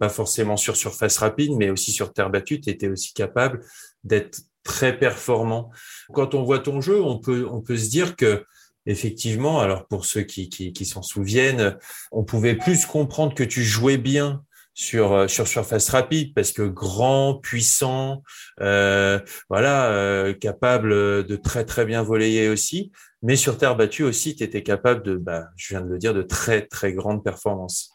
Pas 0.00 0.08
forcément 0.08 0.56
sur 0.56 0.76
surface 0.76 1.18
rapide, 1.18 1.52
mais 1.56 1.70
aussi 1.70 1.92
sur 1.92 2.12
terre 2.12 2.30
battue. 2.30 2.60
Tu 2.60 2.70
étais 2.70 2.88
aussi 2.88 3.12
capable 3.12 3.60
d'être 4.04 4.40
très 4.62 4.98
performant. 4.98 5.70
Quand 6.12 6.34
on 6.34 6.42
voit 6.42 6.60
ton 6.60 6.80
jeu, 6.80 7.02
on 7.02 7.18
peut 7.18 7.46
on 7.50 7.60
peut 7.60 7.76
se 7.76 7.88
dire 7.88 8.16
que 8.16 8.44
effectivement, 8.88 9.60
alors 9.60 9.86
pour 9.86 10.06
ceux 10.06 10.22
qui, 10.22 10.48
qui, 10.48 10.86
s'en 10.86 11.02
souviennent, 11.02 11.76
on 12.10 12.24
pouvait 12.24 12.56
plus 12.56 12.86
comprendre 12.86 13.34
que 13.34 13.44
tu 13.44 13.62
jouais 13.62 13.98
bien 13.98 14.42
sur 14.78 15.12
euh, 15.12 15.26
sur 15.26 15.48
surface 15.48 15.88
rapide 15.88 16.32
parce 16.34 16.52
que 16.52 16.62
grand, 16.62 17.34
puissant, 17.34 18.22
euh, 18.60 19.18
voilà, 19.50 19.90
euh, 19.90 20.32
capable 20.34 20.90
de 21.26 21.36
très 21.36 21.64
très 21.64 21.84
bien 21.84 22.04
voler 22.04 22.48
aussi, 22.48 22.92
mais 23.20 23.34
sur 23.34 23.58
terre 23.58 23.76
battue 23.76 24.04
aussi, 24.04 24.36
tu 24.36 24.44
étais 24.44 24.62
capable 24.62 25.02
de, 25.02 25.16
bah, 25.16 25.48
je 25.56 25.74
viens 25.74 25.80
de 25.80 25.88
le 25.88 25.98
dire, 25.98 26.14
de 26.14 26.22
très 26.22 26.64
très 26.64 26.92
grandes 26.92 27.24
performances. 27.24 27.90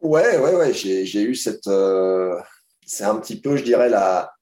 Ouais, 0.00 0.38
ouais, 0.38 0.54
ouais, 0.54 0.72
j'ai 0.72 1.22
eu 1.22 1.34
cette, 1.34 1.68
c'est 2.86 3.04
un 3.04 3.16
petit 3.16 3.40
peu, 3.40 3.56
je 3.56 3.64
dirais 3.64 3.88
la 3.88 4.32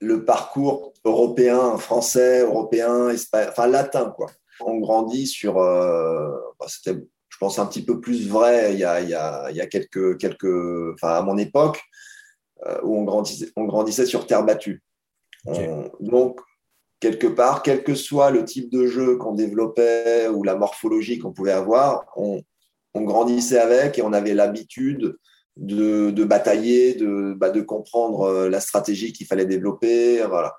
le 0.00 0.24
parcours 0.24 0.94
européen, 1.04 1.78
français, 1.78 2.40
européen, 2.40 3.14
enfin 3.32 3.68
latin 3.68 4.12
quoi 4.16 4.30
on 4.60 4.78
grandit 4.78 5.28
sur. 5.28 5.54
Bah, 5.54 6.66
c'était, 6.66 6.98
je 7.34 7.38
pense, 7.40 7.58
un 7.58 7.66
petit 7.66 7.84
peu 7.84 8.00
plus 8.00 8.28
vrai 8.28 8.74
il 8.74 8.78
y 8.78 8.84
a, 8.84 9.00
il 9.00 9.08
y 9.08 9.14
a, 9.14 9.50
il 9.50 9.56
y 9.56 9.60
a 9.60 9.66
quelques, 9.66 10.18
quelques. 10.18 10.94
Enfin, 10.94 11.14
à 11.14 11.22
mon 11.22 11.36
époque, 11.36 11.82
euh, 12.64 12.78
où 12.84 12.96
on 12.96 13.02
grandissait, 13.02 13.50
on 13.56 13.64
grandissait 13.64 14.06
sur 14.06 14.28
terre 14.28 14.44
battue. 14.44 14.84
donc, 15.98 16.38
quelque 17.00 17.26
part, 17.26 17.64
quel 17.64 17.82
que 17.82 17.96
soit 17.96 18.30
le 18.30 18.44
type 18.44 18.70
de 18.70 18.86
jeu 18.86 19.16
qu'on 19.16 19.34
développait 19.34 20.28
ou 20.28 20.44
la 20.44 20.54
morphologie 20.54 21.18
qu'on 21.18 21.32
pouvait 21.32 21.50
avoir, 21.50 22.06
on, 22.14 22.40
on, 22.94 23.02
grandissait 23.02 23.58
avec 23.58 23.98
et 23.98 24.02
on 24.02 24.12
avait 24.12 24.32
l'habitude 24.32 25.16
de, 25.56 26.12
de, 26.12 26.24
batailler, 26.24 26.94
de, 26.94 27.34
bah, 27.36 27.50
de 27.50 27.62
comprendre 27.62 28.22
euh, 28.22 28.48
la 28.48 28.60
stratégie 28.60 29.12
qu'il 29.12 29.26
fallait 29.26 29.44
développer. 29.44 30.22
Voilà. 30.22 30.54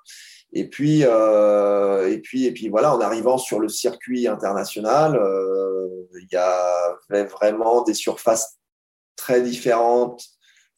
Et 0.54 0.70
puis, 0.70 1.02
euh, 1.04 2.10
et 2.10 2.20
puis, 2.20 2.46
et 2.46 2.52
puis 2.52 2.70
voilà, 2.70 2.96
en 2.96 3.02
arrivant 3.02 3.38
sur 3.38 3.60
le 3.60 3.68
circuit 3.68 4.28
international, 4.28 5.18
euh, 5.18 5.88
il 6.22 6.28
y 6.32 6.38
avait 6.38 7.26
vraiment 7.26 7.84
des 7.84 7.94
surfaces 7.94 8.58
très 9.18 9.42
différentes 9.42 10.24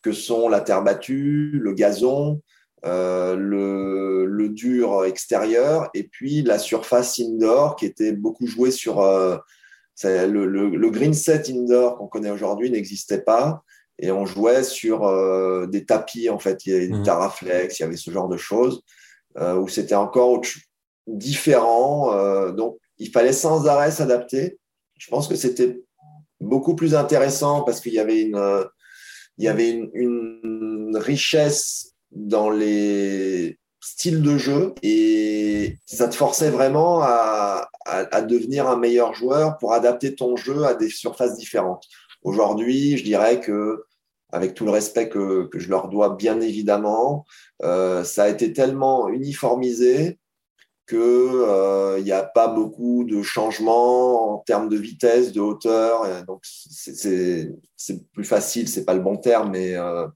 que 0.02 0.12
sont 0.12 0.50
la 0.50 0.62
terre 0.62 0.84
battue, 0.84 1.60
le 1.62 1.74
gazon, 1.74 2.42
euh, 2.86 3.36
le, 3.36 4.26
le, 4.26 4.50
dur 4.50 5.06
extérieur, 5.06 5.90
et 5.94 6.08
puis 6.08 6.42
la 6.42 6.58
surface 6.58 7.20
indoor 7.20 7.76
qui 7.76 7.86
était 7.86 8.14
beaucoup 8.14 8.48
jouée 8.48 8.72
sur 8.72 9.02
le, 9.02 9.40
le, 10.26 10.70
le, 10.70 10.90
green 10.90 11.14
set 11.14 11.50
indoor 11.50 11.98
qu'on 11.98 12.08
connaît 12.08 12.32
aujourd'hui 12.32 12.72
n'existait 12.72 13.22
pas. 13.22 13.64
Et 14.00 14.12
on 14.12 14.26
jouait 14.26 14.64
sur 14.64 15.68
des 15.68 15.86
tapis, 15.86 16.30
en 16.30 16.38
fait. 16.38 16.66
Il 16.66 16.74
y 16.74 16.76
avait 16.76 16.88
des 16.88 16.94
mmh. 17.00 17.04
Taraflex, 17.04 17.80
il 17.80 17.82
y 17.82 17.86
avait 17.86 17.98
ce 17.98 18.12
genre 18.12 18.30
de 18.30 18.38
choses. 18.38 18.84
Euh, 19.40 19.56
où 19.56 19.68
c'était 19.68 19.96
encore 19.96 20.42
différent. 21.06 22.12
Euh, 22.12 22.52
donc, 22.52 22.78
il 22.98 23.12
fallait 23.12 23.34
sans 23.34 23.68
arrêt 23.68 23.92
s'adapter. 23.92 24.58
Je 24.98 25.10
pense 25.12 25.28
que 25.28 25.36
c'était 25.36 25.80
beaucoup 26.42 26.76
plus 26.76 26.96
intéressant 26.96 27.62
parce 27.62 27.80
qu'il 27.80 27.94
y 27.94 28.00
avait 28.00 28.20
une, 28.20 28.66
richesse 30.96 31.94
dans 32.10 32.50
les 32.50 33.60
styles 33.80 34.24
de 34.24 34.38
jeu 34.38 34.74
et 34.82 35.78
ça 35.86 36.08
te 36.08 36.16
forçait 36.16 36.50
vraiment 36.50 37.02
à, 37.04 37.70
devenir 38.28 38.68
un 38.68 38.76
meilleur 38.76 39.14
joueur 39.14 39.58
pour 39.60 39.74
adapter 39.74 40.16
ton 40.16 40.36
jeu 40.36 40.66
à 40.66 40.74
des 40.74 40.90
surfaces 40.90 41.38
différentes. 41.38 41.86
Aujourd'hui, 42.24 42.98
je 42.98 43.04
dirais 43.04 43.40
que 43.40 43.86
avec 44.32 44.54
tout 44.54 44.66
le 44.66 44.72
respect 44.72 45.10
que, 45.10 45.50
je 45.54 45.70
leur 45.70 45.88
dois 45.88 46.16
bien 46.16 46.42
évidemment, 46.42 47.26
euh, 47.64 48.04
ça 48.04 48.24
a 48.24 48.30
été 48.30 48.54
tellement 48.54 49.08
uniformisé 49.10 50.20
qu'il 50.88 51.00
euh, 51.00 52.00
n'y 52.02 52.12
a 52.12 52.24
pas 52.24 52.48
beaucoup 52.48 53.04
de 53.04 53.22
changements 53.22 54.36
en 54.36 54.38
termes 54.40 54.70
de 54.70 54.78
vitesse, 54.78 55.34
de 55.34 55.42
hauteur. 55.42 56.26
Donc, 56.26 56.40
c'est 56.44 57.52
plus 58.14 58.24
facile, 58.24 58.70
c'est 58.70 58.86
pas 58.86 58.94
le 58.94 59.02
bon 59.02 59.18
terme, 59.18 59.52
mais 59.52 59.76
euh, 59.76 60.08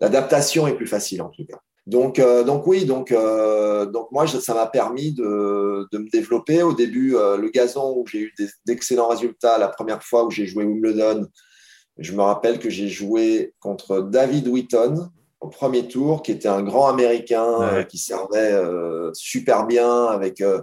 l'adaptation 0.00 0.66
est 0.66 0.76
plus 0.76 0.86
facile 0.86 1.22
en 1.22 1.28
tout 1.28 1.44
cas. 1.44 1.58
Donc, 1.88 2.20
donc 2.20 2.64
oui, 2.68 2.84
donc, 2.84 3.12
donc 3.12 4.12
moi, 4.12 4.28
ça 4.28 4.54
m'a 4.54 4.68
permis 4.68 5.12
de, 5.12 5.88
de, 5.90 5.98
me 5.98 6.08
développer. 6.08 6.62
Au 6.62 6.72
début, 6.72 7.10
le 7.10 7.48
gazon, 7.48 7.96
où 7.96 8.06
j'ai 8.06 8.20
eu 8.20 8.34
d'excellents 8.64 9.08
résultats 9.08 9.58
la 9.58 9.66
première 9.66 10.04
fois 10.04 10.24
où 10.24 10.30
j'ai 10.30 10.46
joué 10.46 10.62
Wimbledon, 10.62 11.26
je 11.98 12.12
me 12.12 12.22
rappelle 12.22 12.58
que 12.58 12.70
j'ai 12.70 12.88
joué 12.88 13.54
contre 13.60 14.00
David 14.00 14.48
Wheaton 14.48 15.10
au 15.40 15.48
premier 15.48 15.88
tour, 15.88 16.22
qui 16.22 16.30
était 16.32 16.48
un 16.48 16.62
grand 16.62 16.88
Américain 16.88 17.60
euh, 17.62 17.82
qui 17.82 17.98
servait 17.98 18.52
euh, 18.52 19.10
super 19.12 19.66
bien 19.66 20.04
avec 20.06 20.40
euh, 20.40 20.62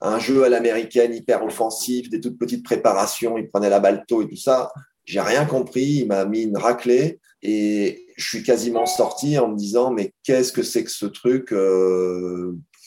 un 0.00 0.18
jeu 0.18 0.44
à 0.44 0.48
l'américaine 0.48 1.14
hyper 1.14 1.42
offensif, 1.42 2.10
des 2.10 2.20
toutes 2.20 2.38
petites 2.38 2.64
préparations, 2.64 3.38
il 3.38 3.48
prenait 3.48 3.70
la 3.70 3.80
balle 3.80 4.04
tôt 4.06 4.22
et 4.22 4.28
tout 4.28 4.36
ça. 4.36 4.70
J'ai 5.04 5.20
rien 5.20 5.46
compris, 5.46 6.00
il 6.02 6.06
m'a 6.06 6.26
mis 6.26 6.42
une 6.42 6.58
raclée 6.58 7.18
et 7.42 8.04
je 8.16 8.28
suis 8.28 8.42
quasiment 8.42 8.84
sorti 8.84 9.38
en 9.38 9.48
me 9.48 9.56
disant 9.56 9.90
mais 9.90 10.12
qu'est-ce 10.22 10.52
que 10.52 10.62
c'est 10.62 10.84
que 10.84 10.90
ce 10.90 11.06
truc 11.06 11.54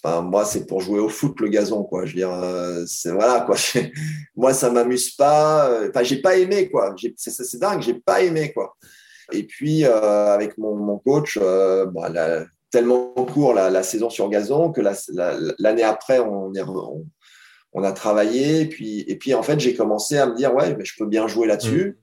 Moi, 0.03 0.45
c'est 0.45 0.65
pour 0.65 0.81
jouer 0.81 0.99
au 0.99 1.09
foot 1.09 1.39
le 1.39 1.47
gazon, 1.47 1.83
quoi. 1.83 2.05
Je 2.05 2.11
veux 2.11 2.17
dire, 2.17 2.33
euh, 2.33 2.83
c'est 2.87 3.11
voilà, 3.11 3.41
quoi. 3.41 3.55
moi, 4.35 4.53
ça 4.53 4.71
m'amuse 4.71 5.11
pas. 5.11 5.69
Euh, 5.69 5.89
enfin, 5.89 6.03
j'ai 6.03 6.21
pas 6.21 6.37
aimé, 6.37 6.69
quoi. 6.69 6.95
C'est 7.17 7.59
dingue, 7.59 7.81
j'ai 7.81 7.93
pas 7.93 8.21
aimé, 8.21 8.51
quoi. 8.51 8.75
Et 9.31 9.43
puis, 9.43 9.85
euh, 9.85 10.33
avec 10.33 10.57
mon, 10.57 10.75
mon 10.75 10.97
coach, 10.97 11.37
euh, 11.41 11.85
bah, 11.85 12.09
la, 12.09 12.45
tellement 12.71 13.13
court 13.13 13.53
la, 13.53 13.83
saison 13.83 14.09
sur 14.09 14.29
gazon 14.29 14.71
que 14.71 14.81
l'année 15.59 15.83
après, 15.83 16.19
on, 16.19 16.53
est, 16.53 16.63
on, 17.73 17.83
a 17.83 17.91
travaillé. 17.91 18.61
Et 18.61 18.65
puis, 18.65 19.01
et 19.07 19.17
puis 19.17 19.33
en 19.35 19.43
fait, 19.43 19.59
j'ai 19.59 19.75
commencé 19.75 20.17
à 20.17 20.25
me 20.25 20.35
dire, 20.35 20.53
ouais, 20.55 20.75
mais 20.75 20.85
je 20.85 20.95
peux 20.97 21.05
bien 21.05 21.27
jouer 21.27 21.47
là-dessus. 21.47 21.99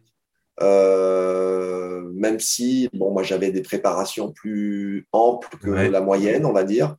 Euh, 0.63 2.03
même 2.15 2.41
si, 2.41 2.89
bon, 2.93 3.13
moi, 3.13 3.23
j'avais 3.23 3.51
des 3.51 3.63
préparations 3.63 4.33
plus 4.33 5.07
amples 5.13 5.57
que 5.59 5.71
la 5.71 6.01
moyenne, 6.01 6.45
on 6.45 6.53
va 6.53 6.65
dire. 6.65 6.97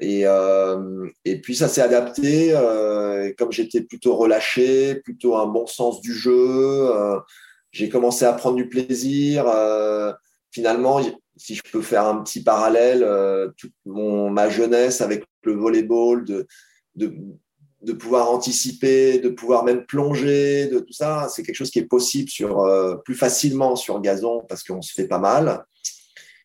Et, 0.00 0.22
euh, 0.26 1.08
et 1.24 1.40
puis 1.40 1.54
ça 1.54 1.68
s'est 1.68 1.80
adapté. 1.80 2.52
Euh, 2.54 3.32
comme 3.38 3.52
j'étais 3.52 3.80
plutôt 3.80 4.16
relâché, 4.16 4.96
plutôt 4.96 5.36
un 5.36 5.46
bon 5.46 5.66
sens 5.66 6.00
du 6.00 6.12
jeu, 6.12 6.90
j'ai 7.72 7.88
commencé 7.88 8.24
à 8.24 8.32
prendre 8.32 8.56
du 8.56 8.68
plaisir. 8.68 9.46
Finalement, 10.50 11.00
si 11.36 11.54
je 11.54 11.62
peux 11.70 11.82
faire 11.82 12.06
un 12.06 12.22
petit 12.22 12.42
parallèle, 12.42 13.06
toute 13.56 13.72
mon, 13.86 14.30
ma 14.30 14.48
jeunesse 14.48 15.00
avec 15.00 15.24
le 15.44 15.54
volleyball, 15.54 16.24
de, 16.24 16.46
de, 16.96 17.14
de, 17.82 17.92
pouvoir 17.92 18.30
anticiper, 18.30 19.18
de 19.18 19.28
pouvoir 19.28 19.64
même 19.64 19.84
plonger, 19.84 20.66
de 20.66 20.80
tout 20.80 20.92
ça, 20.92 21.28
c'est 21.30 21.42
quelque 21.42 21.54
chose 21.54 21.70
qui 21.70 21.78
est 21.78 21.86
possible 21.86 22.28
sur, 22.28 22.60
euh, 22.60 22.96
plus 22.96 23.14
facilement 23.14 23.76
sur 23.76 24.00
gazon 24.00 24.44
parce 24.48 24.62
qu'on 24.62 24.82
se 24.82 24.92
fait 24.92 25.06
pas 25.06 25.18
mal. 25.18 25.64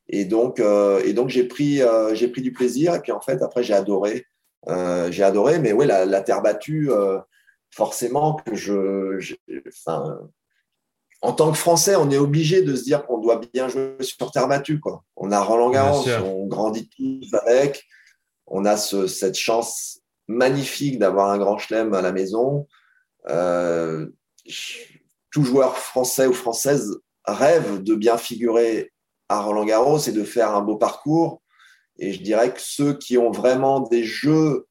Et 0.10 0.26
donc, 0.26 0.60
euh, 0.60 1.02
et 1.06 1.14
donc 1.14 1.30
j'ai 1.30 1.46
pris, 1.46 1.82
euh, 1.82 2.14
j'ai 2.14 2.28
pris 2.28 2.42
du 2.42 2.52
plaisir. 2.52 2.94
Et 2.96 3.00
puis 3.00 3.12
en 3.12 3.22
fait, 3.22 3.42
après, 3.42 3.64
j'ai 3.64 3.74
adoré. 3.74 4.26
J'ai 5.10 5.24
adoré. 5.24 5.60
Mais 5.60 5.74
oui, 5.74 5.86
la, 5.86 6.06
la 6.06 6.22
terre 6.22 6.42
battue, 6.42 6.90
forcément 7.72 8.36
que 8.36 8.56
je, 8.56 9.36
enfin, 9.68 10.20
en 11.22 11.34
tant 11.34 11.52
que 11.52 11.58
Français, 11.58 11.96
on 11.96 12.12
est 12.12 12.18
obligé 12.18 12.62
de 12.62 12.76
se 12.76 12.84
dire 12.84 13.06
qu'on 13.06 13.18
doit 13.18 13.42
bien 13.54 13.68
jouer 13.70 13.96
sur 14.02 14.32
terre 14.32 14.48
battue. 14.48 14.80
Quoi. 14.80 15.04
On 15.16 15.32
a 15.32 15.42
Roland 15.42 15.72
Garros, 15.72 16.06
on 16.24 16.46
grandit 16.48 16.90
tous 16.90 17.34
avec. 17.34 17.86
On 18.46 18.66
a 18.66 18.78
ce, 18.78 19.08
cette 19.08 19.36
chance 19.38 20.03
magnifique 20.28 21.00
d'avoir 21.00 21.30
un 21.30 21.38
grand 21.38 21.58
chelem 21.58 21.94
à 21.94 22.02
la 22.02 22.12
maison. 22.12 22.68
Euh, 23.30 24.08
tout 25.32 25.44
joueur 25.44 25.78
français 25.78 26.28
ou 26.28 26.34
française 26.34 26.98
rêve 27.26 27.82
de 27.82 27.96
bien 27.96 28.18
figurer 28.18 28.92
à 29.30 29.42
Roland 29.42 29.66
Garros, 29.66 30.00
c'est 30.00 30.12
de 30.12 30.24
faire 30.24 30.56
un 30.56 30.62
beau 30.62 30.78
parcours. 30.78 31.42
Et 31.98 32.14
je 32.14 32.22
dirais 32.22 32.54
que 32.54 32.60
ceux 32.62 32.94
qui 32.98 33.18
ont 33.18 33.32
vraiment 33.32 33.82
des 33.82 34.04
jeux 34.04 34.68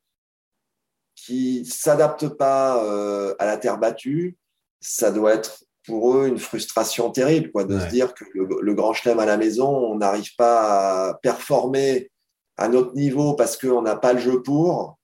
qui 1.15 1.65
s'adaptent 1.65 2.29
pas 2.29 2.85
euh, 2.85 3.35
à 3.39 3.47
la 3.47 3.57
terre 3.57 3.79
battue, 3.79 4.37
ça 4.81 5.13
doit 5.13 5.35
être 5.35 5.65
pour 5.87 6.17
eux 6.17 6.29
une 6.29 6.39
frustration 6.39 7.11
terrible, 7.11 7.51
quoi, 7.51 7.65
de 7.65 7.79
se 7.79 7.87
dire 7.87 8.15
que 8.15 8.25
le, 8.35 8.75
grand 8.75 8.93
chelem 8.93 9.19
à 9.19 9.27
la 9.27 9.37
maison, 9.37 9.69
on 9.69 9.97
n'arrive 9.97 10.35
pas 10.37 11.09
à 11.09 11.15
performer 11.15 12.11
à 12.57 12.69
notre 12.69 12.95
niveau 12.95 13.35
parce 13.35 13.57
qu'on 13.57 13.83
n'a 13.83 13.97
pas 13.97 14.13
le 14.13 14.21
jeu 14.21 14.43
pour. 14.43 14.99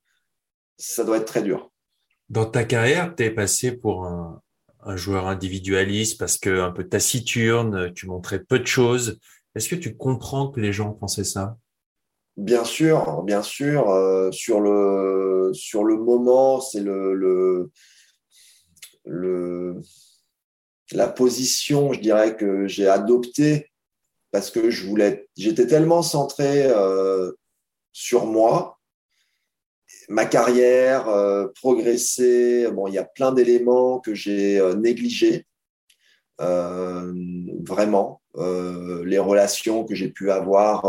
Ça 0.78 1.04
doit 1.04 1.18
être 1.18 1.26
très 1.26 1.42
dur. 1.42 1.70
Dans 2.30 2.46
ta 2.46 2.64
carrière, 2.64 3.14
tu 3.14 3.24
es 3.24 3.30
passé 3.30 3.72
pour 3.72 4.06
un, 4.06 4.40
un 4.84 4.96
joueur 4.96 5.26
individualiste 5.26 6.18
parce 6.18 6.38
que 6.38 6.60
un 6.60 6.70
peu 6.70 6.84
taciturne, 6.88 7.92
tu 7.92 8.06
montrais 8.06 8.40
peu 8.42 8.58
de 8.58 8.66
choses 8.66 9.18
Est-ce 9.54 9.68
que 9.68 9.74
tu 9.74 9.96
comprends 9.96 10.48
que 10.50 10.60
les 10.60 10.72
gens 10.72 10.92
pensaient 10.92 11.24
ça? 11.24 11.56
Bien 12.36 12.64
sûr, 12.64 13.22
bien 13.22 13.42
sûr. 13.42 13.90
Euh, 13.90 14.30
sur, 14.30 14.60
le, 14.60 15.50
sur 15.52 15.82
le 15.84 15.96
moment, 15.96 16.60
c'est 16.60 16.80
le, 16.80 17.14
le, 17.14 17.70
le, 19.04 19.80
la 20.92 21.08
position, 21.08 21.92
je 21.92 22.00
dirais, 22.00 22.36
que 22.36 22.68
j'ai 22.68 22.88
adoptée 22.88 23.72
parce 24.30 24.50
que 24.50 24.70
je 24.70 24.86
voulais, 24.86 25.28
j'étais 25.36 25.66
tellement 25.66 26.02
centré 26.02 26.66
euh, 26.66 27.32
sur 27.92 28.26
moi, 28.26 28.77
ma 30.08 30.24
carrière, 30.26 31.08
euh, 31.08 31.48
progresser. 31.54 32.68
Bon, 32.72 32.86
il 32.86 32.94
y 32.94 32.98
a 32.98 33.04
plein 33.04 33.32
d'éléments 33.32 34.00
que 34.00 34.14
j'ai 34.14 34.58
euh, 34.58 34.74
négligés, 34.74 35.46
vraiment. 36.38 38.22
les 38.34 39.18
relations 39.18 39.84
que 39.84 39.94
j'ai 39.94 40.08
pu 40.08 40.30
avoir 40.30 40.86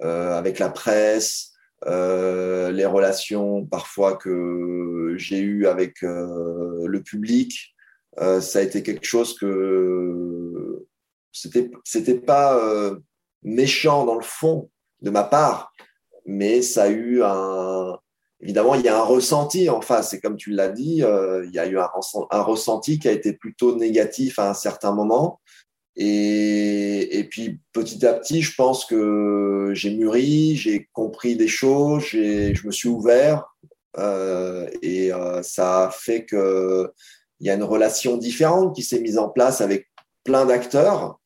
avec 0.00 0.58
la 0.58 0.68
presse, 0.68 1.52
les 1.86 2.86
relations 2.86 3.64
parfois 3.66 4.16
que 4.16 5.14
j'ai 5.16 5.40
eues 5.40 5.68
avec 5.68 6.02
le 6.02 7.00
public. 7.02 7.76
ça 8.18 8.58
a 8.58 8.62
été 8.62 8.82
quelque 8.82 9.06
chose 9.06 9.38
que 9.38 10.84
c'était 11.34 11.70
c'était 11.84 12.18
pas 12.18 12.56
euh, 12.56 12.98
méchant 13.42 14.06
dans 14.06 14.14
le 14.14 14.22
fond 14.22 14.70
de 15.02 15.10
ma 15.10 15.24
part, 15.24 15.72
mais 16.24 16.62
ça 16.62 16.84
a 16.84 16.88
eu 16.88 17.22
un 17.22 17.98
évidemment 18.44 18.74
il 18.74 18.82
y 18.82 18.88
a 18.88 18.98
un 18.98 19.04
ressenti 19.04 19.68
en 19.68 19.80
face. 19.80 20.12
Et 20.12 20.20
comme 20.20 20.36
tu 20.36 20.50
l'as 20.50 20.68
dit, 20.68 21.02
euh, 21.02 21.44
il 21.46 21.52
y 21.52 21.58
a 21.58 21.66
eu 21.66 21.78
un, 21.78 21.88
un, 22.30 22.42
ressenti 22.42 22.98
qui 22.98 23.08
a 23.08 23.12
été 23.12 23.32
plutôt 23.32 23.76
négatif 23.76 24.38
à 24.38 24.50
un 24.50 24.54
certain 24.54 24.92
moment. 24.92 25.40
Et, 25.96 27.18
et 27.18 27.24
puis 27.24 27.60
petit 27.72 28.04
à 28.04 28.14
petit, 28.14 28.42
je 28.42 28.54
pense 28.54 28.84
que 28.84 29.70
j'ai 29.74 29.94
mûri, 29.94 30.56
j'ai 30.56 30.88
compris 30.92 31.36
des 31.36 31.48
choses, 31.48 32.04
je 32.04 32.66
me 32.66 32.72
suis 32.72 32.88
ouvert 32.88 33.44
euh, 33.98 34.68
et 34.82 35.12
euh, 35.12 35.42
ça 35.42 35.86
a 35.86 35.90
fait 35.90 36.24
que 36.24 36.90
il 37.40 37.46
y 37.46 37.50
a 37.50 37.54
une 37.54 37.62
relation 37.62 38.16
différente 38.16 38.74
qui 38.74 38.82
s'est 38.82 39.00
mise 39.00 39.18
en 39.18 39.28
place 39.28 39.60
avec 39.60 39.88
plein 40.24 40.46
d'acteurs 40.46 41.20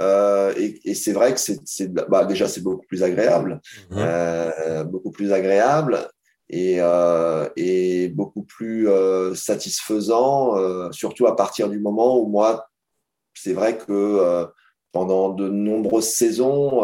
euh, 0.00 0.54
et, 0.56 0.80
et 0.84 0.94
c'est 0.94 1.12
vrai 1.12 1.34
que 1.34 1.40
c'est 1.40 1.88
bah, 1.88 2.24
déjà 2.24 2.48
c'est 2.48 2.62
beaucoup 2.62 2.86
plus 2.86 3.02
agréable, 3.02 3.60
mmh. 3.90 3.94
euh, 3.98 4.84
beaucoup 4.84 5.10
plus 5.10 5.32
agréable 5.32 6.08
et, 6.52 6.76
euh, 6.78 7.48
et 7.56 8.08
beaucoup 8.08 8.42
plus 8.42 8.88
euh, 8.88 9.34
satisfaisant, 9.34 10.56
euh, 10.56 10.92
surtout 10.92 11.26
à 11.26 11.34
partir 11.34 11.68
du 11.68 11.80
moment 11.80 12.20
où 12.20 12.28
moi, 12.28 12.68
c'est 13.34 13.54
vrai 13.54 13.78
que 13.78 14.46
pendant 14.92 15.30
de 15.30 15.48
nombreuses 15.48 16.10
saisons, 16.10 16.82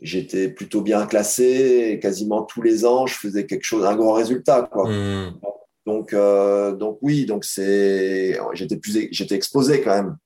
j'étais 0.00 0.48
plutôt 0.48 0.82
bien 0.82 1.06
classé 1.06 1.92
et 1.92 2.00
quasiment 2.00 2.42
tous 2.42 2.60
les 2.60 2.84
ans, 2.84 3.06
je 3.06 3.14
faisais 3.14 3.46
quelque 3.46 3.62
chose, 3.62 3.84
un 3.86 3.94
grand 3.94 4.12
résultat. 4.12 4.68
Quoi. 4.70 4.90
Mmh. 4.90 5.38
Donc, 5.86 6.12
euh, 6.12 6.72
donc 6.72 6.98
oui, 7.02 7.26
donc 7.26 7.44
c'est, 7.44 8.38
j'étais 8.52 8.76
plus, 8.76 9.08
j'étais 9.10 9.34
exposé 9.34 9.82
quand 9.82 9.94
même. 9.94 10.16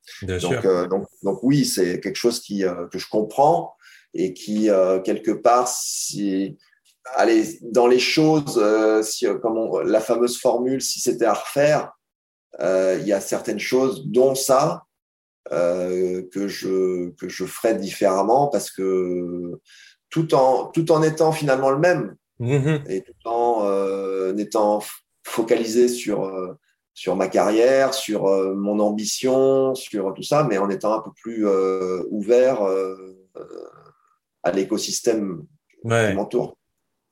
donc, 0.40 0.64
euh, 0.64 0.86
donc, 0.86 1.06
donc 1.22 1.38
oui, 1.42 1.64
c'est 1.64 2.00
quelque 2.00 2.16
chose 2.16 2.40
qui 2.40 2.64
euh, 2.64 2.86
que 2.88 2.98
je 2.98 3.08
comprends 3.08 3.74
et 4.12 4.32
qui 4.32 4.68
quelque 5.04 5.32
part, 5.32 5.68
si, 5.68 6.56
allez, 7.14 7.58
dans 7.62 7.86
les 7.86 7.98
choses, 7.98 8.62
si 9.02 9.26
comme 9.40 9.82
la 9.84 10.00
fameuse 10.00 10.38
formule, 10.38 10.82
si 10.82 11.00
c'était 11.00 11.24
à 11.24 11.34
refaire, 11.34 11.92
il 12.60 13.06
y 13.06 13.12
a 13.12 13.20
certaines 13.20 13.58
choses, 13.58 14.06
dont 14.06 14.34
ça, 14.34 14.84
que 15.50 16.48
je 16.48 17.10
que 17.10 17.28
je 17.28 17.44
ferais 17.44 17.76
différemment 17.76 18.48
parce 18.48 18.70
que 18.70 19.60
tout 20.10 20.34
en 20.34 20.66
tout 20.66 20.90
en 20.90 21.02
étant 21.02 21.30
finalement 21.32 21.70
le 21.70 21.78
même 21.78 22.16
mmh 22.40 22.78
et 22.88 23.02
tout 23.02 23.28
en 23.28 24.36
étant 24.36 24.80
focalisé 25.26 25.88
sur, 25.88 26.24
euh, 26.24 26.54
sur 26.94 27.16
ma 27.16 27.28
carrière, 27.28 27.92
sur 27.94 28.26
euh, 28.26 28.54
mon 28.54 28.78
ambition, 28.78 29.74
sur 29.74 30.14
tout 30.14 30.22
ça, 30.22 30.46
mais 30.48 30.56
en 30.56 30.70
étant 30.70 30.94
un 30.94 31.00
peu 31.00 31.10
plus 31.20 31.46
euh, 31.46 32.04
ouvert 32.10 32.60
à 34.42 34.52
l'écosystème 34.52 35.44
qui 35.82 36.14
m'entoure. 36.14 36.56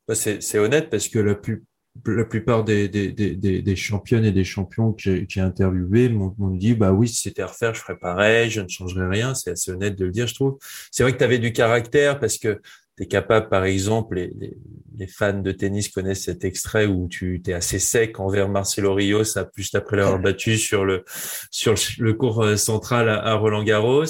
Bah, 0.07 0.15
c'est 0.15 0.59
honnête 0.59 0.91
parce 0.91 1.09
que 1.09 1.19
la, 1.19 1.35
plus, 1.35 1.65
la 2.07 2.25
plupart 2.25 2.65
des, 2.65 2.89
des, 2.89 3.11
des, 3.13 3.35
des, 3.63 3.77
championnes 3.77 4.25
et 4.25 4.33
des 4.33 4.45
champions 4.45 4.93
que 4.93 5.25
j'ai 5.29 5.41
interviewés 5.41 6.09
m'ont 6.09 6.35
dit 6.51 6.75
bah 6.75 6.93
oui, 6.93 7.09
si 7.09 7.23
c'était 7.23 7.43
à 7.43 7.47
refaire, 7.47 7.75
je 7.75 7.81
ferais 7.81 7.97
pareil, 7.97 8.51
je 8.51 8.61
ne 8.61 8.69
changerais 8.69 9.09
rien. 9.09 9.35
C'est 9.35 9.53
assez 9.53 9.71
honnête 9.71 9.97
de 9.97 10.05
le 10.05 10.11
dire, 10.11 10.27
je 10.27 10.35
trouve. 10.35 10.59
C'est 10.91 11.03
vrai 11.03 11.13
que 11.13 11.19
tu 11.19 11.25
avais 11.25 11.39
du 11.39 11.53
caractère 11.53 12.19
parce 12.19 12.39
que 12.39 12.61
tu 12.97 13.05
es 13.05 13.07
capable, 13.07 13.49
par 13.49 13.65
exemple, 13.65 14.17
les, 14.17 14.33
les, 14.39 14.57
les, 14.97 15.07
fans 15.07 15.41
de 15.41 15.53
tennis 15.53 15.89
connaissent 15.89 16.25
cet 16.25 16.45
extrait 16.45 16.87
où 16.87 17.09
tu 17.09 17.43
es 17.47 17.53
assez 17.53 17.79
sec 17.79 18.21
envers 18.21 18.49
Marcelo 18.49 18.95
Rios, 18.95 19.39
juste 19.57 19.75
après 19.75 19.97
l'avoir 19.97 20.21
battu 20.21 20.59
sur 20.59 20.85
le 20.85 21.05
sur 21.51 21.75
le 21.99 22.15
cours 22.15 22.43
euh, 22.45 22.57
central 22.57 23.09
à, 23.09 23.35
Roland 23.35 23.65
Garros. 23.65 24.05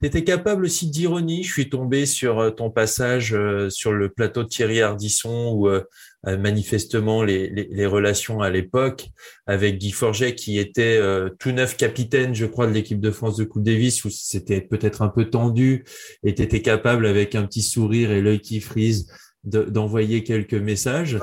Tu 0.00 0.06
étais 0.08 0.24
capable 0.24 0.66
aussi 0.66 0.90
d'ironie. 0.90 1.42
Je 1.42 1.52
suis 1.52 1.70
tombé 1.70 2.04
sur 2.04 2.38
euh, 2.38 2.50
ton 2.50 2.70
passage 2.70 3.32
euh, 3.32 3.70
sur 3.70 3.92
le 3.92 4.10
plateau 4.10 4.42
de 4.42 4.48
Thierry 4.48 4.82
Ardisson 4.82 5.52
où 5.54 5.68
euh, 5.68 5.82
manifestement 6.24 7.22
les, 7.22 7.48
les, 7.48 7.68
les, 7.70 7.86
relations 7.86 8.40
à 8.40 8.50
l'époque 8.50 9.06
avec 9.46 9.78
Guy 9.78 9.92
Forget 9.92 10.34
qui 10.34 10.58
était 10.58 11.00
tout 11.38 11.52
neuf 11.52 11.76
capitaine, 11.76 12.34
je 12.34 12.46
crois, 12.46 12.66
de 12.66 12.72
l'équipe 12.72 12.98
de 12.98 13.12
France 13.12 13.36
de 13.36 13.44
Coupe 13.44 13.62
Davis 13.62 14.04
où 14.04 14.10
c'était 14.10 14.60
peut-être 14.60 15.02
un 15.02 15.08
peu 15.08 15.30
tendu 15.30 15.84
et 16.24 16.34
tu 16.34 16.42
étais 16.42 16.62
capable 16.62 17.06
avec 17.06 17.36
un 17.36 17.46
petit 17.46 17.62
sourire 17.62 18.10
et 18.10 18.20
l'œil 18.20 18.40
qui 18.40 18.60
frise 18.60 19.06
d'envoyer 19.44 20.24
quelques 20.24 20.54
messages. 20.54 21.20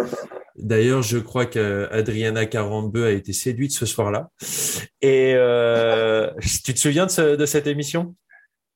D'ailleurs, 0.55 1.01
je 1.01 1.17
crois 1.17 1.45
qu'Adriana 1.45 2.45
Carambeu 2.45 3.05
a 3.05 3.11
été 3.11 3.33
séduite 3.33 3.71
ce 3.71 3.85
soir-là. 3.85 4.29
Et 5.01 5.33
euh, 5.35 6.29
tu 6.63 6.73
te 6.73 6.79
souviens 6.79 7.07
de, 7.07 7.35
de 7.35 7.45
cette 7.45 7.67
émission? 7.67 8.15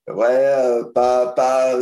Ouais, 0.08 0.26
euh, 0.30 0.84
pas, 0.94 1.28
pas 1.34 1.74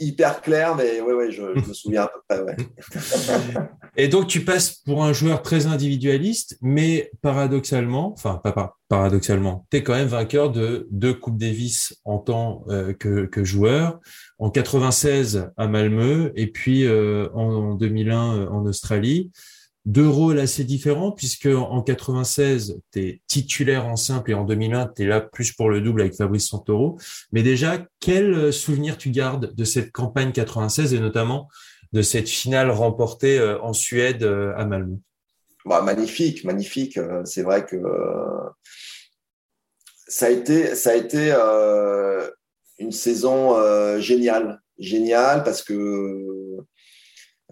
hyper 0.00 0.40
clair, 0.40 0.74
mais 0.76 1.00
ouais, 1.00 1.12
ouais, 1.12 1.30
je, 1.30 1.42
je 1.56 1.68
me 1.68 1.74
souviens 1.74 2.02
à 2.02 2.08
peu 2.08 2.20
près. 2.28 2.42
Ouais. 2.42 2.56
Et 3.96 4.08
donc, 4.08 4.26
tu 4.26 4.42
passes 4.42 4.80
pour 4.86 5.04
un 5.04 5.12
joueur 5.12 5.42
très 5.42 5.66
individualiste, 5.66 6.56
mais 6.62 7.10
paradoxalement, 7.20 8.12
enfin, 8.12 8.40
pas 8.42 8.78
paradoxalement, 8.88 9.66
tu 9.70 9.78
es 9.78 9.82
quand 9.82 9.94
même 9.94 10.08
vainqueur 10.08 10.50
de 10.50 10.88
deux 10.90 11.12
Coupes 11.12 11.36
Davis 11.36 11.94
en 12.04 12.18
tant 12.18 12.64
euh, 12.68 12.94
que, 12.94 13.26
que, 13.26 13.44
joueur, 13.44 14.00
en 14.38 14.50
96 14.50 15.50
à 15.58 15.68
Malmö 15.68 16.32
et 16.36 16.46
puis 16.46 16.86
euh, 16.86 17.28
en, 17.34 17.74
2001 17.74 18.36
euh, 18.36 18.48
en 18.48 18.64
Australie. 18.64 19.30
Deux 19.84 20.08
rôles 20.08 20.38
assez 20.38 20.62
différents 20.62 21.10
puisque 21.10 21.46
en 21.46 21.82
96, 21.82 22.80
tu 22.92 23.00
es 23.00 23.20
titulaire 23.26 23.86
en 23.86 23.96
simple 23.96 24.30
et 24.30 24.34
en 24.34 24.44
2001, 24.44 24.92
tu 24.94 25.02
es 25.02 25.06
là 25.06 25.20
plus 25.20 25.52
pour 25.52 25.70
le 25.70 25.80
double 25.80 26.02
avec 26.02 26.14
Fabrice 26.14 26.48
Santoro. 26.48 26.98
Mais 27.32 27.42
déjà, 27.42 27.84
quel 27.98 28.52
souvenir 28.52 28.96
tu 28.96 29.10
gardes 29.10 29.54
de 29.54 29.64
cette 29.64 29.90
campagne 29.90 30.30
96 30.30 30.94
et 30.94 31.00
notamment 31.00 31.48
de 31.92 32.02
cette 32.02 32.28
finale 32.28 32.70
remportée 32.70 33.38
euh, 33.38 33.60
en 33.60 33.72
Suède 33.72 34.22
euh, 34.22 34.54
à 34.56 34.64
Malmö? 34.64 34.96
Bah, 35.64 35.82
Magnifique, 35.82 36.44
magnifique. 36.44 36.96
Euh, 36.96 37.22
c'est 37.24 37.42
vrai 37.42 37.64
que 37.64 37.82
ça 40.08 40.26
a 40.26 40.30
été, 40.30 40.74
ça 40.74 40.90
a 40.90 40.94
été 40.94 41.32
une 42.78 42.92
saison 42.92 43.56
géniale, 43.98 44.60
géniale 44.78 45.42
parce 45.42 45.62
que 45.62 46.58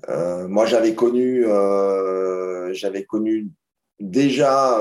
moi 0.09 0.67
j'avais 0.67 0.95
connu, 0.95 1.45
j'avais 2.73 3.05
connu 3.05 3.49
déjà 3.99 4.79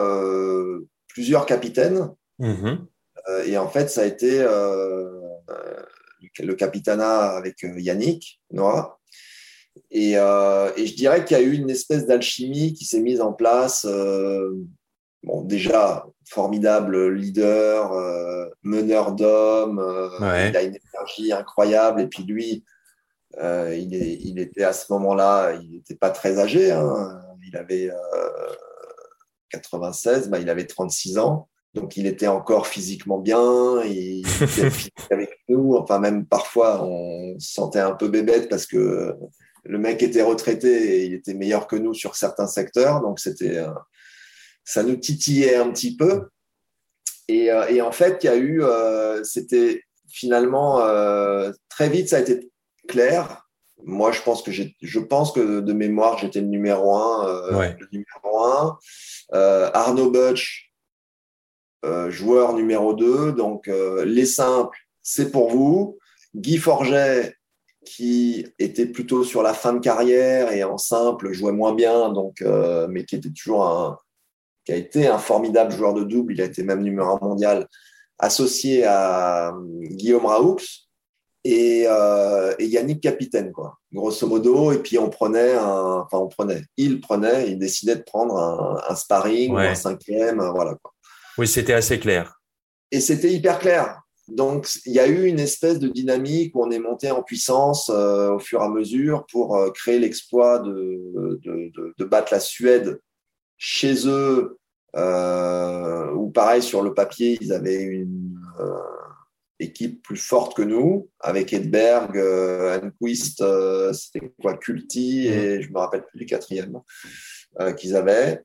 plusieurs 1.07 1.45
capitaines. 1.45 2.09
Mmh 2.39 2.75
et 3.45 3.59
en 3.59 3.67
fait, 3.67 3.91
ça 3.91 4.01
a 4.01 4.05
été 4.05 4.43
le 6.39 6.55
capitanat 6.55 7.35
avec 7.35 7.61
Yannick 7.61 8.41
Noah. 8.51 8.99
Et, 9.91 10.13
euh, 10.17 10.71
et, 10.77 10.87
je 10.87 10.95
dirais 10.95 11.25
qu'il 11.25 11.37
y 11.37 11.39
a 11.39 11.43
eu 11.43 11.53
une 11.53 11.69
espèce 11.69 12.05
d'alchimie 12.05 12.73
qui 12.73 12.85
s'est 12.85 13.01
mise 13.01 13.21
en 13.21 13.33
place. 13.33 13.85
Euh, 13.89 14.51
bon, 15.23 15.43
déjà, 15.43 16.05
formidable 16.27 17.13
leader, 17.13 17.93
euh, 17.93 18.47
meneur 18.61 19.13
d'hommes, 19.13 19.79
euh, 19.79 20.09
ouais. 20.19 20.49
il 20.49 20.57
a 20.57 20.63
une 20.63 20.77
énergie 20.93 21.31
incroyable. 21.31 22.01
Et 22.01 22.07
puis 22.07 22.23
lui, 22.23 22.63
euh, 23.37 23.75
il, 23.75 23.95
est, 23.95 24.17
il, 24.21 24.39
était 24.39 24.63
à 24.63 24.73
ce 24.73 24.91
moment-là, 24.93 25.53
il 25.61 25.71
n'était 25.71 25.95
pas 25.95 26.09
très 26.09 26.39
âgé. 26.39 26.71
Hein. 26.71 27.21
Il 27.45 27.55
avait 27.55 27.89
96, 29.49 30.29
bah, 30.29 30.39
il 30.39 30.49
avait 30.49 30.65
36 30.65 31.17
ans. 31.17 31.49
Donc, 31.75 31.97
il 31.97 32.07
était 32.07 32.27
encore 32.27 32.65
physiquement 32.65 33.19
bien, 33.19 33.83
il 33.83 34.25
était 34.27 34.71
avec 35.11 35.39
nous. 35.47 35.75
Enfin, 35.75 35.99
même 35.99 36.25
parfois, 36.25 36.83
on 36.83 37.39
se 37.39 37.53
sentait 37.53 37.79
un 37.79 37.93
peu 37.93 38.07
bébête 38.07 38.49
parce 38.49 38.65
que 38.65 39.15
le 39.63 39.77
mec 39.77 40.01
était 40.01 40.23
retraité 40.23 40.69
et 40.69 41.05
il 41.05 41.13
était 41.13 41.33
meilleur 41.33 41.67
que 41.67 41.75
nous 41.75 41.93
sur 41.93 42.15
certains 42.15 42.47
secteurs, 42.47 43.01
donc 43.01 43.19
c'était, 43.19 43.57
euh, 43.57 43.69
ça 44.63 44.83
nous 44.83 44.95
titillait 44.95 45.55
un 45.55 45.71
petit 45.71 45.95
peu. 45.95 46.29
Et, 47.27 47.51
euh, 47.51 47.67
et 47.67 47.81
en 47.81 47.91
fait, 47.91 48.23
il 48.23 48.27
y 48.27 48.29
a 48.29 48.35
eu, 48.35 48.63
euh, 48.63 49.23
c'était 49.23 49.83
finalement, 50.07 50.79
très 51.69 51.87
vite, 51.87 52.09
ça 52.09 52.17
a 52.17 52.21
été 52.21 52.48
clair. 52.89 53.45
Moi, 53.85 54.11
je 54.11 54.21
pense 54.21 54.43
que 54.43 54.51
je 54.51 54.99
pense 54.99 55.31
que 55.31 55.61
de 55.61 55.73
mémoire, 55.73 56.17
j'étais 56.17 56.41
le 56.41 56.47
numéro 56.47 56.95
un. 56.95 57.25
Le 57.51 57.87
numéro 57.91 58.43
un. 58.43 58.77
Arnaud 59.31 60.11
Butch, 60.11 60.73
joueur 62.09 62.53
numéro 62.53 62.93
2. 62.93 63.31
Donc, 63.31 63.67
les 64.03 64.25
simples, 64.25 64.77
c'est 65.01 65.31
pour 65.31 65.49
vous. 65.49 65.97
Guy 66.35 66.57
Forget, 66.57 67.33
qui 67.85 68.45
était 68.59 68.85
plutôt 68.85 69.23
sur 69.23 69.41
la 69.41 69.53
fin 69.53 69.73
de 69.73 69.79
carrière 69.79 70.51
et 70.51 70.63
en 70.63 70.77
simple 70.77 71.31
jouait 71.31 71.51
moins 71.51 71.73
bien, 71.73 72.09
donc, 72.09 72.41
euh, 72.41 72.87
mais 72.89 73.05
qui 73.05 73.15
était 73.15 73.31
toujours 73.31 73.65
un, 73.65 73.97
qui 74.65 74.71
a 74.73 74.75
été 74.75 75.07
un 75.07 75.17
formidable 75.17 75.71
joueur 75.71 75.93
de 75.93 76.03
double. 76.03 76.33
Il 76.33 76.41
a 76.41 76.45
été 76.45 76.63
même 76.63 76.83
numéro 76.83 77.09
un 77.09 77.19
mondial, 77.27 77.67
associé 78.17 78.83
à 78.85 79.49
euh, 79.49 79.61
Guillaume 79.81 80.25
Raoux 80.25 80.57
et, 81.43 81.85
euh, 81.87 82.53
et, 82.59 82.65
Yannick 82.65 83.01
Capitaine, 83.01 83.51
quoi, 83.51 83.77
grosso 83.93 84.27
modo. 84.27 84.71
Et 84.71 84.79
puis 84.79 84.97
on 84.97 85.09
prenait 85.09 85.53
un, 85.53 86.05
enfin 86.05 86.17
on 86.17 86.27
prenait, 86.27 86.63
il 86.77 86.99
prenait, 86.99 87.51
il 87.51 87.57
décidait 87.57 87.95
de 87.95 88.03
prendre 88.03 88.37
un, 88.87 88.95
sparring 88.95 89.53
ou 89.53 89.57
un 89.57 89.75
cinquième, 89.75 90.41
voilà. 90.53 90.75
Quoi. 90.81 90.93
Oui, 91.37 91.47
c'était 91.47 91.73
assez 91.73 91.99
clair. 91.99 92.39
Et 92.91 92.99
c'était 92.99 93.31
hyper 93.31 93.59
clair. 93.59 94.01
Donc, 94.27 94.67
il 94.85 94.93
y 94.93 94.99
a 94.99 95.07
eu 95.07 95.25
une 95.25 95.39
espèce 95.39 95.79
de 95.79 95.87
dynamique 95.87 96.55
où 96.55 96.63
on 96.63 96.69
est 96.69 96.79
monté 96.79 97.09
en 97.09 97.23
puissance 97.23 97.89
euh, 97.89 98.33
au 98.33 98.39
fur 98.39 98.61
et 98.61 98.65
à 98.65 98.69
mesure 98.69 99.25
pour 99.31 99.55
euh, 99.55 99.71
créer 99.71 99.99
l'exploit 99.99 100.59
de, 100.59 101.39
de, 101.97 102.05
battre 102.05 102.33
la 102.33 102.39
Suède 102.39 102.99
chez 103.57 104.07
eux, 104.07 104.57
euh, 104.95 106.11
où 106.13 106.29
pareil, 106.29 106.61
sur 106.61 106.83
le 106.83 106.93
papier, 106.93 107.37
ils 107.41 107.53
avaient 107.53 107.81
une 107.81 108.39
équipe 109.59 110.01
plus 110.01 110.17
forte 110.17 110.55
que 110.55 110.61
nous, 110.61 111.09
avec 111.19 111.53
Edberg, 111.53 112.17
Anquist, 112.83 113.43
c'était 113.93 114.31
quoi, 114.41 114.57
Culti, 114.57 115.27
et 115.27 115.61
je 115.61 115.69
me 115.71 115.77
rappelle 115.77 116.05
plus 116.05 116.19
du 116.19 116.25
quatrième 116.25 116.79
qu'ils 117.77 117.95
avaient. 117.95 118.41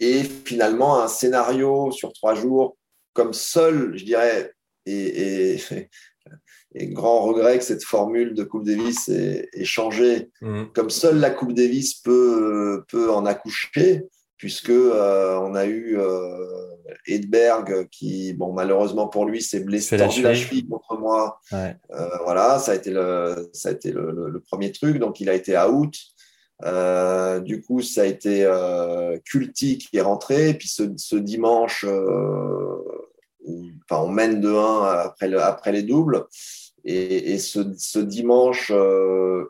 et 0.00 0.22
finalement, 0.44 1.02
un 1.02 1.08
scénario 1.08 1.90
sur 1.92 2.12
trois 2.12 2.34
jours 2.34 2.76
comme 3.12 3.32
seul, 3.32 3.96
je 3.96 4.04
dirais, 4.04 4.52
et, 4.86 5.58
grand 6.74 7.22
regret 7.22 7.58
que 7.58 7.64
cette 7.64 7.84
formule 7.84 8.34
de 8.34 8.44
Coupe 8.44 8.64
Davis 8.64 9.08
ait, 9.08 9.48
changé, 9.64 10.30
mm. 10.40 10.66
comme 10.74 10.90
seule 10.90 11.18
la 11.18 11.30
Coupe 11.30 11.52
Davis 11.52 11.94
peut, 12.00 12.84
peut 12.88 13.10
en 13.10 13.26
accoucher, 13.26 14.04
puisque 14.40 14.70
euh, 14.70 15.38
on 15.38 15.54
a 15.54 15.66
eu 15.66 15.98
euh, 15.98 16.46
Edberg 17.06 17.88
qui, 17.90 18.32
bon, 18.32 18.54
malheureusement 18.54 19.06
pour 19.06 19.26
lui, 19.26 19.42
s'est 19.42 19.60
blessé 19.60 19.98
la 19.98 20.08
cheville 20.08 20.66
contre 20.66 20.96
moi. 20.96 21.38
Euh, 21.52 21.74
voilà, 22.24 22.58
ça 22.58 22.72
a 22.72 22.74
été, 22.74 22.90
le, 22.90 23.50
ça 23.52 23.68
a 23.68 23.72
été 23.72 23.92
le, 23.92 24.42
premier 24.50 24.72
truc, 24.72 24.98
donc 24.98 25.20
il 25.20 25.28
a 25.28 25.34
été 25.34 25.58
out. 25.58 25.94
du 27.44 27.60
coup, 27.60 27.82
ça 27.82 28.00
a 28.00 28.06
été 28.06 28.50
Culti 29.26 29.76
qui 29.76 29.98
est 29.98 30.00
rentré. 30.00 30.48
Et 30.48 30.54
puis 30.54 30.68
ce, 30.68 30.84
ce 30.96 31.16
dimanche, 31.16 31.84
enfin, 31.84 34.02
on 34.02 34.08
mène 34.08 34.40
de 34.40 34.48
1 34.48 34.84
après, 34.84 35.28
le, 35.28 35.42
après 35.42 35.70
les 35.70 35.82
doubles. 35.82 36.24
Et, 36.84 37.38
ce, 37.38 37.60
ce, 37.76 37.98
dimanche, 37.98 38.72
euh, 38.74 39.44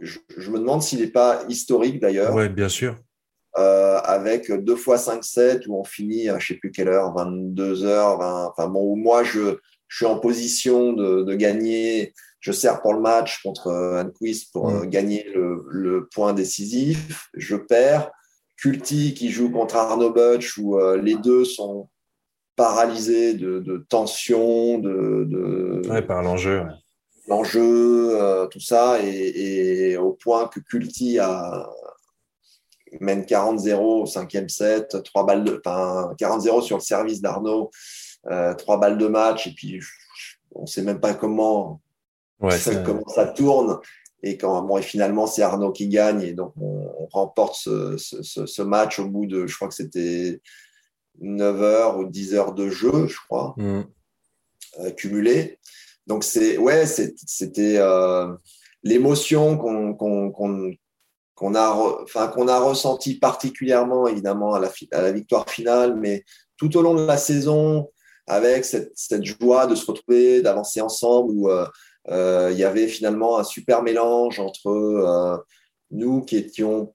je, 0.00 0.50
me 0.50 0.58
demande 0.58 0.82
s'il 0.82 1.00
n'est 1.00 1.06
pas 1.06 1.42
historique 1.48 2.00
d'ailleurs. 2.00 2.34
Oui, 2.34 2.48
bien 2.48 2.68
sûr. 2.68 2.96
Euh, 3.58 3.98
avec 4.04 4.50
2 4.50 4.76
fois 4.76 4.96
5-7 4.96 5.64
où 5.68 5.78
on 5.78 5.84
finit 5.84 6.30
à 6.30 6.38
je 6.38 6.44
ne 6.44 6.48
sais 6.48 6.58
plus 6.58 6.70
quelle 6.70 6.88
heure, 6.88 7.12
22 7.14 7.84
heures. 7.84 8.20
enfin 8.20 8.66
bon, 8.68 8.80
où 8.80 8.96
moi 8.96 9.24
je, 9.24 9.58
je, 9.88 9.96
suis 9.96 10.06
en 10.06 10.18
position 10.18 10.94
de, 10.94 11.22
de, 11.22 11.34
gagner. 11.34 12.14
Je 12.40 12.50
sers 12.50 12.80
pour 12.80 12.94
le 12.94 13.00
match 13.00 13.42
contre 13.42 13.70
Anquist 14.02 14.50
pour 14.52 14.70
mm. 14.70 14.86
gagner 14.86 15.26
le, 15.34 15.66
le, 15.68 16.08
point 16.14 16.32
décisif. 16.32 17.28
Je 17.34 17.56
perds. 17.56 18.10
Culti 18.56 19.12
qui 19.12 19.28
joue 19.30 19.50
contre 19.50 19.76
Arnaud 19.76 20.12
Butch 20.12 20.56
où 20.56 20.78
euh, 20.78 20.96
les 20.96 21.16
deux 21.16 21.44
sont 21.44 21.88
paralysé 22.56 23.34
de, 23.34 23.84
tension, 23.88 24.78
de, 24.78 25.26
de 25.28 26.00
par 26.00 26.22
l'enjeu. 26.22 26.62
L'enjeu, 27.28 28.20
euh, 28.20 28.46
tout 28.46 28.60
ça, 28.60 28.98
et, 29.02 29.96
au 29.96 30.12
point 30.12 30.48
que 30.48 30.60
Culti 30.60 31.18
a, 31.18 31.68
mène 33.00 33.22
40-0 33.22 33.76
au 34.02 34.06
cinquième 34.06 34.48
set, 34.48 34.96
3 35.02 35.26
balles 35.26 35.44
de, 35.44 35.62
40-0 35.64 36.62
sur 36.62 36.76
le 36.76 36.82
service 36.82 37.20
d'Arnaud, 37.20 37.70
euh, 38.30 38.54
3 38.54 38.78
balles 38.78 38.98
de 38.98 39.06
match, 39.06 39.46
et 39.46 39.54
puis 39.54 39.80
on 40.54 40.62
ne 40.62 40.66
sait 40.66 40.82
même 40.82 41.00
pas 41.00 41.14
comment, 41.14 41.80
comment 42.84 43.08
ça 43.08 43.26
tourne. 43.26 43.78
Et 44.24 44.36
quand 44.36 44.62
bon, 44.62 44.78
et 44.78 44.82
finalement 44.82 45.26
c'est 45.26 45.42
Arnaud 45.42 45.72
qui 45.72 45.88
gagne 45.88 46.22
et 46.22 46.32
donc 46.32 46.52
on, 46.60 46.82
remporte 47.10 47.56
ce, 47.56 47.96
ce, 47.98 48.62
match 48.62 48.98
au 48.98 49.06
bout 49.06 49.26
de, 49.26 49.46
je 49.46 49.54
crois 49.54 49.68
que 49.68 49.74
c'était 49.74 50.40
9 51.20 51.62
heures 51.62 51.98
ou 51.98 52.04
10 52.04 52.34
heures 52.34 52.54
de 52.54 52.70
jeu, 52.70 53.06
je 53.06 53.16
crois, 53.26 53.54
mm. 53.58 53.82
euh, 54.80 54.90
cumulé. 54.92 55.58
Donc, 56.06 56.24
c'est, 56.24 56.58
ouais, 56.58 56.84
c'était 56.86 57.76
euh, 57.78 58.34
l'émotion 58.82 59.56
qu'on 59.56 60.32
qu'on 61.34 61.54
a, 61.54 61.70
enfin, 62.02 62.28
qu'on 62.28 62.48
a 62.48 62.58
ressenti 62.58 63.18
particulièrement, 63.18 64.06
évidemment, 64.06 64.54
à 64.54 64.60
la, 64.60 64.70
à 64.92 65.02
la, 65.02 65.12
victoire 65.12 65.48
finale, 65.48 65.96
mais 65.96 66.24
tout 66.56 66.76
au 66.76 66.82
long 66.82 66.94
de 66.94 67.04
la 67.04 67.16
saison, 67.16 67.90
avec 68.26 68.64
cette, 68.64 68.92
cette 68.94 69.24
joie 69.24 69.66
de 69.66 69.74
se 69.74 69.86
retrouver, 69.86 70.42
d'avancer 70.42 70.80
ensemble, 70.80 71.32
où 71.32 71.50
euh, 71.50 72.48
il 72.52 72.58
y 72.58 72.64
avait 72.64 72.88
finalement 72.88 73.38
un 73.38 73.44
super 73.44 73.82
mélange 73.82 74.38
entre 74.38 75.44
nous 75.90 76.22
qui 76.22 76.36
étions 76.36 76.94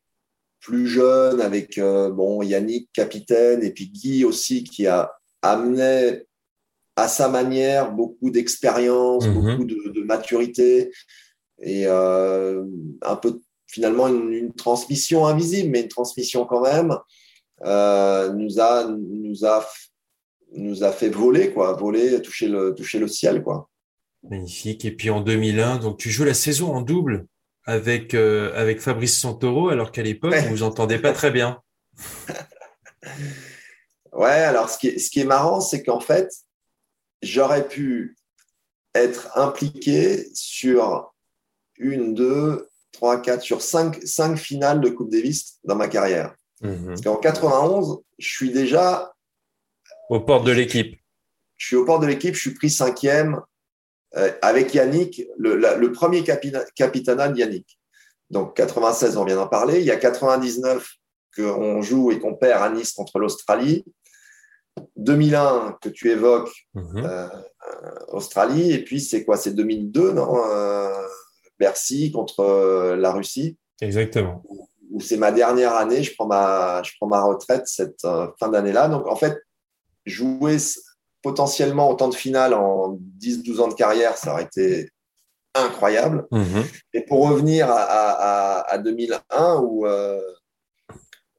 plus 0.59 0.87
jeune 0.87 1.39
avec 1.39 1.77
euh, 1.77 2.11
bon 2.11 2.41
Yannick 2.41 2.89
capitaine 2.91 3.63
et 3.63 3.71
puis 3.71 3.89
Guy 3.89 4.25
aussi 4.25 4.63
qui 4.63 4.87
a 4.87 5.11
amené 5.41 6.23
à 6.95 7.07
sa 7.07 7.29
manière 7.29 7.93
beaucoup 7.93 8.31
d'expérience, 8.31 9.25
mhm. 9.27 9.33
beaucoup 9.33 9.65
de, 9.65 10.03
maturité 10.03 10.91
et 11.61 11.83
euh, 11.85 12.65
un 13.01 13.15
peu 13.15 13.39
finalement 13.67 14.07
une, 14.07 14.53
transmission 14.53 15.27
invisible, 15.27 15.69
mais 15.69 15.81
une 15.81 15.87
transmission 15.87 16.45
quand 16.45 16.61
même 16.61 16.97
euh, 17.65 18.31
nous 18.33 18.59
a 18.59 18.87
nous 18.87 19.45
a 19.45 19.67
nous 20.55 20.83
a 20.83 20.91
fait 20.91 21.09
voler 21.09 21.51
quoi, 21.51 21.73
voler, 21.73 22.21
toucher 22.21 22.47
le 22.47 22.73
toucher 22.73 22.99
le 22.99 23.07
ciel 23.07 23.43
quoi. 23.43 23.69
Magnifique. 24.29 24.85
Et 24.85 24.91
puis 24.91 25.09
en 25.09 25.21
2001, 25.21 25.77
donc 25.77 25.97
tu 25.97 26.09
joues 26.09 26.23
la 26.23 26.33
saison 26.33 26.73
en 26.73 26.81
double 26.81 27.27
avec, 27.65 28.13
euh, 28.13 28.51
avec 28.55 28.79
Fabrice 28.79 29.19
Santoro, 29.19 29.69
alors 29.69 29.91
qu'à 29.91 30.01
l'époque, 30.01 30.33
vous 30.33 30.49
vous 30.49 30.63
entendez 30.63 30.97
pas 30.97 31.11
très 31.11 31.31
bien. 31.31 31.61
ouais, 34.13 34.29
alors 34.29 34.69
ce 34.69 34.77
qui 34.77 34.87
est, 34.87 34.99
ce 34.99 35.09
qui 35.09 35.19
est 35.19 35.25
marrant, 35.25 35.59
c'est 35.59 35.83
qu'en 35.83 35.99
fait, 35.99 36.29
j'aurais 37.21 37.67
pu 37.67 38.15
être 38.95 39.37
impliqué 39.37 40.25
sur 40.33 41.13
une, 41.77 42.13
deux, 42.13 42.69
trois, 42.97 43.21
quatre, 43.21 43.43
sur 43.43 43.61
cinq, 43.61 43.99
cinq 44.03 44.37
finales 44.37 44.81
de 44.81 44.89
Coupe 44.89 45.11
Davis 45.11 45.59
dans 45.63 45.75
ma 45.75 45.87
carrière. 45.87 46.35
Mhm. 46.61 46.87
Parce 46.87 47.01
qu'en 47.01 47.17
91, 47.17 47.99
je 48.17 48.29
suis 48.29 48.51
déjà. 48.51 49.13
Aux 50.09 50.19
portes 50.19 50.45
de 50.45 50.51
l'équipe. 50.51 50.99
Je 51.57 51.67
suis 51.67 51.75
au 51.75 51.85
port 51.85 51.99
de 51.99 52.07
l'équipe, 52.07 52.35
je 52.35 52.39
suis 52.39 52.53
pris 52.53 52.69
cinquième 52.69 53.41
euh, 54.15 54.31
avec 54.41 54.73
Yannick, 54.73 55.23
le, 55.37 55.87
premier 55.91 56.23
capitanat 56.23 57.29
de 57.29 57.37
Yannick. 57.37 57.79
Donc 58.29 58.55
96, 58.55 59.17
on 59.17 59.25
vient 59.25 59.35
d'en 59.35 59.47
parler. 59.47 59.79
Il 59.79 59.85
y 59.85 59.91
a 59.91 59.95
99 59.95 60.87
qu'on 61.35 61.81
joue 61.81 62.11
et 62.11 62.19
qu'on 62.19 62.35
perd 62.35 62.61
à 62.61 62.69
Nice 62.69 62.93
contre 62.93 63.19
l'Australie. 63.19 63.85
2001 64.95 65.77
que 65.81 65.89
tu 65.89 66.11
évoques, 66.11 66.67
mhm. 66.75 67.05
euh, 67.05 67.27
Australie. 68.09 68.71
Et 68.71 68.83
puis 68.83 69.01
c'est 69.01 69.25
quoi? 69.25 69.37
C'est 69.37 69.53
2002, 69.53 70.13
non 70.13 70.37
euh, 70.45 71.07
Bercy 71.59 72.11
contre 72.11 72.95
la 72.97 73.11
Russie. 73.11 73.57
Exactement. 73.81 74.43
Où, 74.91 75.01
c'est 75.01 75.17
ma 75.17 75.31
dernière 75.31 75.75
année. 75.75 76.03
Je 76.03 76.13
prends 76.15 76.27
ma, 76.27 76.81
je 76.83 76.91
prends 76.99 77.07
ma 77.07 77.21
retraite 77.21 77.67
cette 77.67 78.07
fin 78.39 78.49
d'année-là. 78.49 78.87
Donc 78.87 79.07
en 79.07 79.15
fait, 79.15 79.37
jouer 80.05 80.57
potentiellement 81.21 81.89
autant 81.89 82.07
de 82.07 82.15
finales 82.15 82.53
en 82.53 82.97
10-12 83.19 83.59
ans 83.59 83.67
de 83.67 83.73
carrière, 83.73 84.17
ça 84.17 84.33
aurait 84.33 84.43
été 84.43 84.91
incroyable. 85.55 86.25
Mhm. 86.31 86.63
Et 86.93 87.01
pour 87.01 87.29
revenir 87.29 87.67
à, 87.69 88.77
2001, 88.77 89.59
où, 89.61 89.85
euh, 89.85 90.21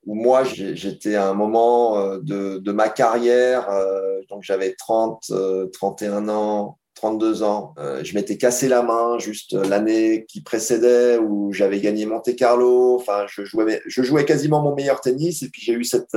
où 0.05 0.15
moi, 0.15 0.45
j'étais 0.45 1.15
à 1.15 1.29
un 1.29 1.35
moment 1.35 1.99
euh, 1.99 2.19
de, 2.23 2.73
ma 2.73 2.89
carrière, 2.89 3.71
euh, 3.71 4.21
donc 4.29 4.43
j'avais 4.43 4.75
30, 4.75 5.33
31 5.73 6.29
ans, 6.29 6.79
32 6.99 7.43
ans. 7.45 7.75
je 8.03 8.15
m'étais 8.15 8.37
cassé 8.37 8.69
la 8.69 8.83
main 8.83 9.19
juste 9.19 9.53
l'année 9.55 10.27
qui 10.29 10.43
précédait 10.43 11.17
où 11.19 11.53
j'avais 11.53 11.81
gagné 11.81 12.07
Monte 12.07 12.35
Carlo. 12.37 12.97
Enfin, 12.97 13.25
je 13.29 13.45
jouais, 13.45 13.81
je 13.87 14.03
jouais 14.03 14.25
quasiment 14.25 14.61
mon 14.63 14.75
meilleur 14.75 15.01
tennis 15.01 15.43
et 15.43 15.49
puis 15.49 15.63
j'ai 15.63 15.75
eu 15.75 15.85
cet 15.85 16.15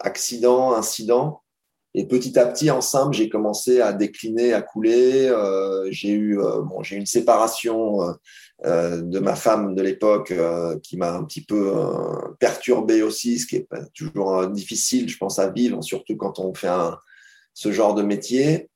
accident, 0.00 0.74
incident 0.74 1.42
Et 1.94 2.06
petit 2.06 2.38
à 2.38 2.46
petit, 2.46 2.70
ensemble, 2.70 3.14
j'ai 3.14 3.28
commencé 3.28 3.80
à 3.80 3.92
décliner, 3.92 4.52
à 4.52 4.62
couler. 4.62 5.28
Euh, 5.28 5.88
j'ai 5.90 6.10
eu, 6.10 6.38
euh, 6.38 6.60
bon, 6.62 6.82
j'ai 6.82 6.96
une 6.96 7.06
séparation 7.06 8.00
euh, 8.64 9.00
de 9.00 9.18
ma 9.18 9.34
femme 9.34 9.74
de 9.74 9.82
l'époque 9.82 10.34
qui 10.82 10.96
m'a 10.96 11.12
un 11.12 11.24
petit 11.24 11.44
peu 11.44 11.72
perturbé 12.38 13.02
aussi, 13.02 13.38
ce 13.38 13.46
qui 13.46 13.56
est 13.56 13.68
toujours 13.94 14.46
difficile, 14.48 15.08
je 15.08 15.16
pense, 15.16 15.38
à 15.38 15.48
vivre, 15.48 15.82
surtout 15.82 16.16
quand 16.16 16.38
on 16.38 16.54
fait 16.54 16.68
ce 17.54 17.72
genre 17.72 17.94
de 17.94 18.02
métier. 18.02 18.68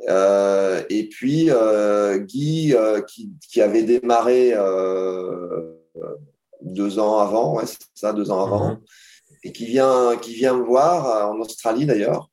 Et 0.00 1.08
puis 1.10 1.50
Guy, 2.20 2.74
qui, 3.08 3.30
qui, 3.50 3.60
avait 3.60 3.82
démarré 3.82 4.54
deux 6.62 6.98
ans 6.98 7.18
avant, 7.18 7.56
ouais, 7.56 7.66
c'est 7.66 7.78
ça, 7.94 8.12
deux 8.12 8.30
ans 8.30 8.44
avant, 8.44 8.70
mhm. 8.70 8.80
et 9.44 9.52
qui 9.52 9.66
vient, 9.66 10.16
qui 10.20 10.34
vient 10.34 10.54
me 10.54 10.64
voir 10.64 11.30
en 11.30 11.38
Australie 11.40 11.86
d'ailleurs, 11.86 12.30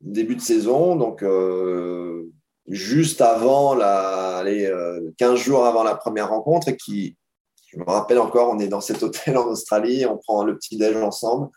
début 0.00 0.36
de 0.36 0.40
saison, 0.40 0.96
donc 0.96 1.22
euh, 1.22 2.30
juste 2.68 3.20
avant 3.20 3.74
la, 3.74 4.42
les 4.44 4.70
15 5.18 5.32
euh, 5.32 5.36
jours 5.36 5.66
avant 5.66 5.82
la 5.82 5.94
première 5.94 6.30
rencontre, 6.30 6.68
et 6.68 6.76
qui, 6.76 7.16
je 7.68 7.78
me 7.78 7.84
rappelle 7.84 8.18
encore, 8.18 8.50
on 8.50 8.58
est 8.58 8.68
dans 8.68 8.80
cet 8.80 9.02
hôtel 9.02 9.36
en 9.36 9.46
Australie, 9.46 10.06
on 10.06 10.18
prend 10.18 10.44
le 10.44 10.56
petit 10.56 10.76
déj 10.76 10.96
ensemble. 10.96 11.48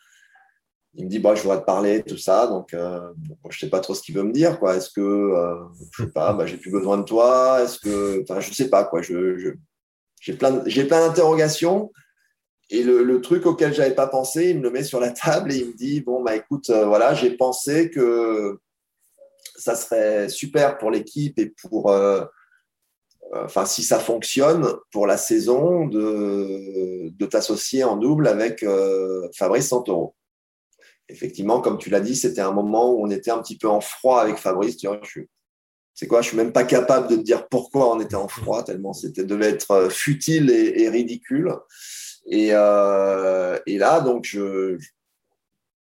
Il 0.95 1.05
me 1.05 1.09
dit, 1.09 1.19
bah, 1.19 1.35
je 1.35 1.43
voudrais 1.43 1.59
te 1.59 1.65
parler, 1.65 2.03
tout 2.03 2.17
ça. 2.17 2.47
Donc, 2.47 2.73
euh, 2.73 2.99
je 3.49 3.59
sais 3.59 3.69
pas 3.69 3.79
trop 3.79 3.95
ce 3.95 4.01
qu'il 4.01 4.15
veut 4.15 4.23
me 4.23 4.33
dire, 4.33 4.59
quoi. 4.59 4.75
Est-ce 4.75 4.89
que, 4.89 5.01
euh, 5.01 5.55
je 5.91 6.03
sais 6.03 6.09
pas, 6.11 6.33
bah, 6.33 6.45
j'ai 6.45 6.57
plus 6.57 6.71
besoin 6.71 6.97
de 6.97 7.03
toi 7.03 7.61
Est-ce 7.63 7.79
que, 7.79 8.21
enfin, 8.23 8.39
je 8.41 8.53
sais 8.53 8.69
pas, 8.69 8.83
quoi. 8.83 9.01
Je 9.01 9.55
j'ai 10.21 10.33
plein, 10.33 10.61
j'ai 10.67 10.85
plein 10.85 11.05
d'interrogations. 11.07 11.91
Et 12.69 12.83
le, 12.83 13.19
truc 13.19 13.45
auquel 13.45 13.73
j'avais 13.73 13.95
pas 13.95 14.07
pensé, 14.07 14.51
il 14.51 14.59
me 14.59 14.63
le 14.63 14.71
met 14.71 14.83
sur 14.83 15.01
la 15.01 15.11
table 15.11 15.51
et 15.51 15.57
il 15.57 15.67
me 15.67 15.73
dit 15.73 15.99
bon 15.99 16.23
bah 16.23 16.37
écoute, 16.37 16.69
euh, 16.69 16.85
voilà, 16.85 17.13
j'ai 17.13 17.31
pensé 17.31 17.91
que 17.91 18.59
ça 19.57 19.75
serait 19.75 20.29
super 20.29 20.77
pour 20.77 20.89
l'équipe 20.89 21.37
et 21.37 21.53
pour, 21.61 21.91
euh, 21.91 22.23
euh, 23.33 23.43
enfin 23.43 23.65
si 23.65 23.83
ça 23.83 23.99
fonctionne 23.99 24.73
pour 24.91 25.05
la 25.05 25.17
saison 25.17 25.85
de, 25.85 27.09
de 27.09 27.25
t'associer 27.25 27.83
en 27.83 27.97
double 27.97 28.27
avec 28.27 28.65
Fabrice 29.35 29.67
Santoro. 29.67 30.15
Effectivement, 31.11 31.61
comme 31.61 31.77
tu 31.77 31.89
l'as 31.89 31.99
dit, 31.99 32.15
c'était 32.15 32.41
un 32.41 32.51
moment 32.51 32.91
où 32.91 33.05
on 33.05 33.09
était 33.09 33.31
un 33.31 33.39
petit 33.39 33.57
peu 33.57 33.67
en 33.67 33.81
froid 33.81 34.21
avec 34.21 34.37
Fabrice. 34.37 34.77
Tu 34.77 34.87
vois, 34.87 34.99
je 35.03 35.21
c'est 35.93 36.07
quoi 36.07 36.21
Je 36.21 36.29
suis 36.29 36.37
même 36.37 36.53
pas 36.53 36.63
capable 36.63 37.09
de 37.09 37.17
te 37.17 37.21
dire 37.21 37.47
pourquoi 37.49 37.93
on 37.93 37.99
était 37.99 38.15
en 38.15 38.27
froid 38.27 38.63
tellement 38.65 38.93
c'était 38.93 39.25
devait 39.25 39.49
être 39.49 39.89
futile 39.91 40.49
et 40.49 40.89
ridicule. 40.89 41.53
Et, 42.27 42.49
euh, 42.51 43.59
et 43.65 43.77
là, 43.77 43.99
donc, 44.01 44.25
je, 44.25 44.77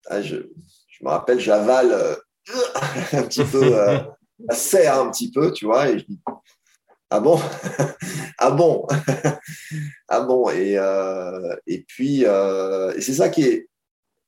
ah, 0.07 0.21
je, 0.21 0.37
je, 0.87 1.03
me 1.03 1.09
rappelle, 1.09 1.39
j'avale 1.39 1.91
euh, 1.91 2.15
un 3.13 3.23
petit 3.23 3.43
peu, 3.43 3.77
euh, 3.77 3.99
serre 4.51 4.99
un 4.99 5.11
petit 5.11 5.31
peu, 5.31 5.51
tu 5.51 5.65
vois, 5.65 5.89
et 5.89 5.99
je 5.99 6.05
dis, 6.05 6.19
ah 7.09 7.19
bon? 7.19 7.39
Ah 8.37 8.51
bon? 8.51 8.87
Ah 10.07 10.21
bon? 10.21 10.49
Et, 10.49 10.77
euh, 10.77 11.55
et 11.67 11.83
puis, 11.83 12.25
euh, 12.25 12.93
et 12.95 13.01
c'est 13.01 13.13
ça 13.13 13.29
qui 13.29 13.43
est, 13.43 13.67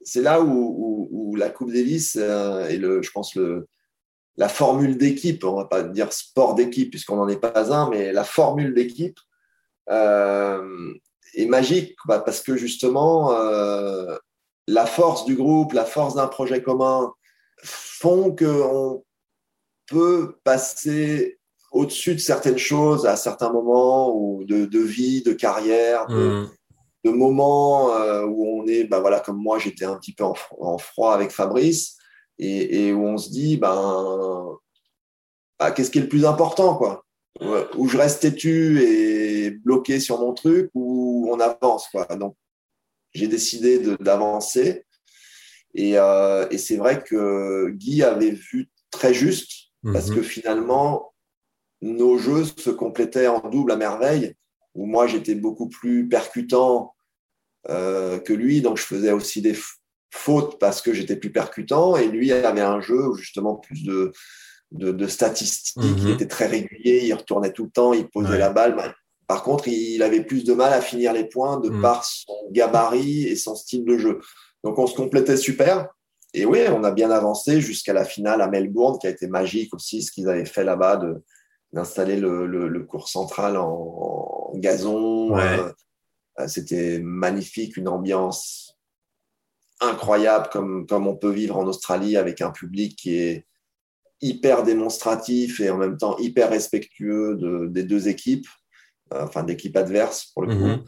c'est 0.04 0.22
là 0.22 0.42
où, 0.42 1.36
la 1.36 1.50
Coupe 1.50 1.72
Davis 1.74 2.16
euh, 2.20 2.68
et 2.68 2.78
le, 2.78 3.02
je 3.02 3.10
pense 3.10 3.34
le, 3.36 3.68
la 4.38 4.48
formule 4.48 4.98
d'équipe, 4.98 5.44
on 5.44 5.56
va 5.56 5.66
pas 5.66 5.82
dire 5.82 6.14
sport 6.14 6.54
d'équipe 6.54 6.92
puisqu'on 6.92 7.16
n'en 7.16 7.28
est 7.28 7.40
pas 7.40 7.74
un, 7.74 7.90
mais 7.90 8.12
la 8.12 8.24
formule 8.24 8.74
d'équipe 8.74 9.18
euh, 9.90 10.94
est 11.34 11.48
magique 11.48 11.96
bah, 12.08 12.20
parce 12.20 12.42
que 12.42 12.56
justement, 12.56 13.34
euh, 13.34 14.16
la 14.68 14.86
force 14.86 15.26
du 15.26 15.36
groupe, 15.36 15.74
la 15.74 15.86
force 15.86 16.16
d'un 16.16 16.28
projet 16.28 16.62
commun 16.62 17.12
font 17.64 18.36
qu'on 18.36 19.04
peut 19.88 20.36
passer 20.44 21.40
au-dessus 21.72 22.14
de 22.14 22.20
certaines 22.20 22.60
choses 22.60 23.08
à 23.08 23.16
certains 23.16 23.52
moments 23.52 24.16
ou 24.16 24.44
de, 24.46 24.66
de 24.66 24.80
vie, 24.80 25.24
de 25.24 25.34
carrière, 25.34 26.06
de, 26.06 26.16
mmh. 26.16 26.50
Moments 27.12 27.96
euh, 27.96 28.26
où 28.26 28.62
on 28.62 28.68
est, 28.68 28.86
bah 28.86 29.00
voilà, 29.00 29.20
comme 29.20 29.38
moi, 29.38 29.60
j'étais 29.60 29.86
un 29.86 29.98
petit 29.98 30.14
peu 30.14 30.24
en, 30.24 30.36
en 30.60 30.78
froid 30.78 31.14
avec 31.14 31.32
Fabrice 31.32 31.98
et, 32.40 32.88
et, 32.88 32.94
où 32.94 33.06
on 33.06 33.18
se 33.18 33.30
dit, 33.30 33.58
ben, 33.58 34.58
bah, 35.60 35.72
qu'est-ce 35.72 35.92
qui 35.92 36.00
est 36.00 36.04
le 36.04 36.10
plus 36.10 36.26
important, 36.26 36.76
quoi? 36.76 37.06
Où 37.78 37.88
je 37.88 37.98
reste 37.98 38.22
têtu 38.22 38.82
et 38.84 39.50
bloqué 39.50 40.00
sur 40.00 40.20
mon 40.20 40.34
truc 40.34 40.70
ou 40.76 41.28
on 41.32 41.40
avance. 41.40 41.88
Quoi? 41.90 42.06
Donc, 42.16 42.36
j'ai 43.14 43.28
décidé 43.28 43.80
d'avancer. 44.00 44.86
Et, 45.74 45.98
euh, 45.98 46.48
et 46.52 46.58
c'est 46.58 46.78
vrai 46.78 47.04
que 47.04 47.70
Guy 47.72 48.04
avait 48.04 48.32
vu 48.32 48.70
très 48.92 49.14
juste 49.14 49.72
parce 49.92 50.10
mhm. 50.10 50.16
que 50.16 50.22
finalement, 50.22 51.14
nos 51.82 52.18
jeux 52.18 52.46
se 52.46 52.70
complétaient 52.70 53.28
en 53.28 53.50
double 53.50 53.72
à 53.72 53.76
merveille, 53.76 54.36
où 54.76 54.86
moi 54.86 55.08
j'étais 55.08 55.36
beaucoup 55.36 55.68
plus 55.68 56.08
percutant 56.08 56.93
euh, 57.70 58.20
que 58.20 58.34
lui, 58.34 58.62
donc 58.62 58.78
je 58.78 58.84
faisais 58.84 59.12
aussi 59.12 59.42
des 59.42 59.56
fautes 60.12 60.60
parce 60.60 60.82
que 60.82 60.94
j'étais 60.94 61.16
plus 61.16 61.32
percutant, 61.32 61.96
et 61.96 62.08
lui 62.08 62.32
avait 62.32 62.62
un 62.62 62.82
jeu 62.82 63.08
où 63.08 63.16
justement 63.16 63.56
plus 63.56 63.84
de, 63.84 64.12
de, 64.72 65.08
statistiques. 65.08 65.82
Il 65.84 66.04
mhm. 66.04 66.14
était 66.14 66.28
très 66.28 66.48
régulier, 66.48 67.02
il 67.06 67.14
retournait 67.14 67.52
tout 67.52 67.66
le 67.66 67.72
temps, 67.72 67.94
il 67.94 68.08
posait 68.10 68.38
la 68.38 68.50
balle. 68.50 68.76
Par 69.28 69.44
contre, 69.44 69.68
il 69.68 70.02
avait 70.04 70.24
plus 70.24 70.44
de 70.44 70.54
mal 70.54 70.74
à 70.74 70.82
finir 70.82 71.14
les 71.14 71.26
points 71.26 71.60
de 71.60 71.70
mhm. 71.70 71.82
par 71.82 72.04
son 72.04 72.34
gabarit 72.52 73.24
et 73.24 73.36
son 73.36 73.56
style 73.56 73.86
de 73.86 73.98
jeu. 73.98 74.20
Donc, 74.64 74.78
on 74.78 74.88
se 74.88 74.96
complétait 74.96 75.38
super. 75.38 75.88
Et 76.34 76.46
oui, 76.46 76.62
on 76.70 76.84
a 76.84 76.92
bien 76.92 77.12
avancé 77.12 77.62
jusqu'à 77.62 77.94
la 77.94 78.06
finale 78.06 78.42
à 78.42 78.48
Melbourne, 78.48 78.98
qui 79.00 79.08
a 79.08 79.12
été 79.12 79.28
magique 79.28 79.74
aussi, 79.74 80.02
ce 80.02 80.12
qu'ils 80.12 80.28
avaient 80.28 80.46
fait 80.46 80.64
là-bas, 80.64 81.02
d'installer 81.72 82.18
le, 82.18 82.86
cours 82.90 83.08
central 83.08 83.58
en, 83.58 84.52
gazon. 84.56 85.38
Euh, 85.38 85.70
c'était 86.48 87.00
magnifique, 87.00 87.78
une 87.78 87.88
ambiance 87.88 88.78
incroyable, 89.80 90.50
comme, 90.52 90.88
comme 90.88 91.08
on 91.08 91.16
peut 91.16 91.32
vivre 91.32 91.58
en 91.58 91.66
Australie 91.66 92.18
avec 92.18 92.42
un 92.42 92.52
public 92.52 92.98
qui 92.98 93.18
est, 93.18 93.46
hyper 94.24 94.64
démonstratif 94.64 95.60
et 95.60 95.70
en 95.70 95.78
même 95.78 95.98
temps 95.98 96.18
hyper 96.18 96.50
respectueux 96.50 97.36
de, 97.36 97.68
des 97.68 97.84
deux 97.84 98.08
équipes, 98.08 98.48
euh, 99.14 99.26
enfin 99.26 99.44
d'équipes 99.44 99.76
adverses 99.76 100.32
pour 100.34 100.44
le 100.44 100.56
coup. 100.56 100.66
Mhm. 100.66 100.84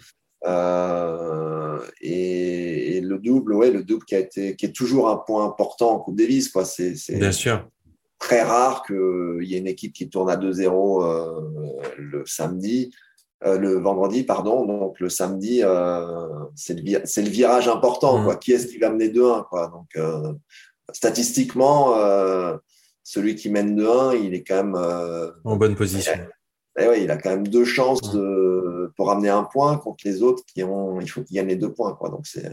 Euh, 0.48 1.80
et, 2.02 3.02
le 3.02 3.20
double, 3.20 3.54
ouais, 3.54 3.72
le 3.72 3.84
double 3.84 4.06
qui 4.06 4.16
a 4.16 4.20
été, 4.20 4.56
qui 4.56 4.66
est 4.66 4.72
toujours 4.72 5.10
un 5.10 5.18
point 5.18 5.46
important 5.46 5.92
en 5.92 6.00
Coupe 6.00 6.18
Davis, 6.18 6.50
quoi. 6.50 6.66
C'est, 6.66 6.96
bien 7.10 7.32
sûr 7.32 7.70
très 8.18 8.42
rare 8.42 8.84
qu'il 8.84 9.44
y 9.44 9.56
ait 9.56 9.60
une 9.60 9.68
équipe 9.68 9.94
qui 9.94 10.10
tourne 10.10 10.30
à 10.30 10.38
2-0 10.38 11.04
euh, 11.04 11.42
le 11.98 12.26
samedi, 12.26 12.92
le 13.46 13.80
vendredi, 13.80 14.24
pardon. 14.24 14.66
Donc 14.66 15.00
le 15.00 15.10
samedi, 15.10 15.62
c'est 16.56 16.74
le, 16.74 16.82
le 16.82 17.30
virage 17.30 17.68
important, 17.68 18.24
quoi. 18.24 18.36
Qui 18.36 18.54
est-ce 18.54 18.68
qui 18.68 18.78
va 18.78 18.90
mener 18.90 19.10
2-1, 19.10 19.48
quoi? 19.48 19.68
Donc 19.68 19.98
statistiquement 20.92 21.94
celui 23.06 23.36
qui 23.36 23.50
mène 23.50 23.76
de 23.76 23.86
1, 23.86 24.16
il 24.16 24.34
est 24.34 24.44
quand 24.44 24.56
même. 24.56 24.76
Euh, 24.76 25.32
en 25.46 25.56
bonne 25.56 25.76
position. 25.76 26.12
Eh, 26.78 26.88
eh 26.92 27.04
il 27.04 27.12
a 27.12 27.18
quand 27.18 27.30
même 27.30 27.48
deux 27.48 27.64
chances 27.64 28.02
de, 28.02 28.92
pour 28.98 29.12
amener 29.12 29.30
un 29.30 29.44
point 29.44 29.78
contre 29.78 30.04
les 30.06 30.24
autres 30.24 30.44
qui 30.46 30.64
ont. 30.64 31.00
Il 31.00 31.08
faut 31.08 31.22
qu'ils 31.22 31.38
gagnent 31.38 31.48
les 31.48 31.56
deux 31.56 31.72
points. 31.72 31.94
Quoi. 31.94 32.10
Donc 32.10 32.26
c'est, 32.26 32.52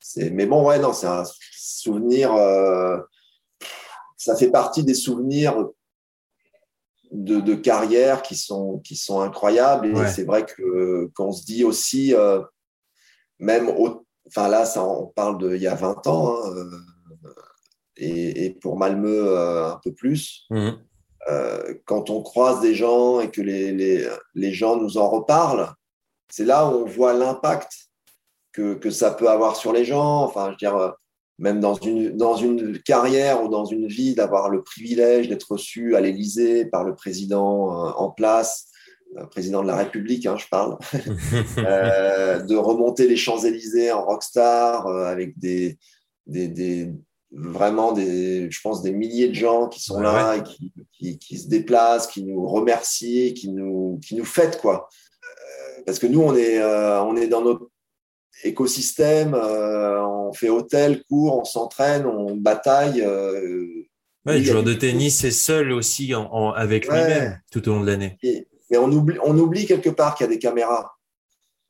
c'est, 0.00 0.30
mais 0.30 0.46
bon, 0.46 0.66
ouais, 0.66 0.78
non, 0.78 0.94
c'est 0.94 1.06
un 1.06 1.24
souvenir. 1.52 2.34
Euh, 2.34 2.98
ça 4.16 4.34
fait 4.34 4.50
partie 4.50 4.82
des 4.82 4.94
souvenirs 4.94 5.68
de, 7.12 7.40
de, 7.40 7.54
carrière 7.54 8.22
qui 8.22 8.34
sont, 8.36 8.78
qui 8.78 8.96
sont 8.96 9.20
incroyables. 9.20 9.96
Et 9.98 10.08
c'est 10.08 10.24
vrai 10.24 10.44
que 10.44 11.10
qu'on 11.14 11.32
se 11.32 11.44
dit 11.44 11.62
aussi, 11.62 12.14
euh, 12.14 12.40
même 13.38 13.68
au, 13.68 14.04
enfin 14.26 14.48
là, 14.48 14.64
ça, 14.64 14.82
on 14.82 15.06
parle 15.06 15.38
de 15.38 15.54
il 15.54 15.62
y 15.62 15.66
a 15.66 15.74
20 15.74 16.06
ans. 16.06 16.36
Hein, 16.44 16.70
et, 17.96 18.58
pour 18.60 18.76
Malmö 18.76 19.26
euh, 19.26 19.72
un 19.72 19.80
peu 19.82 19.92
plus. 19.92 20.46
Mhm. 20.50 20.78
Euh, 21.30 21.74
quand 21.84 22.10
on 22.10 22.22
croise 22.22 22.60
des 22.60 22.74
gens 22.74 23.20
et 23.20 23.30
que 23.30 23.40
les, 23.40 23.72
les, 23.72 24.08
les 24.34 24.52
gens 24.52 24.76
nous 24.76 24.98
en 24.98 25.08
reparlent, 25.08 25.72
c'est 26.28 26.44
là 26.44 26.66
où 26.66 26.70
on 26.70 26.84
voit 26.84 27.12
l'impact 27.12 27.72
que, 28.52 28.74
que, 28.74 28.90
ça 28.90 29.12
peut 29.12 29.30
avoir 29.30 29.54
sur 29.54 29.72
les 29.72 29.84
gens. 29.84 30.24
Enfin, 30.24 30.46
je 30.46 30.50
veux 30.50 30.56
dire, 30.56 30.76
euh, 30.76 30.90
même 31.42 31.58
dans 31.58 31.74
une, 31.74 32.16
dans 32.16 32.36
une 32.36 32.78
carrière 32.78 33.42
ou 33.42 33.48
dans 33.48 33.64
une 33.64 33.88
vie, 33.88 34.14
d'avoir 34.14 34.48
le 34.48 34.62
privilège 34.62 35.28
d'être 35.28 35.50
reçu 35.50 35.96
à 35.96 36.00
l'Élysée 36.00 36.66
par 36.66 36.84
le 36.84 36.94
président 36.94 37.68
en 37.96 38.10
place, 38.10 38.68
président 39.32 39.60
de 39.60 39.66
la 39.66 39.76
République, 39.76 40.24
hein, 40.24 40.36
je 40.38 40.46
parle, 40.48 40.78
euh, 41.58 42.40
de 42.40 42.54
remonter 42.54 43.08
les 43.08 43.16
Champs-Élysées 43.16 43.90
en 43.90 44.04
rockstar 44.04 44.86
avec 44.86 45.36
des, 45.36 45.78
des, 46.26 46.46
des, 46.46 46.92
vraiment 47.32 47.90
des, 47.90 48.48
je 48.48 48.60
pense, 48.62 48.80
des 48.80 48.92
milliers 48.92 49.28
de 49.28 49.34
gens 49.34 49.68
qui 49.68 49.82
sont 49.82 49.98
là 49.98 50.36
et 50.36 50.42
qui, 50.44 50.72
qui, 50.92 51.18
qui, 51.18 51.38
se 51.38 51.48
déplacent, 51.48 52.06
qui 52.06 52.22
nous 52.22 52.46
remercient, 52.46 53.34
qui 53.34 53.50
nous, 53.50 53.98
qui 54.06 54.14
nous 54.14 54.24
fêtent, 54.24 54.60
quoi. 54.60 54.88
Euh, 55.24 55.82
parce 55.86 55.98
que 55.98 56.06
nous, 56.06 56.20
on 56.20 56.36
est, 56.36 56.58
euh, 56.60 57.02
on 57.02 57.16
est 57.16 57.26
dans 57.26 57.42
notre 57.42 57.71
écosystème, 58.42 59.34
euh, 59.34 60.04
on 60.04 60.32
fait 60.32 60.48
hôtel, 60.48 61.02
cours, 61.04 61.38
on 61.38 61.44
s'entraîne, 61.44 62.06
on 62.06 62.36
bataille 62.36 63.04
le 64.24 64.42
joueur 64.42 64.62
de 64.62 64.74
tennis 64.74 65.24
est 65.24 65.30
seul 65.30 65.72
aussi 65.72 66.12
avec 66.56 66.86
lui-même 66.86 67.40
tout 67.50 67.68
au 67.68 67.72
long 67.72 67.80
de 67.80 67.86
l'année. 67.86 68.18
Mais 68.70 68.78
on 68.78 68.90
oublie, 68.90 69.18
on 69.22 69.36
oublie 69.38 69.66
quelque 69.66 69.90
part 69.90 70.14
qu'il 70.14 70.24
y 70.24 70.28
a 70.28 70.32
des 70.32 70.38
caméras. 70.38 70.92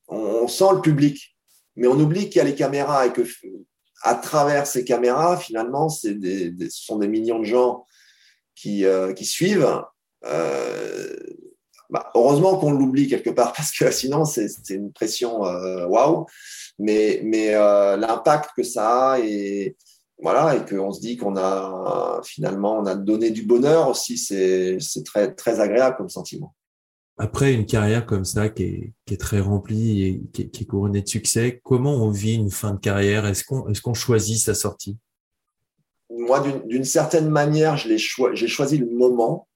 On, 0.09 0.47
sent 0.47 0.75
le 0.75 0.81
public, 0.81 1.37
mais 1.77 1.87
on 1.87 1.99
oublie 1.99 2.29
qu'il 2.29 2.37
y 2.37 2.41
a 2.41 2.45
les 2.45 2.55
caméras 2.55 3.07
et 3.07 3.13
que 3.13 3.23
à 4.03 4.15
travers 4.15 4.67
ces 4.67 4.85
caméras, 4.85 5.37
finalement, 5.37 5.89
c'est 5.89 6.15
des, 6.15 6.53
ce 6.69 6.85
sont 6.85 6.99
des 6.99 7.09
millions 7.09 7.39
de 7.39 7.45
gens 7.45 7.87
qui, 8.55 8.85
euh, 8.85 9.13
qui 9.13 9.25
suivent. 9.25 9.83
Euh, 11.93 11.99
bah, 11.99 12.11
heureusement 12.15 12.57
qu'on 12.57 12.73
l'oublie 12.73 13.09
quelque 13.09 13.31
part 13.31 13.53
parce 13.57 13.71
que 13.71 13.91
sinon 13.91 14.25
c'est 14.25 14.49
une 14.71 14.93
pression 14.93 15.45
euh, 15.45 15.87
waouh. 15.87 16.27
Mais, 16.79 17.21
mais 17.25 17.53
l'impact 17.53 18.51
que 18.57 18.63
ça 18.63 19.13
a 19.13 19.21
et 19.21 19.77
voilà 20.21 20.57
et 20.57 20.65
qu'on 20.65 20.91
se 20.91 21.01
dit 21.01 21.17
qu'on 21.17 21.37
a 21.37 22.21
finalement 22.25 22.79
on 22.79 22.87
a 22.87 22.95
donné 22.95 23.31
du 23.31 23.43
bonheur 23.43 23.89
aussi, 23.89 24.17
c'est 24.17 24.79
très 25.05 25.35
très 25.35 25.61
agréable 25.61 25.97
comme 25.97 26.09
sentiment. 26.09 26.55
Après 27.19 27.53
une 27.53 27.67
carrière 27.67 28.07
comme 28.07 28.25
ça 28.25 28.49
qui 28.49 28.63
est, 28.63 28.93
qui 29.05 29.15
est 29.15 29.19
très 29.19 29.41
remplie 29.41 30.03
et 30.03 30.23
qui 30.33 30.43
est, 30.43 30.65
couronnée 30.65 31.03
de 31.03 31.09
succès, 31.09 31.61
comment 31.63 31.95
on 31.95 32.11
vit 32.11 32.35
une 32.35 32.51
fin 32.51 32.73
de 32.73 32.81
carrière? 32.81 33.27
Est-ce 33.27 33.45
qu'on 33.45 33.69
est 33.69 33.81
qu'on 33.81 33.95
choisit 33.95 34.39
sa 34.39 34.55
sortie? 34.55 34.97
Moi, 36.11 36.43
d'une 36.67 36.85
certaine 36.85 37.29
manière, 37.29 37.77
j'ai 37.77 37.99
choisi 37.99 38.79
le 38.79 38.87
moment. 38.87 39.47
euh, 39.47 39.52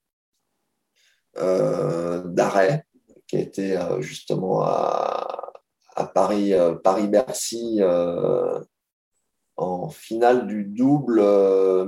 d'arrêt 1.38 2.86
qui 3.26 3.38
était 3.38 3.76
euh, 3.76 4.00
justement 4.00 4.62
à, 4.62 5.52
à 5.96 6.06
Paris, 6.06 6.54
euh, 6.54 6.74
Paris-Bercy 6.74 7.80
en 9.58 9.88
finale 9.88 10.46
du 10.46 10.64
double 10.64 11.22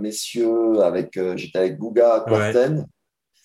messieurs 0.01 0.81
avec 0.81 1.19
j'étais 1.37 1.59
avec 1.59 1.79
Gouga 1.79 2.25
Quarten. 2.27 2.87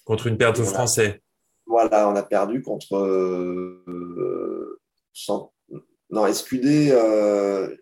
Contre 0.05 0.27
une 0.27 0.37
paire 0.37 0.53
de 0.53 0.63
Français. 0.63 1.21
Voilà, 1.65 2.09
on 2.09 2.15
a 2.15 2.23
perdu 2.23 2.61
contre. 2.61 2.95
Euh, 2.97 4.79
non, 6.09 6.27
Escudé, 6.27 6.89
euh, 6.91 7.75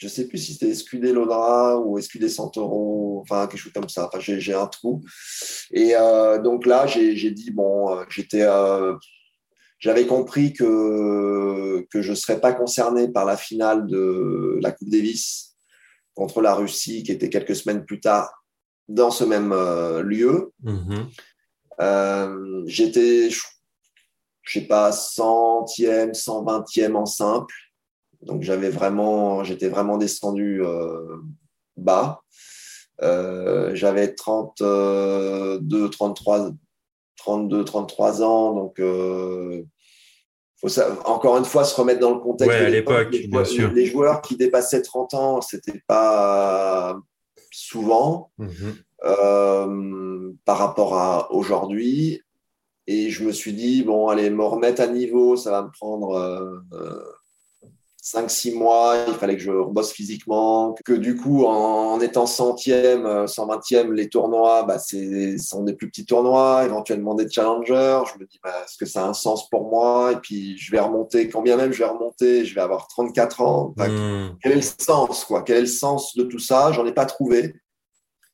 je 0.00 0.06
ne 0.06 0.10
sais 0.10 0.26
plus 0.26 0.38
si 0.38 0.54
c'était 0.54 0.70
Escudé 0.70 1.12
Lodra 1.12 1.78
ou 1.78 1.98
Escudé 1.98 2.30
Santoro, 2.30 3.20
enfin 3.20 3.46
quelque 3.46 3.60
chose 3.60 3.72
comme 3.74 3.90
ça. 3.90 4.08
Enfin, 4.10 4.18
j'ai 4.18 4.54
un 4.54 4.66
trou. 4.66 5.02
Et 5.72 5.94
euh, 5.94 6.40
donc 6.40 6.64
là, 6.64 6.86
j'ai 6.86 7.30
dit, 7.30 7.50
bon, 7.50 8.02
j'étais. 8.08 8.46
J'avais 9.78 10.06
compris 10.06 10.54
que, 10.54 11.86
que 11.90 12.00
je 12.00 12.10
ne 12.10 12.14
serais 12.14 12.40
pas 12.40 12.54
concerné 12.54 13.08
par 13.08 13.26
la 13.26 13.36
finale 13.36 13.86
de 13.86 14.58
la 14.62 14.72
Coupe 14.72 14.88
Davis 14.88 15.56
contre 16.14 16.40
la 16.40 16.54
Russie, 16.54 17.02
qui 17.02 17.12
était 17.12 17.28
quelques 17.28 17.56
semaines 17.56 17.84
plus 17.84 18.00
tard 18.00 18.30
dans 18.88 19.10
ce 19.10 19.24
même 19.24 19.54
lieu. 20.00 20.52
Mm-hmm. 20.64 21.06
Euh, 21.82 22.62
j'étais, 22.66 23.30
je 23.30 23.40
sais 24.46 24.66
pas, 24.66 24.92
centième, 24.92 26.14
cent 26.14 26.42
vingtième 26.42 26.96
en 26.96 27.06
simple. 27.06 27.54
Donc 28.22 28.42
j'avais 28.42 28.70
vraiment, 28.70 29.44
j'étais 29.44 29.68
vraiment 29.68 29.98
descendu 29.98 30.62
euh, 30.62 31.16
bas. 31.76 32.22
Euh, 33.02 33.74
j'avais 33.74 34.14
32, 34.14 35.60
33, 35.90 36.50
32, 37.16 37.64
33 37.64 38.22
ans. 38.22 38.54
Donc 38.54 38.80
faut 40.60 40.68
ça, 40.68 40.94
encore 41.06 41.38
une 41.38 41.46
fois 41.46 41.64
se 41.64 41.74
remettre 41.74 42.00
dans 42.00 42.14
le 42.14 42.20
contexte. 42.20 42.58
à 42.58 42.68
l'époque, 42.68 43.10
bien 43.10 43.44
sûr. 43.44 43.72
Les 43.72 43.86
joueurs 43.86 44.20
qui 44.20 44.36
dépassaient 44.36 44.82
30 44.82 45.14
ans, 45.14 45.40
c'était 45.40 45.80
pas 45.86 46.98
souvent. 47.50 48.30
Mhm. 48.38 48.76
Euh, 49.04 50.32
par 50.44 50.58
rapport 50.58 50.98
à 50.98 51.32
aujourd'hui. 51.32 52.20
Et 52.86 53.08
je 53.08 53.24
me 53.24 53.32
suis 53.32 53.52
dit, 53.52 53.82
bon, 53.82 54.08
allez, 54.08 54.28
me 54.30 54.44
remettre 54.44 54.82
à 54.82 54.88
niveau, 54.88 55.36
ça 55.36 55.50
va 55.50 55.62
me 55.62 55.70
prendre 55.70 56.12
euh, 56.16 57.02
5-6 58.02 58.54
mois, 58.54 58.96
il 59.08 59.14
fallait 59.14 59.36
que 59.36 59.42
je 59.42 59.52
bosse 59.52 59.92
physiquement, 59.92 60.74
que 60.84 60.92
du 60.92 61.16
coup, 61.16 61.44
en, 61.44 62.00
étant 62.00 62.26
centième, 62.26 63.04
120e, 63.26 63.92
les 63.92 64.08
tournois, 64.08 64.62
bah, 64.62 64.78
c'est, 64.78 65.38
sont 65.38 65.64
des 65.64 65.74
plus 65.74 65.88
petits 65.88 66.06
tournois, 66.06 66.64
éventuellement 66.64 67.14
des 67.14 67.28
challengers. 67.28 68.02
Je 68.12 68.18
me 68.18 68.26
dis, 68.26 68.40
bah, 68.42 68.54
est-ce 68.64 68.78
que 68.78 68.86
ça 68.86 69.04
a 69.04 69.08
un 69.08 69.14
sens 69.14 69.48
pour 69.50 69.68
moi? 69.68 70.12
Et 70.12 70.16
puis, 70.16 70.56
je 70.56 70.70
vais 70.72 70.80
remonter, 70.80 71.28
quand 71.28 71.42
bien 71.42 71.56
même 71.56 71.72
je 71.72 71.78
vais 71.78 71.90
remonter, 71.90 72.44
je 72.44 72.54
vais 72.54 72.60
avoir 72.60 72.88
34 72.88 73.40
ans. 73.42 73.74
Hmm. 73.76 74.36
Quel 74.42 74.52
est 74.52 74.56
le 74.56 74.62
sens, 74.62 75.24
quoi? 75.24 75.42
Quel 75.42 75.58
est 75.58 75.62
le 75.62 75.66
sens 75.66 76.16
de 76.16 76.24
tout 76.24 76.38
ça? 76.38 76.72
J'en 76.72 76.86
ai 76.86 76.92
pas 76.92 77.06
trouvé 77.06 77.54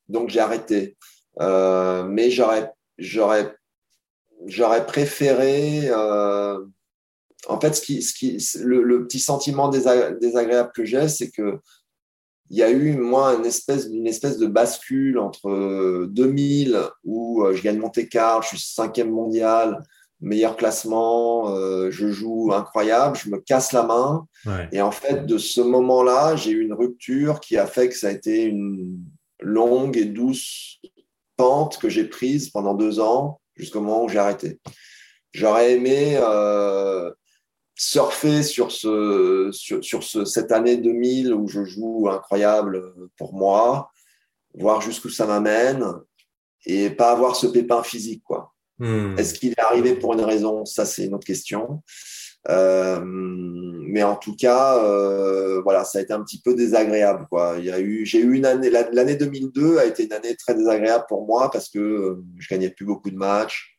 donc 0.08 0.30
j'ai 0.30 0.40
arrêté. 0.40 0.96
Euh, 1.40 2.04
mais 2.04 2.30
j'aurais, 2.30 2.72
j'aurais, 2.98 3.54
j'aurais 4.46 4.86
préféré. 4.86 5.88
Euh, 5.88 6.64
en 7.48 7.60
fait, 7.60 7.74
ce 7.74 7.82
qui, 7.82 8.02
ce 8.02 8.14
qui, 8.14 8.38
le, 8.62 9.04
petit 9.04 9.20
sentiment 9.20 9.68
désagréable 9.68 10.70
que 10.74 10.84
j'ai, 10.84 11.08
c'est 11.08 11.30
que 11.30 11.58
il 12.48 12.56
y 12.56 12.62
a 12.62 12.70
eu 12.70 12.96
moi 12.96 13.34
une 13.34 13.44
espèce, 13.44 13.86
une 13.86 14.06
espèce 14.06 14.38
de 14.38 14.46
bascule 14.46 15.18
entre 15.18 16.06
2000 16.06 16.80
où 17.04 17.42
euh, 17.42 17.52
je 17.52 17.62
gagne 17.62 17.78
Monte 17.78 18.08
Carlo, 18.08 18.42
je 18.42 18.48
suis 18.50 18.58
cinquième 18.58 19.10
mondial, 19.10 19.82
meilleur 20.20 20.56
classement, 20.56 21.54
je 21.90 22.10
joue 22.10 22.52
incroyable, 22.54 23.16
je 23.16 23.30
me 23.30 23.38
casse 23.38 23.72
la 23.72 23.82
main. 23.82 24.26
Et 24.72 24.80
en 24.80 24.92
fait, 24.92 25.26
de 25.26 25.38
ce 25.38 25.60
moment-là, 25.60 26.36
j'ai 26.36 26.52
eu 26.52 26.62
une 26.62 26.72
rupture 26.72 27.40
qui 27.40 27.58
a 27.58 27.66
fait 27.66 27.88
que 27.88 27.96
ça 27.96 28.08
a 28.08 28.12
été 28.12 28.44
une, 28.44 28.96
longue 29.40 29.96
et 29.96 30.04
douce 30.04 30.80
pente 31.36 31.78
que 31.78 31.88
j'ai 31.88 32.04
prise 32.04 32.50
pendant 32.50 32.74
deux 32.74 33.00
ans 33.00 33.40
jusqu'au 33.54 33.80
moment 33.80 34.04
où 34.04 34.08
j'ai 34.08 34.18
arrêté. 34.18 34.60
J'aurais 35.32 35.74
aimé 35.74 36.18
euh, 36.20 37.10
surfer 37.76 38.42
sur, 38.42 38.72
ce, 38.72 39.50
sur, 39.52 40.02
ce, 40.02 40.24
cette 40.24 40.50
année 40.50 40.78
2000 40.78 41.34
où 41.34 41.46
je 41.46 41.64
joue 41.64 42.08
incroyable 42.10 42.82
pour 43.18 43.34
moi, 43.34 43.90
voir 44.54 44.80
jusqu'où 44.80 45.10
ça 45.10 45.26
m'amène 45.26 45.84
et 46.64 46.90
pas 46.90 47.12
avoir 47.12 47.36
ce 47.36 47.46
pépin 47.46 47.82
physique. 47.82 48.22
quoi. 48.24 48.54
Hmm. 48.78 49.14
Est-ce 49.18 49.34
qu'il 49.34 49.52
est 49.52 49.60
arrivé 49.60 49.94
pour 49.94 50.14
une 50.14 50.22
raison? 50.22 50.64
Ça, 50.64 50.84
c'est 50.84 51.04
une 51.04 51.14
autre 51.14 51.26
question. 51.26 51.82
Euh, 52.48 53.00
mais 53.04 54.02
en 54.02 54.16
tout 54.16 54.36
cas, 54.36 54.78
euh, 54.78 55.60
voilà, 55.62 55.84
ça 55.84 55.98
a 55.98 56.02
été 56.02 56.12
un 56.12 56.22
petit 56.22 56.40
peu 56.40 56.54
désagréable. 56.54 57.26
Quoi. 57.28 57.56
Il 57.58 57.64
y 57.64 57.70
a 57.70 57.80
eu, 57.80 58.06
j'ai 58.06 58.20
eu 58.20 58.34
une 58.34 58.46
année, 58.46 58.70
l'année 58.70 59.16
2002 59.16 59.78
a 59.78 59.84
été 59.84 60.04
une 60.04 60.12
année 60.12 60.36
très 60.36 60.54
désagréable 60.54 61.04
pour 61.08 61.26
moi 61.26 61.50
parce 61.50 61.68
que 61.68 61.78
euh, 61.78 62.24
je 62.38 62.48
gagnais 62.48 62.70
plus 62.70 62.86
beaucoup 62.86 63.10
de 63.10 63.16
matchs. 63.16 63.78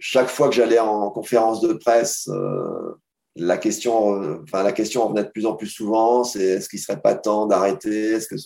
Chaque 0.00 0.28
fois 0.28 0.48
que 0.48 0.54
j'allais 0.56 0.80
en 0.80 1.10
conférence 1.10 1.60
de 1.60 1.72
presse, 1.74 2.28
euh, 2.28 2.94
la 3.36 3.58
question, 3.58 4.42
enfin 4.42 4.64
la 4.64 4.72
question 4.72 5.06
revenait 5.06 5.24
de 5.24 5.30
plus 5.30 5.46
en 5.46 5.54
plus 5.54 5.68
souvent. 5.68 6.24
C'est 6.24 6.42
est-ce 6.42 6.68
qu'il 6.68 6.80
serait 6.80 7.00
pas 7.00 7.14
temps 7.14 7.46
d'arrêter? 7.46 8.12
Est-ce 8.12 8.26
que 8.26 8.36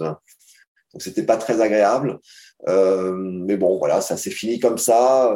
c'était 0.98 1.24
pas 1.24 1.38
très 1.38 1.62
agréable. 1.62 2.18
mais 2.66 3.57
bon, 3.57 3.78
voilà, 3.78 4.02
ça 4.02 4.16
s'est 4.18 4.30
fini 4.30 4.61
comme 4.61 4.78
ça 4.78 5.34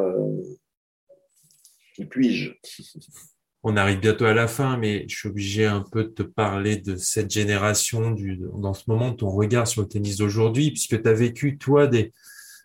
puis-je? 2.04 2.50
On 3.64 3.76
arrive 3.76 3.98
bientôt 3.98 4.24
à 4.24 4.34
la 4.34 4.46
fin, 4.46 4.76
mais 4.76 5.04
je 5.08 5.16
suis 5.16 5.28
obligé 5.28 5.66
un 5.66 5.84
peu 5.90 6.04
de 6.04 6.10
te 6.10 6.22
parler 6.22 6.76
de 6.76 6.94
cette 6.94 7.30
génération, 7.30 8.12
du, 8.12 8.40
dans 8.54 8.72
ce 8.72 8.84
moment, 8.86 9.12
ton 9.12 9.30
regard 9.30 9.66
sur 9.66 9.82
le 9.82 9.88
tennis 9.88 10.16
d'aujourd'hui, 10.16 10.70
puisque 10.70 11.02
tu 11.02 11.08
as 11.08 11.12
vécu, 11.12 11.58
toi, 11.58 11.88
des, 11.88 12.12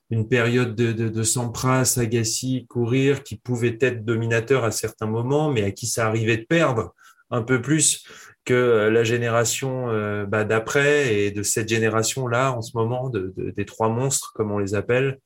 une 0.09 0.27
période 0.27 0.75
de, 0.75 0.91
de, 0.91 1.09
de 1.09 1.23
Sampras, 1.23 1.97
Agassi, 1.97 2.65
courir, 2.67 3.23
qui 3.23 3.37
pouvait 3.37 3.77
être 3.81 4.05
dominateur 4.05 4.63
à 4.63 4.71
certains 4.71 5.07
moments, 5.07 5.51
mais 5.51 5.63
à 5.63 5.71
qui 5.71 5.87
ça 5.87 6.07
arrivait 6.07 6.37
de 6.37 6.45
perdre 6.45 6.93
un 7.31 7.41
peu 7.41 7.61
plus 7.61 8.05
que 8.45 8.89
la 8.89 9.03
génération 9.03 9.89
euh, 9.89 10.25
bah, 10.25 10.43
d'après 10.43 11.15
et 11.15 11.31
de 11.31 11.43
cette 11.43 11.69
génération-là, 11.69 12.51
en 12.51 12.61
ce 12.61 12.75
moment, 12.75 13.09
de, 13.09 13.33
des 13.37 13.65
trois 13.65 13.89
monstres, 13.89 14.33
comme 14.35 14.51
on 14.51 14.59
les 14.59 14.75
appelle. 14.75 15.19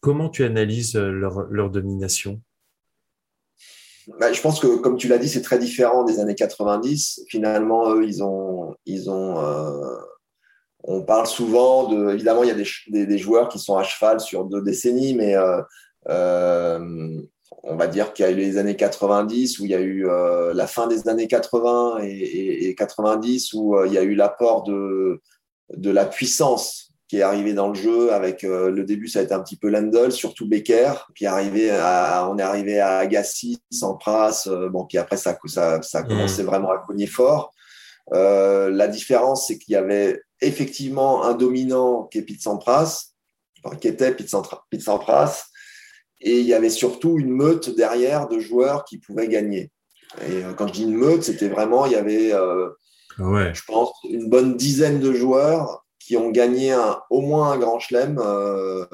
Comment 0.00 0.30
tu 0.30 0.44
analyses 0.44 0.96
leur, 0.96 1.42
leur 1.50 1.70
domination? 1.70 2.40
Bah, 4.18 4.32
je 4.32 4.40
pense 4.40 4.58
que, 4.58 4.78
comme 4.78 4.96
tu 4.96 5.08
l'as 5.08 5.18
dit, 5.18 5.28
c'est 5.28 5.42
très 5.42 5.58
différent 5.58 6.04
des 6.04 6.18
années 6.18 6.34
90. 6.34 7.24
Finalement, 7.28 7.94
eux, 7.94 8.04
ils 8.04 8.22
ont. 8.22 8.74
Ils 8.86 9.10
ont 9.10 9.38
euh, 9.38 9.96
on 10.84 11.02
parle 11.02 11.26
souvent 11.26 11.88
de. 11.88 12.10
Évidemment, 12.10 12.42
il 12.42 12.48
y 12.48 12.52
a 12.52 12.54
des, 12.54 13.06
des, 13.06 13.18
joueurs 13.18 13.48
qui 13.48 13.58
sont 13.58 13.76
à 13.76 13.82
cheval 13.82 14.20
sur 14.20 14.44
deux 14.44 14.62
décennies, 14.62 15.14
mais 15.14 15.36
euh, 15.36 15.60
euh, 16.08 17.20
on 17.62 17.76
va 17.76 17.86
dire 17.86 18.12
qu'il 18.12 18.24
y 18.24 18.28
a 18.28 18.30
eu 18.32 18.36
les 18.36 18.58
années 18.58 18.76
90 18.76 19.58
où 19.58 19.64
il 19.66 19.70
y 19.70 19.74
a 19.74 19.80
eu 19.80 20.06
la 20.54 20.66
fin 20.66 20.86
des 20.86 21.08
années 21.08 21.26
80 21.26 21.98
et, 22.02 22.08
et, 22.08 22.68
et 22.68 22.74
90 22.74 23.52
où 23.54 23.84
il 23.84 23.92
y 23.92 23.98
a 23.98 24.02
eu 24.02 24.14
l'apport 24.14 24.62
de, 24.62 25.20
de 25.76 25.90
la 25.90 26.06
puissance 26.06 26.90
qui 27.10 27.16
est 27.16 27.22
arrivé 27.22 27.54
dans 27.54 27.66
le 27.66 27.74
jeu 27.74 28.12
avec 28.12 28.44
euh, 28.44 28.70
le 28.70 28.84
début 28.84 29.08
ça 29.08 29.18
a 29.18 29.22
été 29.22 29.34
un 29.34 29.40
petit 29.40 29.56
peu 29.56 29.68
Lendl 29.68 30.12
surtout 30.12 30.48
Becker 30.48 30.92
puis 31.12 31.26
arrivé 31.26 31.70
à, 31.70 32.28
on 32.30 32.38
est 32.38 32.42
arrivé 32.42 32.78
à 32.78 32.98
Agassi 32.98 33.60
Sampras 33.68 34.44
euh, 34.46 34.68
bon 34.68 34.84
puis 34.84 34.96
après 34.96 35.16
ça 35.16 35.36
ça, 35.46 35.82
ça 35.82 35.98
a 35.98 36.02
commencé 36.04 36.44
mm. 36.44 36.46
vraiment 36.46 36.70
à 36.70 36.78
cogner 36.78 37.08
fort 37.08 37.52
euh, 38.14 38.70
la 38.70 38.86
différence 38.86 39.48
c'est 39.48 39.58
qu'il 39.58 39.72
y 39.72 39.76
avait 39.76 40.22
effectivement 40.40 41.24
un 41.24 41.34
dominant 41.34 42.04
qui 42.04 42.18
est 42.18 42.22
Pete 42.22 42.42
Sampras, 42.42 43.12
enfin, 43.62 43.76
qui 43.76 43.88
était 43.88 44.14
Pete 44.14 44.28
Sampras, 44.28 45.46
et 46.20 46.40
il 46.40 46.46
y 46.46 46.54
avait 46.54 46.70
surtout 46.70 47.18
une 47.18 47.30
meute 47.30 47.74
derrière 47.74 48.28
de 48.28 48.38
joueurs 48.38 48.84
qui 48.84 48.98
pouvaient 48.98 49.28
gagner. 49.28 49.70
Et 50.26 50.42
quand 50.56 50.66
je 50.66 50.72
dis 50.72 50.82
une 50.82 50.96
meute, 50.96 51.22
c'était 51.22 51.48
vraiment, 51.48 51.86
il 51.86 51.92
y 51.92 51.96
avait, 51.96 52.34
ouais. 53.18 53.54
je 53.54 53.62
pense, 53.64 53.92
une 54.08 54.28
bonne 54.28 54.56
dizaine 54.56 55.00
de 55.00 55.12
joueurs 55.12 55.84
qui 56.10 56.16
ont 56.16 56.30
gagné 56.30 56.72
un, 56.72 57.00
au 57.08 57.20
moins 57.20 57.52
un 57.52 57.58
grand 57.58 57.78
chelem 57.78 58.18
euh, 58.18 58.84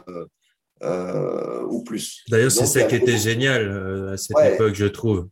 euh, 0.82 1.62
ou 1.62 1.82
plus. 1.82 2.22
D'ailleurs, 2.28 2.50
c'est 2.50 2.66
ça 2.66 2.82
qui 2.82 2.96
était 2.96 3.16
génial 3.16 3.62
euh, 3.66 4.12
à 4.12 4.16
cette 4.18 4.36
époque, 4.52 4.74
je 4.74 4.84
trouve. 4.84 5.28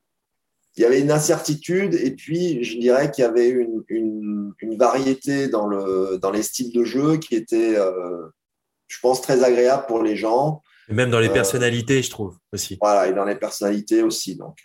Il 0.77 0.83
y 0.83 0.85
avait 0.85 1.01
une 1.01 1.11
incertitude 1.11 1.95
et 1.95 2.11
puis 2.11 2.64
je 2.64 2.79
dirais 2.79 3.11
qu'il 3.11 3.22
y 3.22 3.27
avait 3.27 3.49
une, 3.49 3.85
une, 3.89 4.53
une, 4.59 4.77
variété 4.77 5.49
dans, 5.49 5.66
le, 5.66 6.18
dans 6.20 6.33
les 6.33 6.43
styles 6.43 6.72
de 6.72 6.83
jeu 6.83 7.16
qui 7.18 7.37
était, 7.37 7.77
je 8.89 8.99
pense, 9.01 9.20
très 9.20 9.45
agréable 9.45 9.85
pour 9.87 10.03
les 10.03 10.16
gens. 10.16 10.62
Et 10.89 10.95
même 10.95 11.11
dans 11.11 11.20
les 11.20 11.29
personnalités, 11.31 12.03
je 12.03 12.11
trouve 12.11 12.37
aussi. 12.53 12.77
Voilà, 12.81 13.09
et 13.09 13.14
dans 13.14 13.25
les 13.25 13.37
personnalités 13.37 14.03
aussi. 14.03 14.37
Donc. 14.37 14.57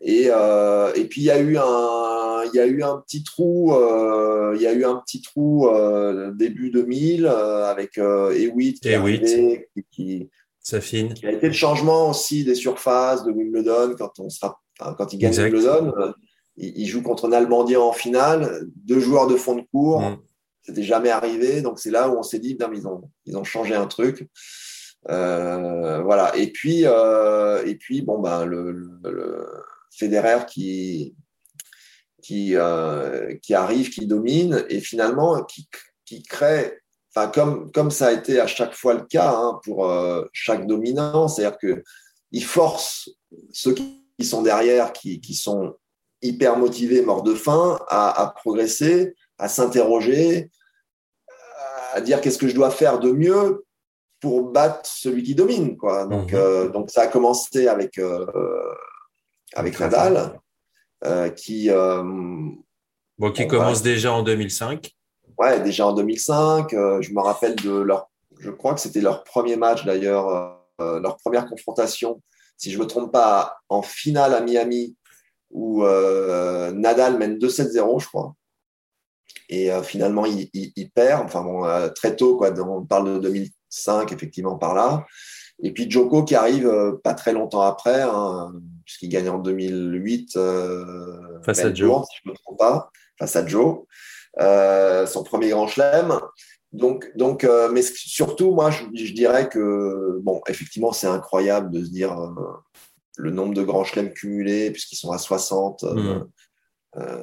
Et, 0.00 0.26
euh, 0.28 0.92
et 0.94 1.06
puis 1.06 1.22
il 1.22 1.24
y 1.24 1.30
a 1.30 1.38
eu 1.38 1.56
un, 1.56 2.42
il 2.52 2.56
y 2.56 2.60
a 2.60 2.66
eu 2.66 2.82
un 2.82 2.98
petit 2.98 3.24
trou, 3.24 3.74
euh, 3.74 4.52
il 4.56 4.62
y 4.62 4.66
a 4.66 4.72
eu 4.72 4.84
un 4.84 4.96
petit 4.96 5.22
trou 5.22 5.68
euh, 5.68 6.32
début 6.32 6.70
2000 6.70 7.26
euh, 7.26 7.66
avec 7.66 7.98
euh, 7.98 8.32
Ewitt 8.32 8.80
qui, 8.80 8.90
Ewitt. 8.90 9.24
qui, 9.24 9.84
qui, 9.90 10.30
qui 10.62 11.26
a 11.26 11.32
été 11.32 11.46
le 11.46 11.52
changement 11.52 12.10
aussi 12.10 12.44
des 12.44 12.54
surfaces 12.54 13.24
de 13.24 13.32
Wimbledon 13.32 13.94
quand 13.96 14.18
on 14.18 14.28
sera, 14.28 14.60
enfin, 14.78 14.94
quand 14.94 15.12
il 15.12 15.18
gagne. 15.18 15.34
Wimbledon, 15.34 15.92
euh, 15.98 16.12
il, 16.56 16.78
il, 16.78 16.86
joue 16.86 17.02
contre 17.02 17.28
Nalbandian 17.28 17.86
en 17.86 17.92
finale, 17.92 18.66
deux 18.76 19.00
joueurs 19.00 19.26
de 19.26 19.36
fond 19.36 19.56
de 19.56 19.62
cours, 19.62 20.00
mm. 20.00 20.18
c'était 20.62 20.82
jamais 20.82 21.10
arrivé, 21.10 21.60
donc 21.62 21.78
c'est 21.78 21.90
là 21.90 22.08
où 22.08 22.18
on 22.18 22.22
s'est 22.22 22.38
dit, 22.38 22.56
non, 22.58 22.70
ils 22.72 22.86
ont, 22.86 23.10
ils 23.24 23.36
ont 23.36 23.44
changé 23.44 23.74
un 23.74 23.86
truc. 23.86 24.28
Euh, 25.08 26.02
voilà. 26.02 26.36
Et 26.36 26.50
puis, 26.50 26.82
euh, 26.84 27.64
et 27.64 27.76
puis, 27.76 28.02
bon 28.02 28.18
ben 28.18 28.44
le, 28.44 28.72
le, 28.72 29.10
le 29.10 29.46
Federer 29.92 30.46
qui 30.48 31.14
qui 32.22 32.56
euh, 32.56 33.36
qui 33.42 33.54
arrive, 33.54 33.90
qui 33.90 34.06
domine 34.06 34.64
et 34.68 34.80
finalement 34.80 35.42
qui 35.44 35.68
qui 36.04 36.22
crée. 36.22 36.78
Enfin, 37.14 37.28
comme 37.28 37.70
comme 37.72 37.90
ça 37.90 38.08
a 38.08 38.12
été 38.12 38.40
à 38.40 38.46
chaque 38.46 38.74
fois 38.74 38.94
le 38.94 39.04
cas 39.04 39.32
hein, 39.34 39.60
pour 39.64 39.90
chaque 40.32 40.66
dominant, 40.66 41.28
c'est-à-dire 41.28 41.58
que 41.58 41.82
il 42.32 42.44
force 42.44 43.08
ceux 43.52 43.72
qui 43.72 44.05
sont 44.24 44.42
derrière, 44.42 44.92
qui 44.92 45.20
qui 45.20 45.34
sont 45.34 45.76
hyper 46.22 46.56
motivés, 46.56 47.02
morts 47.02 47.22
de 47.22 47.34
faim, 47.34 47.78
à, 47.88 48.22
à 48.22 48.30
progresser, 48.30 49.14
à 49.38 49.48
s'interroger, 49.48 50.50
à 51.92 52.00
dire 52.00 52.20
qu'est-ce 52.20 52.38
que 52.38 52.48
je 52.48 52.54
dois 52.54 52.70
faire 52.70 52.98
de 52.98 53.10
mieux 53.10 53.64
pour 54.20 54.50
battre 54.50 54.80
celui 54.84 55.22
qui 55.22 55.34
domine. 55.34 55.76
Quoi. 55.76 56.06
Donc, 56.06 56.32
mmh. 56.32 56.36
euh, 56.36 56.68
donc 56.68 56.90
ça 56.90 57.02
a 57.02 57.06
commencé 57.06 57.68
avec, 57.68 57.98
euh, 57.98 58.26
avec 59.54 59.78
Nadal, 59.80 60.38
euh, 61.04 61.30
qui... 61.30 61.70
bon, 61.70 63.32
qui 63.32 63.46
commence 63.46 63.78
va... 63.78 63.84
déjà 63.84 64.12
en 64.12 64.22
2005. 64.22 64.90
Ouais, 65.38 65.60
déjà 65.60 65.86
en 65.86 65.92
2005. 65.92 66.70
je 66.70 67.12
me 67.12 67.20
rappelle 67.20 67.56
de 67.56 67.70
leur... 67.70 68.08
Je 68.38 68.50
crois 68.50 68.74
que 68.74 68.80
c'était 68.80 69.00
leur 69.00 69.24
premier 69.24 69.56
match 69.56 69.84
d'ailleurs, 69.86 70.60
leur 70.78 71.16
première 71.16 71.46
confrontation, 71.46 72.20
si 72.56 72.70
je 72.70 72.78
ne 72.78 72.82
me 72.82 72.88
trompe 72.88 73.12
pas, 73.12 73.58
en 73.68 73.82
finale 73.82 74.34
à 74.34 74.40
Miami, 74.40 74.96
où 75.50 75.82
Nadal 75.84 77.18
mène 77.18 77.38
2-7-0, 77.38 78.00
je 78.00 78.06
crois. 78.06 78.34
Et 79.48 79.70
finalement, 79.82 80.26
il, 80.26 80.50
il, 80.52 80.72
il, 80.74 80.90
perd. 80.90 81.24
Enfin, 81.24 81.42
bon, 81.42 81.64
très 81.94 82.16
tôt, 82.16 82.36
quoi, 82.36 82.50
on 82.60 82.84
parle 82.84 83.14
de 83.14 83.18
2000, 83.20 83.50
5 83.68 84.12
effectivement 84.12 84.56
par 84.56 84.74
là. 84.74 85.06
Et 85.62 85.72
puis 85.72 85.90
Joko 85.90 86.22
qui 86.22 86.34
arrive 86.34 86.68
euh, 86.68 86.92
pas 87.02 87.14
très 87.14 87.32
longtemps 87.32 87.62
après, 87.62 88.02
hein, 88.02 88.52
puisqu'il 88.84 89.08
gagne 89.08 89.30
en 89.30 89.38
2008 89.38 90.36
euh, 90.36 91.42
face 91.44 91.60
à 91.60 91.72
Joe, 91.72 92.06
si 92.10 92.18
je 92.22 92.30
me 92.30 92.34
trompe 92.34 92.58
pas, 92.58 92.90
face 93.18 93.36
à 93.36 93.46
Joe, 93.46 93.84
euh, 94.40 95.06
son 95.06 95.22
premier 95.22 95.50
grand 95.50 95.66
chelem. 95.66 96.18
Donc, 96.72 97.10
donc, 97.16 97.44
euh, 97.44 97.70
mais 97.72 97.82
surtout, 97.82 98.52
moi, 98.52 98.70
je, 98.70 98.84
je, 98.94 99.12
dirais 99.12 99.48
que 99.48 100.18
bon, 100.22 100.42
effectivement, 100.48 100.92
c'est 100.92 101.06
incroyable 101.06 101.70
de 101.70 101.84
se 101.84 101.90
dire 101.90 102.18
euh, 102.18 102.34
le 103.16 103.30
nombre 103.30 103.54
de 103.54 103.62
grands 103.62 103.84
chelems 103.84 104.12
cumulés, 104.12 104.70
puisqu'ils 104.70 104.96
sont 104.96 105.12
à 105.12 105.18
60, 105.18 105.84
mmh. 105.84 106.26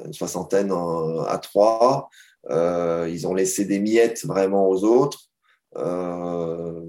une 0.06 0.12
soixantaine 0.12 0.72
à 0.72 1.38
3. 1.38 2.08
ils 2.50 3.26
ont 3.26 3.34
laissé 3.34 3.64
des 3.64 3.78
miettes 3.78 4.24
vraiment 4.24 4.68
aux 4.68 4.84
autres. 4.84 5.30
Euh, 5.76 6.80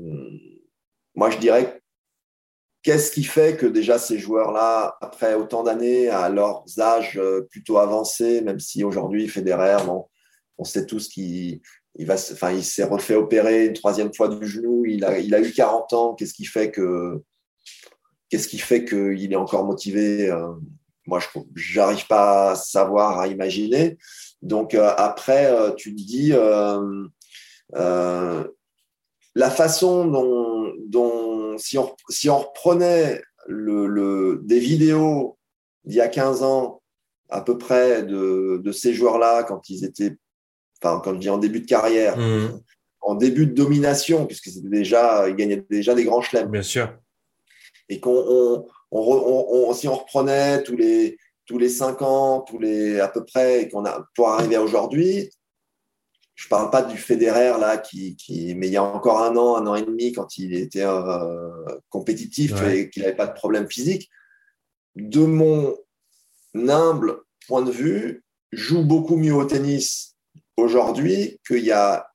moi, 1.15 1.29
je 1.29 1.37
dirais 1.37 1.81
qu'est-ce 2.83 3.11
qui 3.11 3.23
fait 3.23 3.57
que 3.57 3.65
déjà 3.65 3.97
ces 3.97 4.19
joueurs-là, 4.19 4.97
après 5.01 5.33
autant 5.33 5.63
d'années, 5.63 6.09
à 6.09 6.29
leurs 6.29 6.65
âges 6.79 7.17
euh, 7.17 7.41
plutôt 7.49 7.77
avancés, 7.77 8.41
même 8.41 8.59
si 8.59 8.83
aujourd'hui 8.83 9.27
Federer, 9.27 9.77
bon, 9.85 10.07
on 10.57 10.63
sait 10.63 10.85
tous 10.85 11.09
qu'il 11.09 11.61
il 11.97 12.05
va, 12.05 12.15
enfin, 12.15 12.51
il 12.51 12.63
s'est 12.63 12.83
refait 12.83 13.15
opérer 13.15 13.67
une 13.67 13.73
troisième 13.73 14.13
fois 14.13 14.27
du 14.27 14.45
genou, 14.47 14.85
il 14.85 15.03
a, 15.05 15.19
il 15.19 15.33
a 15.33 15.41
eu 15.41 15.51
40 15.51 15.93
ans, 15.93 16.13
qu'est-ce 16.13 16.33
qui 16.33 16.45
fait 16.45 16.71
que, 16.71 17.21
qu'est-ce 18.29 18.47
qui 18.47 18.57
fait 18.57 18.83
qu'il 18.85 19.31
est 19.31 19.37
encore 19.37 19.65
motivé 19.65 20.29
euh, 20.29 20.53
Moi, 21.05 21.19
je 21.55 21.79
n'arrive 21.79 22.05
pas 22.07 22.51
à 22.51 22.55
savoir, 22.55 23.19
à 23.19 23.27
imaginer. 23.27 23.97
Donc 24.41 24.73
euh, 24.73 24.93
après, 24.97 25.45
euh, 25.45 25.71
tu 25.73 25.95
te 25.95 26.01
dis, 26.01 26.33
la 29.37 29.49
façon 29.49 30.05
dont, 30.05 30.71
dont 30.87 31.57
si, 31.57 31.77
on, 31.77 31.93
si 32.09 32.29
on 32.29 32.39
reprenait 32.39 33.21
le, 33.47 33.85
le, 33.85 34.41
des 34.43 34.59
vidéos 34.59 35.37
d'il 35.83 35.97
y 35.97 36.01
a 36.01 36.07
15 36.07 36.43
ans, 36.43 36.81
à 37.29 37.41
peu 37.41 37.57
près, 37.57 38.03
de, 38.03 38.61
de 38.63 38.71
ces 38.71 38.93
joueurs-là, 38.93 39.43
quand 39.43 39.69
ils 39.69 39.83
étaient, 39.83 40.15
enfin, 40.81 41.01
quand 41.03 41.13
je 41.13 41.19
dis 41.19 41.29
en 41.29 41.37
début 41.37 41.61
de 41.61 41.65
carrière, 41.65 42.17
mmh. 42.17 42.61
en 43.01 43.15
début 43.15 43.47
de 43.47 43.53
domination, 43.53 44.25
puisque 44.25 44.49
c'était 44.49 44.69
déjà, 44.69 45.27
ils 45.29 45.35
gagnaient 45.35 45.65
déjà 45.69 45.95
des 45.95 46.05
grands 46.05 46.21
chelems. 46.21 46.49
Bien 46.49 46.61
sûr. 46.61 46.93
Et 47.89 47.99
qu'on, 47.99 48.15
on, 48.15 48.65
on, 48.91 49.67
on, 49.69 49.73
si 49.73 49.87
on 49.87 49.95
reprenait 49.95 50.63
tous 50.63 50.75
les, 50.75 51.17
tous 51.45 51.57
les 51.57 51.69
5 51.69 52.01
ans, 52.01 52.41
tous 52.41 52.59
les, 52.59 52.99
à 52.99 53.07
peu 53.07 53.23
près, 53.23 53.63
et 53.63 53.69
qu'on 53.69 53.85
a, 53.85 54.05
pour 54.15 54.29
arriver 54.29 54.55
à 54.55 54.61
aujourd'hui, 54.61 55.29
je 56.35 56.49
parle 56.49 56.69
pas 56.69 56.81
du 56.81 56.97
Federer 56.97 57.59
là 57.59 57.77
qui, 57.77 58.15
qui, 58.17 58.55
mais 58.55 58.67
il 58.67 58.73
y 58.73 58.77
a 58.77 58.83
encore 58.83 59.21
un 59.21 59.35
an, 59.37 59.55
un 59.55 59.67
an 59.67 59.75
et 59.75 59.83
demi, 59.83 60.11
quand 60.11 60.37
il 60.37 60.53
était 60.53 60.83
euh, 60.83 61.49
compétitif 61.89 62.53
ouais. 62.61 62.79
et 62.79 62.89
qu'il 62.89 63.03
n'avait 63.03 63.15
pas 63.15 63.27
de 63.27 63.33
problème 63.33 63.69
physique, 63.69 64.09
de 64.95 65.21
mon 65.21 65.75
humble 66.55 67.21
point 67.47 67.61
de 67.61 67.71
vue, 67.71 68.23
joue 68.51 68.83
beaucoup 68.83 69.17
mieux 69.17 69.33
au 69.33 69.45
tennis 69.45 70.14
aujourd'hui 70.57 71.39
qu'il 71.45 71.63
y 71.63 71.71
a 71.71 72.07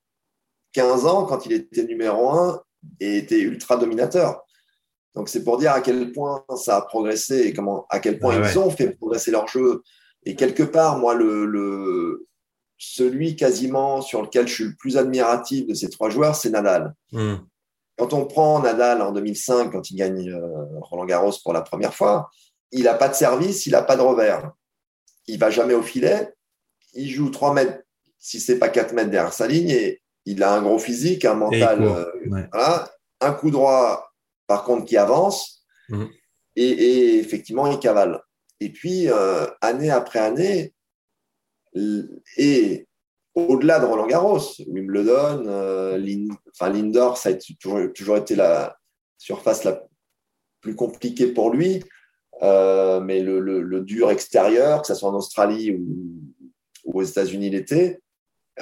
15 0.73 1.07
ans 1.07 1.25
quand 1.25 1.47
il 1.47 1.53
était 1.53 1.85
numéro 1.85 2.31
un 2.31 2.63
et 3.01 3.19
était 3.19 3.41
ultra 3.41 3.77
dominateur. 3.77 4.43
Donc 5.15 5.29
c'est 5.29 5.43
pour 5.43 5.59
dire 5.59 5.73
à 5.73 5.81
quel 5.81 6.13
point 6.13 6.45
ça 6.57 6.77
a 6.77 6.83
progressé 6.83 7.41
et 7.41 7.53
comment, 7.53 7.87
à 7.91 7.99
quel 7.99 8.19
point 8.19 8.41
ouais, 8.41 8.51
ils 8.51 8.59
ont 8.59 8.71
fait 8.71 8.91
progresser 8.91 9.31
leur 9.31 9.49
jeu. 9.49 9.83
Et 10.25 10.37
quelque 10.37 10.63
part, 10.63 10.99
moi, 10.99 11.15
le, 11.15 11.47
le, 11.47 12.29
celui 12.79 13.37
quasiment 13.37 14.01
sur 14.03 14.23
lequel 14.23 14.47
je 14.47 14.55
suis 14.55 14.65
le 14.65 14.75
plus 14.75 14.97
admiratif 14.97 15.67
de 15.67 15.75
ces 15.75 15.91
trois 15.91 16.11
joueurs, 16.11 16.37
c'est 16.37 16.51
Nadal. 16.51 16.95
Mm. 17.13 17.37
Quand 17.99 18.13
on 18.13 18.25
prend 18.25 18.61
Nadal 18.61 19.03
en 19.03 19.13
2005, 19.13 19.73
quand 19.73 19.91
il 19.91 19.97
gagne 19.97 20.31
euh, 20.31 20.67
Roland 20.81 21.05
Garros 21.05 21.35
pour 21.43 21.53
la 21.53 21.61
première 21.61 21.95
fois, 21.95 22.31
il 22.73 22.85
n'a 22.85 22.95
pas 22.95 23.09
de 23.09 23.15
service, 23.15 23.67
il 23.67 23.73
n'a 23.73 23.83
pas 23.83 23.97
de 23.97 24.03
revers. 24.03 24.53
Il 25.27 25.39
va 25.39 25.51
jamais 25.51 25.75
au 25.75 25.83
filet. 25.83 26.33
Il 26.95 27.11
joue 27.11 27.31
3 27.31 27.53
mètres, 27.53 27.81
si 28.21 28.39
c'est 28.39 28.59
pas 28.59 28.69
4 28.69 28.93
mètres 28.93 29.11
derrière 29.11 29.33
sa 29.33 29.49
ligne, 29.49 29.71
et 29.71 30.03
il 30.27 30.43
a 30.43 30.55
un 30.55 30.63
gros 30.63 30.79
physique, 30.79 31.25
un 31.25 31.35
mental. 31.35 31.83
Euh, 31.83 32.05
ouais. 32.29 32.47
voilà. 32.53 32.89
Un 33.21 33.33
coup 33.33 33.51
droit, 33.51 34.13
par 34.47 34.65
contre, 34.65 34.85
qui 34.85 34.97
avance. 34.97 35.65
Mm. 35.89 36.05
Et, 36.57 36.69
et, 36.69 37.19
effectivement, 37.19 37.67
il 37.67 37.79
cavale. 37.79 38.21
Et 38.61 38.71
puis, 38.71 39.09
euh, 39.09 39.47
année 39.63 39.91
après 39.91 40.19
année, 40.19 40.75
et 42.37 42.87
au-delà 43.35 43.81
de 43.81 43.87
Roland 43.87 44.07
Garros, 44.07 44.41
Wimbledon, 44.67 45.45
euh, 45.47 45.97
Lind, 45.97 46.33
enfin 46.53 46.69
Lindor, 46.71 47.17
ça 47.17 47.31
a 47.31 47.35
toujours, 47.35 47.81
toujours, 47.95 48.17
été 48.17 48.35
la 48.35 48.77
surface 49.17 49.65
la 49.65 49.83
plus 50.61 50.75
compliquée 50.75 51.29
pour 51.29 51.51
lui. 51.51 51.83
Mais 52.43 53.21
le, 53.21 53.41
le, 53.41 53.63
le, 53.63 53.81
dur 53.81 54.11
extérieur, 54.11 54.83
que 54.83 54.89
ce 54.89 54.95
soit 54.95 55.11
en 55.11 55.15
Australie 55.15 55.73
ou, 55.73 55.97
ou 56.85 57.01
aux 57.01 57.05
États-Unis 57.05 57.51
l'été, 57.51 58.01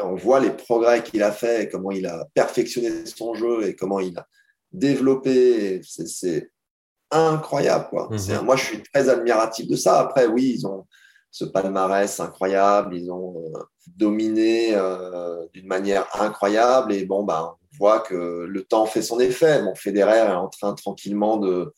on 0.02 0.14
voit 0.14 0.40
les 0.40 0.50
progrès 0.50 1.02
qu'il 1.02 1.22
a 1.22 1.32
fait, 1.32 1.68
comment 1.70 1.90
il 1.90 2.06
a 2.06 2.26
perfectionné 2.34 3.06
son 3.06 3.34
jeu 3.34 3.66
et 3.66 3.76
comment 3.76 4.00
il 4.00 4.18
a 4.18 4.26
développé. 4.72 5.80
C'est 5.82 6.50
incroyable. 7.10 7.86
Quoi. 7.90 8.08
-hmm. 8.10 8.42
Moi, 8.44 8.56
je 8.56 8.64
suis 8.64 8.82
très 8.82 9.08
admiratif 9.08 9.66
de 9.66 9.76
ça. 9.76 10.00
Après, 10.00 10.26
oui, 10.26 10.54
ils 10.56 10.66
ont 10.66 10.86
ce 11.30 11.44
palmarès 11.44 12.20
incroyable. 12.20 12.96
Ils 12.96 13.10
ont 13.10 13.52
dominé 13.86 14.74
d'une 15.52 15.66
manière 15.66 16.06
incroyable. 16.20 16.92
Et 16.92 17.04
bon, 17.04 17.24
bah, 17.24 17.56
on 17.72 17.76
voit 17.78 18.00
que 18.00 18.46
le 18.46 18.62
temps 18.64 18.86
fait 18.86 19.02
son 19.02 19.20
effet. 19.20 19.62
Bon, 19.62 19.74
Federer 19.74 20.30
est 20.30 20.32
en 20.32 20.48
train 20.48 20.74
tranquillement 20.74 21.36
de 21.36 21.72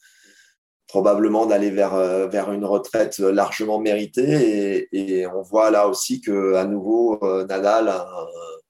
probablement 0.90 1.46
d'aller 1.46 1.70
vers, 1.70 1.96
vers 2.28 2.52
une 2.52 2.64
retraite 2.64 3.18
largement 3.18 3.78
méritée. 3.78 4.88
Et, 4.92 5.26
on 5.26 5.42
voit 5.42 5.70
là 5.70 5.88
aussi 5.88 6.20
que 6.20 6.54
à 6.54 6.64
nouveau, 6.64 7.18
Nadal 7.48 7.92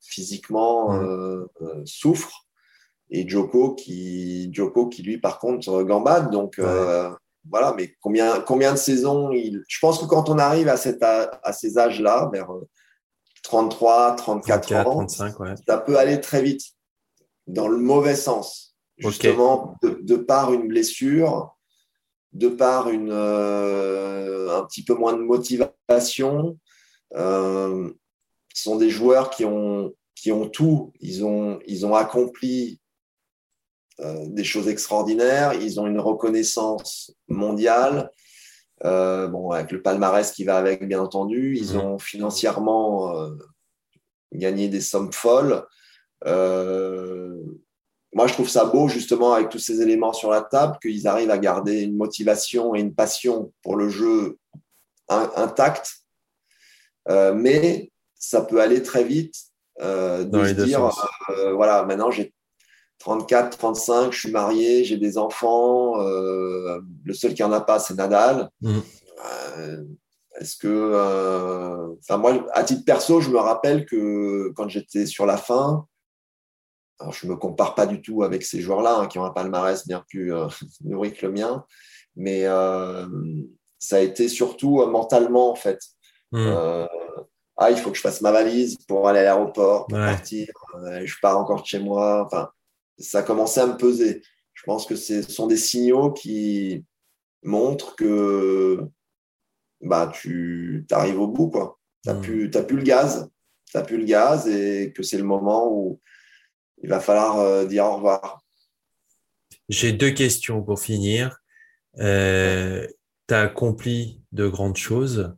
physiquement 0.00 1.00
souffre 1.84 2.46
et 3.10 3.28
Joko 3.28 3.74
qui, 3.74 4.52
Joko 4.52 4.88
qui 4.88 5.02
lui, 5.02 5.18
par 5.18 5.38
contre, 5.38 5.82
gambade. 5.82 6.30
Donc, 6.30 6.58
euh, 6.58 7.10
voilà, 7.48 7.74
mais 7.76 7.94
combien, 8.00 8.40
combien 8.40 8.72
de 8.72 8.78
saisons 8.78 9.32
il... 9.32 9.62
Je 9.68 9.78
pense 9.80 9.98
que 9.98 10.06
quand 10.06 10.28
on 10.28 10.38
arrive 10.38 10.68
à, 10.68 10.76
cette, 10.76 11.02
à, 11.02 11.52
ces 11.52 11.78
âges-là, 11.78 12.30
vers 12.32 12.50
33, 13.42 14.14
34 14.16 14.86
ans, 14.86 15.08
ça 15.08 15.78
peut 15.78 15.98
aller 15.98 16.20
très 16.20 16.42
vite, 16.42 16.62
dans 17.46 17.68
le 17.68 17.78
mauvais 17.78 18.16
sens. 18.16 18.76
Justement, 18.98 19.76
de, 19.82 20.16
par 20.16 20.52
une 20.52 20.68
blessure, 20.68 21.56
de 22.32 22.48
par 22.48 22.88
une, 22.88 23.10
euh, 23.12 24.56
un 24.56 24.64
petit 24.64 24.84
peu 24.84 24.94
moins 24.94 25.14
de 25.14 25.22
motivation. 25.22 26.58
Euh, 27.14 27.92
ce 28.54 28.62
sont 28.62 28.76
des 28.76 28.90
joueurs 28.90 29.30
qui 29.30 29.44
ont, 29.44 29.94
qui 30.14 30.32
ont 30.32 30.48
tout. 30.48 30.92
Ils 31.00 31.24
ont, 31.24 31.58
ils 31.66 31.86
ont 31.86 31.94
accompli 31.94 32.80
euh, 34.00 34.26
des 34.28 34.44
choses 34.44 34.68
extraordinaires. 34.68 35.54
Ils 35.54 35.80
ont 35.80 35.86
une 35.86 36.00
reconnaissance 36.00 37.12
mondiale. 37.28 38.10
Bon, 38.82 39.50
avec 39.50 39.72
le 39.72 39.82
palmarès 39.82 40.32
qui 40.32 40.44
va 40.44 40.56
avec, 40.56 40.88
bien 40.88 41.02
entendu. 41.02 41.54
Ils 41.58 41.74
mhm. 41.74 41.80
ont 41.80 41.98
financièrement 41.98 43.12
gagné 44.32 44.68
des 44.68 44.80
sommes 44.80 45.12
folles. 45.12 45.66
Moi, 48.12 48.26
je 48.26 48.32
trouve 48.32 48.48
ça 48.48 48.64
beau, 48.64 48.88
justement, 48.88 49.34
avec 49.34 49.50
tous 49.50 49.58
ces 49.58 49.82
éléments 49.82 50.12
sur 50.12 50.30
la 50.30 50.42
table, 50.42 50.78
qu'ils 50.82 51.06
arrivent 51.06 51.30
à 51.30 51.38
garder 51.38 51.82
une 51.82 51.96
motivation 51.96 52.74
et 52.74 52.80
une 52.80 52.94
passion 52.94 53.52
pour 53.62 53.76
le 53.76 53.88
jeu 53.88 54.38
intact. 55.08 56.02
mais 57.08 57.90
ça 58.14 58.42
peut 58.42 58.60
aller 58.60 58.82
très 58.82 59.04
vite 59.04 59.34
de 59.80 60.44
se 60.44 60.64
dire, 60.64 60.90
voilà, 61.54 61.84
maintenant 61.84 62.10
j'ai 62.10 62.32
34, 63.00 63.56
35, 63.58 64.12
je 64.12 64.18
suis 64.18 64.30
marié, 64.30 64.84
j'ai 64.84 64.98
des 64.98 65.18
enfants. 65.18 66.00
Euh, 66.00 66.80
le 67.04 67.14
seul 67.14 67.34
qui 67.34 67.42
en 67.42 67.50
a 67.50 67.60
pas, 67.60 67.78
c'est 67.78 67.94
Nadal. 67.94 68.50
Mm. 68.60 68.78
Euh, 69.58 69.84
est-ce 70.38 70.56
que, 70.56 70.68
euh, 70.68 71.88
enfin 71.98 72.18
moi, 72.18 72.46
à 72.52 72.62
titre 72.62 72.84
perso, 72.84 73.20
je 73.20 73.30
me 73.30 73.38
rappelle 73.38 73.84
que 73.86 74.52
quand 74.54 74.68
j'étais 74.68 75.06
sur 75.06 75.26
la 75.26 75.36
fin, 75.36 75.86
alors 77.00 77.12
je 77.12 77.26
me 77.26 77.36
compare 77.36 77.74
pas 77.74 77.86
du 77.86 78.00
tout 78.02 78.22
avec 78.22 78.44
ces 78.44 78.60
joueurs-là 78.60 78.98
hein, 78.98 79.06
qui 79.06 79.18
ont 79.18 79.24
un 79.24 79.30
palmarès 79.30 79.86
bien 79.86 80.04
plus 80.08 80.32
nourri 80.84 81.12
que 81.12 81.26
le 81.26 81.32
mien, 81.32 81.64
mais 82.14 82.44
ça 83.78 83.96
a 83.96 84.00
été 84.00 84.28
surtout 84.28 84.84
mentalement 84.86 85.50
en 85.50 85.56
fait. 85.56 85.80
Mm. 86.32 86.86
ah, 87.56 87.70
il 87.70 87.76
faut 87.78 87.90
que 87.90 87.96
je 87.96 88.02
fasse 88.02 88.20
ma 88.20 88.30
valise 88.30 88.76
pour 88.86 89.08
aller 89.08 89.20
à 89.20 89.24
l'aéroport, 89.24 89.86
pour 89.86 89.98
partir. 89.98 90.46
je 90.84 91.14
pars 91.20 91.38
encore 91.38 91.62
de 91.62 91.66
chez 91.66 91.78
moi. 91.78 92.24
Enfin, 92.26 92.50
ça 92.98 93.20
a 93.20 93.22
commencé 93.22 93.60
à 93.60 93.66
me 93.66 93.76
peser. 93.76 94.22
Je 94.52 94.62
pense 94.64 94.86
que 94.86 94.94
ce 94.94 95.22
sont 95.22 95.46
des 95.46 95.56
signaux 95.56 96.12
qui 96.12 96.84
montrent 97.42 97.96
que 97.96 98.86
bah, 99.80 100.12
tu 100.12 100.86
arrives 100.90 101.20
au 101.20 101.28
bout. 101.28 101.50
Tu 102.02 102.10
n'as 102.10 102.14
hmm. 102.14 102.20
plus, 102.20 102.50
plus, 102.50 102.76
le 102.76 102.82
gaz. 102.82 103.30
Tu 103.72 103.82
plus 103.84 103.98
le 103.98 104.04
gaz 104.04 104.46
et 104.48 104.92
que 104.94 105.02
c'est 105.02 105.18
le 105.18 105.24
moment 105.24 105.72
où 105.72 106.00
il 106.82 106.88
va 106.88 107.00
falloir 107.00 107.38
euh, 107.38 107.64
dire 107.64 107.84
au 107.84 107.96
revoir. 107.96 108.42
J'ai 109.68 109.92
deux 109.92 110.10
questions 110.10 110.62
pour 110.62 110.80
finir. 110.80 111.38
Euh, 111.98 112.86
tu 113.28 113.34
as 113.34 113.42
accompli 113.42 114.20
de 114.32 114.48
grandes 114.48 114.76
choses. 114.76 115.34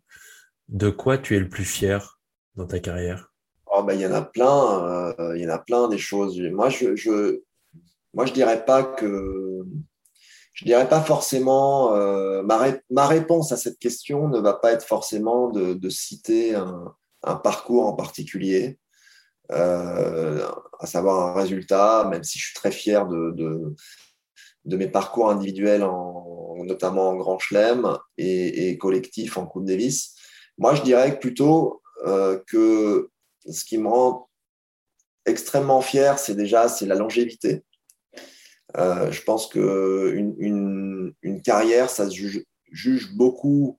De 0.68 0.90
quoi 0.90 1.18
tu 1.18 1.36
es 1.36 1.40
le 1.40 1.48
plus 1.48 1.64
fier 1.64 2.18
dans 2.54 2.66
ta 2.66 2.80
carrière? 2.80 3.32
Oh, 3.66 3.82
bah, 3.82 3.94
Il 3.94 4.00
y 4.00 4.06
en 4.06 4.12
a 4.12 4.22
plein. 4.22 5.14
Euh, 5.18 5.36
il 5.36 5.42
y 5.42 5.46
en 5.46 5.54
a 5.54 5.58
plein 5.58 5.88
des 5.88 5.98
choses. 5.98 6.40
Moi, 6.40 6.70
je, 6.70 7.40
moi, 8.14 8.26
je 8.26 8.32
dirais 8.32 8.64
pas 8.64 8.82
que 8.82 9.64
je 10.52 10.64
dirais 10.64 10.88
pas 10.88 11.00
forcément 11.00 11.94
euh, 11.94 12.42
ma, 12.42 12.72
ma, 12.90 13.06
réponse 13.06 13.52
à 13.52 13.56
cette 13.56 13.78
question 13.78 14.28
ne 14.28 14.38
va 14.38 14.52
pas 14.54 14.72
être 14.72 14.84
forcément 14.84 15.48
de, 15.48 15.74
de 15.74 15.88
citer 15.88 16.54
un, 16.54 16.94
un, 17.22 17.36
parcours 17.36 17.86
en 17.86 17.94
particulier, 17.94 18.78
euh, 19.50 20.46
à 20.78 20.86
savoir 20.86 21.28
un 21.28 21.40
résultat, 21.40 22.08
même 22.10 22.24
si 22.24 22.38
je 22.38 22.46
suis 22.46 22.54
très 22.54 22.70
fier 22.70 23.06
de, 23.06 23.34
de, 24.64 24.76
mes 24.76 24.88
parcours 24.88 25.30
individuels, 25.30 25.82
en, 25.82 26.56
notamment 26.64 27.10
en 27.10 27.16
Grand 27.16 27.38
Chelem 27.38 27.98
et, 28.18 28.78
collectif 28.78 29.36
en 29.36 29.46
Coupe 29.46 29.66
Davis. 29.66 30.14
Moi, 30.58 30.74
je 30.74 30.82
dirais 30.82 31.18
plutôt 31.18 31.82
euh, 32.06 32.40
que 32.46 33.10
ce 33.50 33.64
qui 33.64 33.78
me 33.78 33.88
rend 33.88 34.28
extrêmement 35.26 35.80
fier, 35.80 36.18
c'est 36.18 36.34
déjà 36.34 36.66
la 36.82 36.94
longévité. 36.94 37.64
Euh, 38.76 39.10
je 39.10 39.22
pense 39.22 39.48
qu'une 39.48 40.34
une, 40.38 41.14
une, 41.22 41.42
carrière, 41.42 41.90
ça 41.90 42.08
se 42.08 42.16
juge 42.70 43.14
beaucoup, 43.14 43.78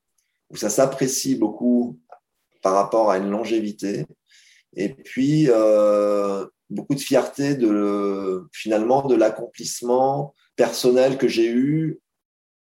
ou 0.49 0.55
ça 0.55 0.70
s'apprécie 0.70 1.36
beaucoup 1.36 1.99
par 2.61 2.74
rapport 2.74 3.09
à 3.09 3.18
une 3.18 3.30
longévité. 3.30 4.05
Et 4.76 4.89
puis, 4.89 5.47
euh, 5.49 6.45
beaucoup 6.69 6.95
de 6.95 6.99
fierté 6.99 7.55
de, 7.55 8.43
finalement 8.51 9.05
de 9.05 9.15
l'accomplissement 9.15 10.34
personnel 10.55 11.17
que 11.17 11.28
j'ai 11.28 11.49
eu 11.49 11.99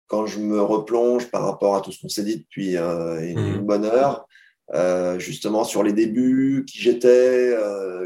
quand 0.07 0.27
je 0.27 0.39
me 0.39 0.61
replonge 0.61 1.31
par 1.31 1.45
rapport 1.45 1.77
à 1.77 1.83
tout 1.83 1.93
ce 1.93 2.01
qu'on 2.01 2.09
s'est 2.09 2.25
dit 2.25 2.39
depuis 2.39 2.77
euh, 2.79 3.21
une, 3.21 3.59
mmh. 3.59 3.67
bonne 3.67 3.85
heure, 3.85 4.27
euh, 4.75 5.19
justement 5.19 5.65
sur 5.65 5.83
les 5.83 5.93
débuts, 5.93 6.65
qui 6.67 6.79
j'étais, 6.79 7.55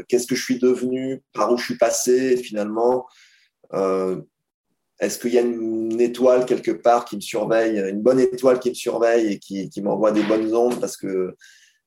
qu'est-ce 0.09 0.27
que 0.27 0.35
je 0.35 0.43
suis 0.43 0.59
devenu, 0.59 1.21
par 1.33 1.51
où 1.51 1.57
je 1.57 1.63
suis 1.63 1.77
passé, 1.77 2.35
finalement, 2.35 3.07
est-ce 4.99 5.19
qu'il 5.19 5.33
y 5.33 5.37
a 5.37 5.41
une, 5.41 5.99
étoile 6.01 6.45
quelque 6.45 6.71
part 6.71 7.05
qui 7.05 7.15
me 7.15 7.21
surveille, 7.21 7.77
une 7.77 8.01
bonne 8.01 8.19
étoile 8.19 8.59
qui 8.59 8.69
me 8.69 8.73
surveille 8.73 9.33
et 9.33 9.39
qui, 9.39 9.81
m'envoie 9.81 10.11
des 10.11 10.23
bonnes 10.23 10.53
ondes 10.53 10.79
parce 10.79 10.97
que 10.97 11.35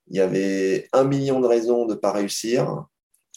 il 0.09 0.17
y 0.17 0.21
avait 0.21 0.89
un 0.93 1.05
million 1.05 1.41
de 1.41 1.47
raisons 1.47 1.87
de 1.87 1.95
ne 1.95 1.99
pas 1.99 2.13
réussir 2.13 2.87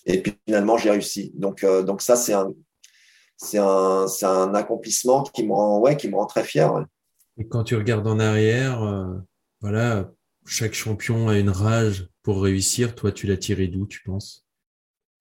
et 0.05 0.21
puis 0.21 0.33
finalement 0.45 0.77
j'ai 0.77 0.91
réussi. 0.91 1.31
Donc, 1.35 1.63
euh, 1.63 1.83
donc 1.83 2.01
ça 2.01 2.15
c'est 2.15 2.33
un, 2.33 2.51
c'est 3.37 3.57
un, 3.57 4.05
un, 4.23 4.55
accomplissement 4.55 5.23
qui 5.23 5.45
me 5.45 5.53
rend, 5.53 5.79
ouais, 5.79 5.97
qui 5.97 6.09
me 6.09 6.15
rend 6.15 6.25
très 6.25 6.43
fier. 6.43 6.85
Et 7.37 7.47
quand 7.47 7.63
tu 7.63 7.75
regardes 7.75 8.07
en 8.07 8.19
arrière, 8.19 8.83
euh, 8.83 9.05
voilà, 9.61 10.09
chaque 10.45 10.73
champion 10.73 11.29
a 11.29 11.37
une 11.37 11.49
rage 11.49 12.09
pour 12.21 12.41
réussir. 12.43 12.95
Toi, 12.95 13.11
tu 13.11 13.27
l'as 13.27 13.37
tiré 13.37 13.67
d'où, 13.67 13.87
tu 13.87 14.01
penses? 14.03 14.45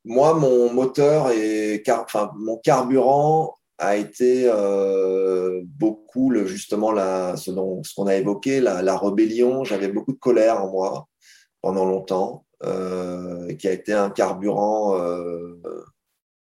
Moi, 0.04 0.34
mon 0.34 0.72
moteur 0.72 1.30
et 1.30 1.82
enfin, 1.90 2.30
mon 2.36 2.56
carburant 2.58 3.54
a 3.78 3.96
été 3.96 4.50
euh, 4.52 5.60
beaucoup 5.64 6.30
le, 6.30 6.46
justement 6.46 6.90
la, 6.90 7.36
ce, 7.36 7.52
ce 7.52 7.94
qu'on 7.94 8.06
a 8.06 8.16
évoqué, 8.16 8.60
la, 8.60 8.82
la 8.82 8.96
rébellion. 8.96 9.62
J'avais 9.64 9.88
beaucoup 9.88 10.12
de 10.12 10.18
colère 10.18 10.64
en 10.64 10.70
moi 10.70 11.08
pendant 11.62 11.84
longtemps, 11.84 12.46
euh, 12.64 13.54
qui 13.54 13.68
a 13.68 13.72
été 13.72 13.92
un 13.92 14.10
carburant 14.10 14.98
euh, 15.00 15.60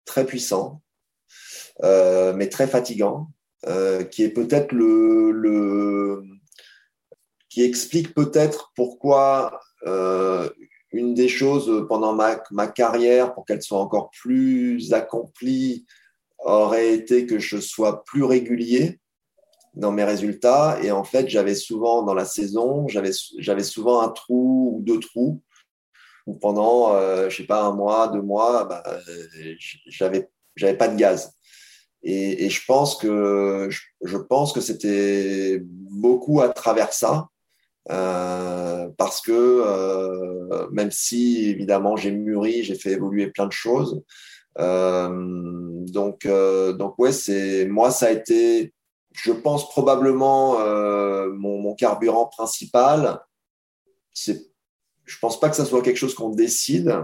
très 0.06 0.26
puissant, 0.26 0.82
euh, 1.84 2.34
mais 2.34 2.50
très 2.50 2.68
fatigant, 2.68 3.30
qui 4.12 4.24
est 4.24 4.34
peut-être 4.34 4.76
qui 7.50 7.64
explique 7.64 8.14
peut-être 8.14 8.74
pourquoi 8.76 9.60
une 10.92 11.14
des 11.14 11.30
choses 11.30 11.86
pendant 11.88 12.14
ma, 12.14 12.44
ma 12.52 12.68
carrière, 12.68 13.34
pour 13.34 13.46
qu'elle 13.46 13.62
soit 13.62 13.80
encore 13.80 14.12
plus 14.12 14.94
accomplie, 14.94 15.86
aurait 16.40 16.94
été 16.94 17.26
que 17.26 17.40
je 17.40 17.58
sois 17.58 18.04
plus 18.04 18.24
régulier 18.24 19.00
dans 19.74 19.92
mes 19.92 20.04
résultats. 20.04 20.78
Et 20.84 20.92
en 20.92 21.04
fait, 21.04 21.30
j'avais 21.30 21.56
souvent 21.56 22.04
dans 22.04 22.14
la 22.14 22.26
saison, 22.26 22.88
j'avais 22.88 23.64
souvent 23.64 24.02
un 24.02 24.10
trou 24.10 24.78
ou 24.78 24.82
deux 24.82 25.00
trous 25.00 25.42
où 26.26 26.36
pendant, 26.36 26.96
euh, 26.96 27.30
je 27.30 27.38
sais 27.38 27.44
pas, 27.44 27.64
un 27.64 27.74
mois, 27.74 28.08
deux 28.08 28.22
mois, 28.22 28.64
bah, 28.66 28.84
j'avais 29.88 30.30
j'avais 30.56 30.78
pas 30.78 30.88
de 30.88 30.96
gaz. 30.96 31.34
Et, 32.04 32.50
je 32.50 32.62
pense 32.66 32.98
que 32.98 33.70
je 34.02 34.18
pense 34.18 34.52
que 34.54 34.62
c'était 34.62 35.62
beaucoup 35.64 36.42
à 36.42 36.50
travers 36.50 36.92
ça 36.94 37.28
euh, 37.92 38.90
parce 38.98 39.22
que 39.22 39.32
euh, 39.32 40.70
même 40.72 40.92
si 40.92 41.50
évidemment 41.50 41.96
j'ai 41.96 42.12
mûri, 42.12 42.64
j'ai 42.64 42.76
fait 42.76 42.92
évoluer 42.92 43.28
plein 43.28 43.48
de 43.48 43.54
choses. 43.54 44.04
Euh, 44.60 45.10
donc, 45.88 46.28
donc 46.78 47.00
ouais, 47.00 47.12
c'est 47.14 47.66
moi 47.66 47.92
ça 47.92 48.08
a 48.08 48.12
été, 48.12 48.74
je 49.14 49.32
pense 49.32 49.70
probablement 49.70 50.58
mon, 51.30 51.60
mon, 51.60 51.76
carburant 51.76 52.26
principal. 52.28 53.20
c'est, 54.12 54.54
je 55.06 55.20
pense 55.20 55.40
pas 55.40 55.50
que 55.50 55.56
ça 55.56 55.66
soit 55.66 55.82
quelque 55.82 55.98
chose 55.98 56.16
qu'on 56.16 56.30
décide, 56.30 57.00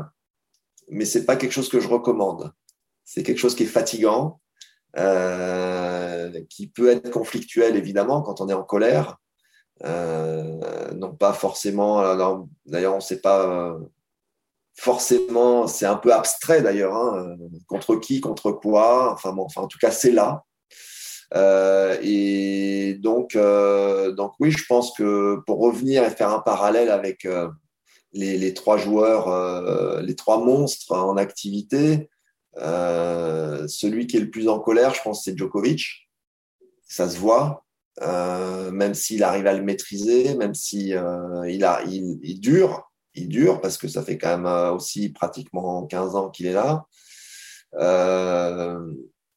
mais 0.89 1.05
c'est 1.05 1.25
pas 1.25 1.35
quelque 1.35 1.51
chose 1.51 1.69
que 1.69 1.79
je 1.79 1.87
recommande. 1.87 2.51
C'est 3.05 3.23
quelque 3.23 3.37
chose 3.37 3.55
qui 3.55 3.63
est 3.63 3.67
fatigant, 3.67 4.39
euh, 4.97 6.41
qui 6.49 6.67
peut 6.67 6.89
être 6.89 7.09
conflictuel 7.11 7.75
évidemment 7.75 8.21
quand 8.21 8.41
on 8.41 8.49
est 8.49 8.53
en 8.53 8.63
colère. 8.63 9.17
Euh, 9.85 10.91
non 10.95 11.15
pas 11.15 11.33
forcément. 11.33 12.01
D'ailleurs, 12.65 12.93
on 12.93 12.97
ne 12.97 13.01
sait 13.01 13.21
pas 13.21 13.45
euh, 13.45 13.79
forcément. 14.75 15.67
C'est 15.67 15.85
un 15.85 15.95
peu 15.95 16.13
abstrait 16.13 16.61
d'ailleurs. 16.61 16.95
Hein, 16.95 17.37
contre 17.67 17.95
qui, 17.95 18.21
contre 18.21 18.51
quoi. 18.51 19.13
Enfin 19.13 19.33
bon. 19.33 19.43
Enfin, 19.43 19.61
en 19.61 19.67
tout 19.67 19.79
cas, 19.79 19.91
c'est 19.91 20.11
là. 20.11 20.43
Euh, 21.35 21.97
et 22.01 22.95
donc, 22.95 23.35
euh, 23.35 24.11
donc 24.11 24.33
oui, 24.39 24.51
je 24.51 24.65
pense 24.67 24.91
que 24.97 25.37
pour 25.45 25.59
revenir 25.59 26.03
et 26.03 26.09
faire 26.09 26.29
un 26.29 26.39
parallèle 26.39 26.89
avec 26.89 27.25
euh, 27.25 27.49
les, 28.13 28.53
trois 28.53 28.77
joueurs, 28.77 30.01
les 30.01 30.15
trois 30.15 30.43
monstres 30.43 30.93
en 30.93 31.17
activité, 31.17 32.09
celui 32.57 34.07
qui 34.07 34.17
est 34.17 34.21
le 34.21 34.31
plus 34.31 34.47
en 34.47 34.59
colère, 34.59 34.93
je 34.95 35.01
pense, 35.01 35.23
c'est 35.23 35.37
Djokovic. 35.37 36.09
Ça 36.87 37.07
se 37.07 37.19
voit, 37.19 37.65
même 38.01 38.95
s'il 38.95 39.23
arrive 39.23 39.45
à 39.45 39.53
le 39.53 39.61
maîtriser, 39.61 40.33
même 40.35 40.55
si 40.55 40.87
il, 40.89 41.63
a, 41.63 41.83
il, 41.85 42.39
dure, 42.39 42.89
il 43.13 43.27
dure 43.27 43.61
parce 43.61 43.77
que 43.77 43.87
ça 43.87 44.01
fait 44.01 44.17
quand 44.17 44.39
même 44.39 44.73
aussi 44.73 45.09
pratiquement 45.09 45.85
15 45.85 46.15
ans 46.15 46.31
qu'il 46.31 46.47
est 46.47 46.53
là. 46.53 46.87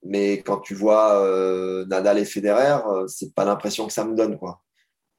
Mais 0.03 0.43
quand 0.43 0.59
tu 0.59 0.74
vois 0.74 1.24
euh, 1.24 1.87
Nadal 1.87 2.19
et 2.19 2.24
Federer, 2.24 2.81
euh, 2.87 3.07
c'est 3.07 3.35
pas 3.35 3.45
l'impression 3.45 3.87
que 3.87 3.93
ça 3.93 4.05
me 4.05 4.16
donne, 4.16 4.37
quoi. 4.37 4.62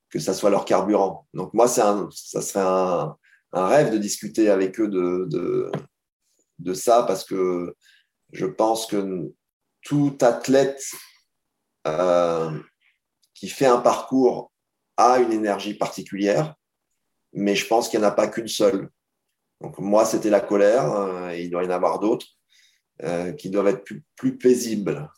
Que 0.09 0.19
ça 0.19 0.33
soit 0.33 0.49
leur 0.49 0.65
carburant. 0.65 1.27
Donc 1.33 1.53
moi, 1.53 1.67
un, 1.79 2.09
ça 2.11 2.41
serait 2.41 2.65
un, 2.65 3.15
rêve 3.53 3.91
de 3.91 3.97
discuter 3.97 4.49
avec 4.49 4.79
eux 4.79 4.87
de, 4.87 5.71
de, 6.59 6.73
ça 6.73 7.03
parce 7.03 7.23
que 7.23 7.75
je 8.31 8.47
pense 8.47 8.87
que 8.87 9.31
tout 9.81 10.17
athlète 10.21 10.83
euh, 11.87 12.51
qui 13.35 13.47
fait 13.47 13.67
un 13.67 13.79
parcours 13.79 14.51
a 14.97 15.19
une 15.19 15.31
énergie 15.31 15.75
particulière, 15.75 16.55
mais 17.31 17.55
je 17.55 17.67
pense 17.67 17.89
qu'il 17.89 17.99
n'y 17.99 18.05
en 18.05 18.09
a 18.09 18.11
pas 18.11 18.27
qu'une 18.27 18.47
seule. 18.47 18.89
Donc 19.61 19.77
moi, 19.77 20.03
c'était 20.03 20.31
la 20.31 20.41
colère, 20.41 21.31
il 21.35 21.49
doit 21.49 21.63
y 21.63 21.67
en 21.67 21.71
avoir 21.71 21.99
d'autres. 21.99 22.27
Euh, 23.01 23.33
qui 23.33 23.49
doivent 23.49 23.67
être 23.67 23.83
plus, 24.15 24.37
paisibles. 24.37 25.09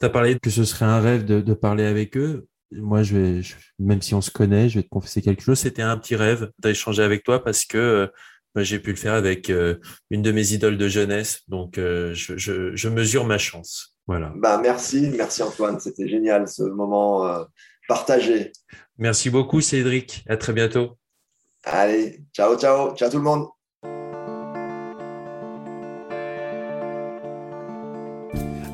Tu 0.00 0.06
as 0.06 0.10
parlé 0.10 0.36
que 0.38 0.50
ce 0.50 0.64
serait 0.64 0.84
un 0.84 1.00
rêve 1.00 1.24
de, 1.24 1.54
parler 1.54 1.84
avec 1.84 2.16
eux. 2.16 2.48
Moi, 2.72 3.04
je 3.04 3.16
vais, 3.16 3.40
même 3.78 4.02
si 4.02 4.14
on 4.14 4.20
se 4.20 4.32
connaît, 4.32 4.68
je 4.68 4.78
vais 4.78 4.82
te 4.82 4.88
confesser 4.88 5.22
quelque 5.22 5.42
chose. 5.42 5.60
C'était 5.60 5.82
un 5.82 5.96
petit 5.96 6.16
rêve 6.16 6.50
d'échanger 6.58 7.02
avec 7.02 7.22
toi 7.22 7.42
parce 7.42 7.64
que 7.64 7.78
euh, 7.78 8.62
j'ai 8.64 8.80
pu 8.80 8.90
le 8.90 8.96
faire 8.96 9.14
avec 9.14 9.48
euh, 9.48 9.76
une 10.10 10.22
de 10.22 10.32
mes 10.32 10.52
idoles 10.52 10.76
de 10.76 10.88
jeunesse. 10.88 11.42
Donc, 11.46 11.74
je, 11.76 12.88
mesure 12.88 13.24
ma 13.24 13.38
chance. 13.38 13.96
Voilà. 14.08 14.32
Bah, 14.36 14.58
merci, 14.60 15.12
merci 15.16 15.42
Antoine. 15.44 15.78
C'était 15.78 16.08
génial 16.08 16.48
ce 16.48 16.64
moment 16.64 17.46
partagé. 17.86 18.50
Merci 18.98 19.30
beaucoup, 19.30 19.60
Cédric. 19.60 20.24
À 20.28 20.36
très 20.36 20.52
bientôt. 20.52 20.98
Allez, 21.62 22.24
ciao, 22.32 22.58
ciao, 22.58 22.96
ciao 22.96 23.08
tout 23.08 23.18
le 23.18 23.22
monde. 23.22 23.46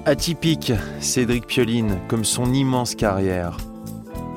Atypique, 0.09 0.73
Cédric 1.01 1.47
Pioline, 1.47 1.99
comme 2.09 2.25
son 2.25 2.55
immense 2.55 2.95
carrière. 2.95 3.59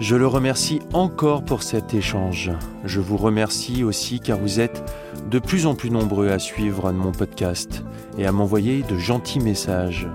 Je 0.01 0.17
le 0.17 0.27
remercie 0.27 0.81
encore 0.91 1.45
pour 1.45 1.63
cet 1.63 1.93
échange. 1.93 2.51
Je 2.83 2.99
vous 2.99 3.15
remercie 3.15 3.85
aussi 3.85 4.19
car 4.19 4.37
vous 4.37 4.59
êtes 4.59 4.83
de 5.29 5.39
plus 5.39 5.65
en 5.67 5.73
plus 5.73 5.89
nombreux 5.89 6.27
à 6.27 6.39
suivre 6.39 6.91
mon 6.91 7.13
podcast 7.13 7.85
et 8.17 8.25
à 8.25 8.33
m'envoyer 8.33 8.83
de 8.83 8.97
gentils 8.97 9.39
messages. 9.39 10.09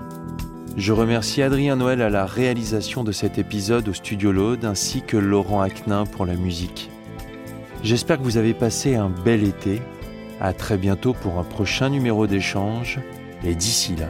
Je 0.75 0.93
remercie 0.93 1.41
Adrien 1.41 1.75
Noël 1.75 2.03
à 2.03 2.11
la 2.11 2.27
réalisation 2.27 3.03
de 3.03 3.11
cet 3.11 3.39
épisode 3.39 3.89
au 3.89 3.93
Studio 3.93 4.31
Laude 4.31 4.63
ainsi 4.63 5.01
que 5.01 5.17
Laurent 5.17 5.61
Aquin 5.61 6.05
pour 6.05 6.27
la 6.27 6.35
musique. 6.35 6.91
J'espère 7.81 8.19
que 8.19 8.23
vous 8.23 8.37
avez 8.37 8.53
passé 8.53 8.93
un 8.93 9.09
bel 9.09 9.43
été. 9.43 9.81
À 10.39 10.53
très 10.53 10.77
bientôt 10.77 11.13
pour 11.13 11.39
un 11.39 11.43
prochain 11.43 11.89
numéro 11.89 12.27
d'échange 12.27 12.99
et 13.43 13.55
d'ici 13.55 13.95
là, 13.95 14.09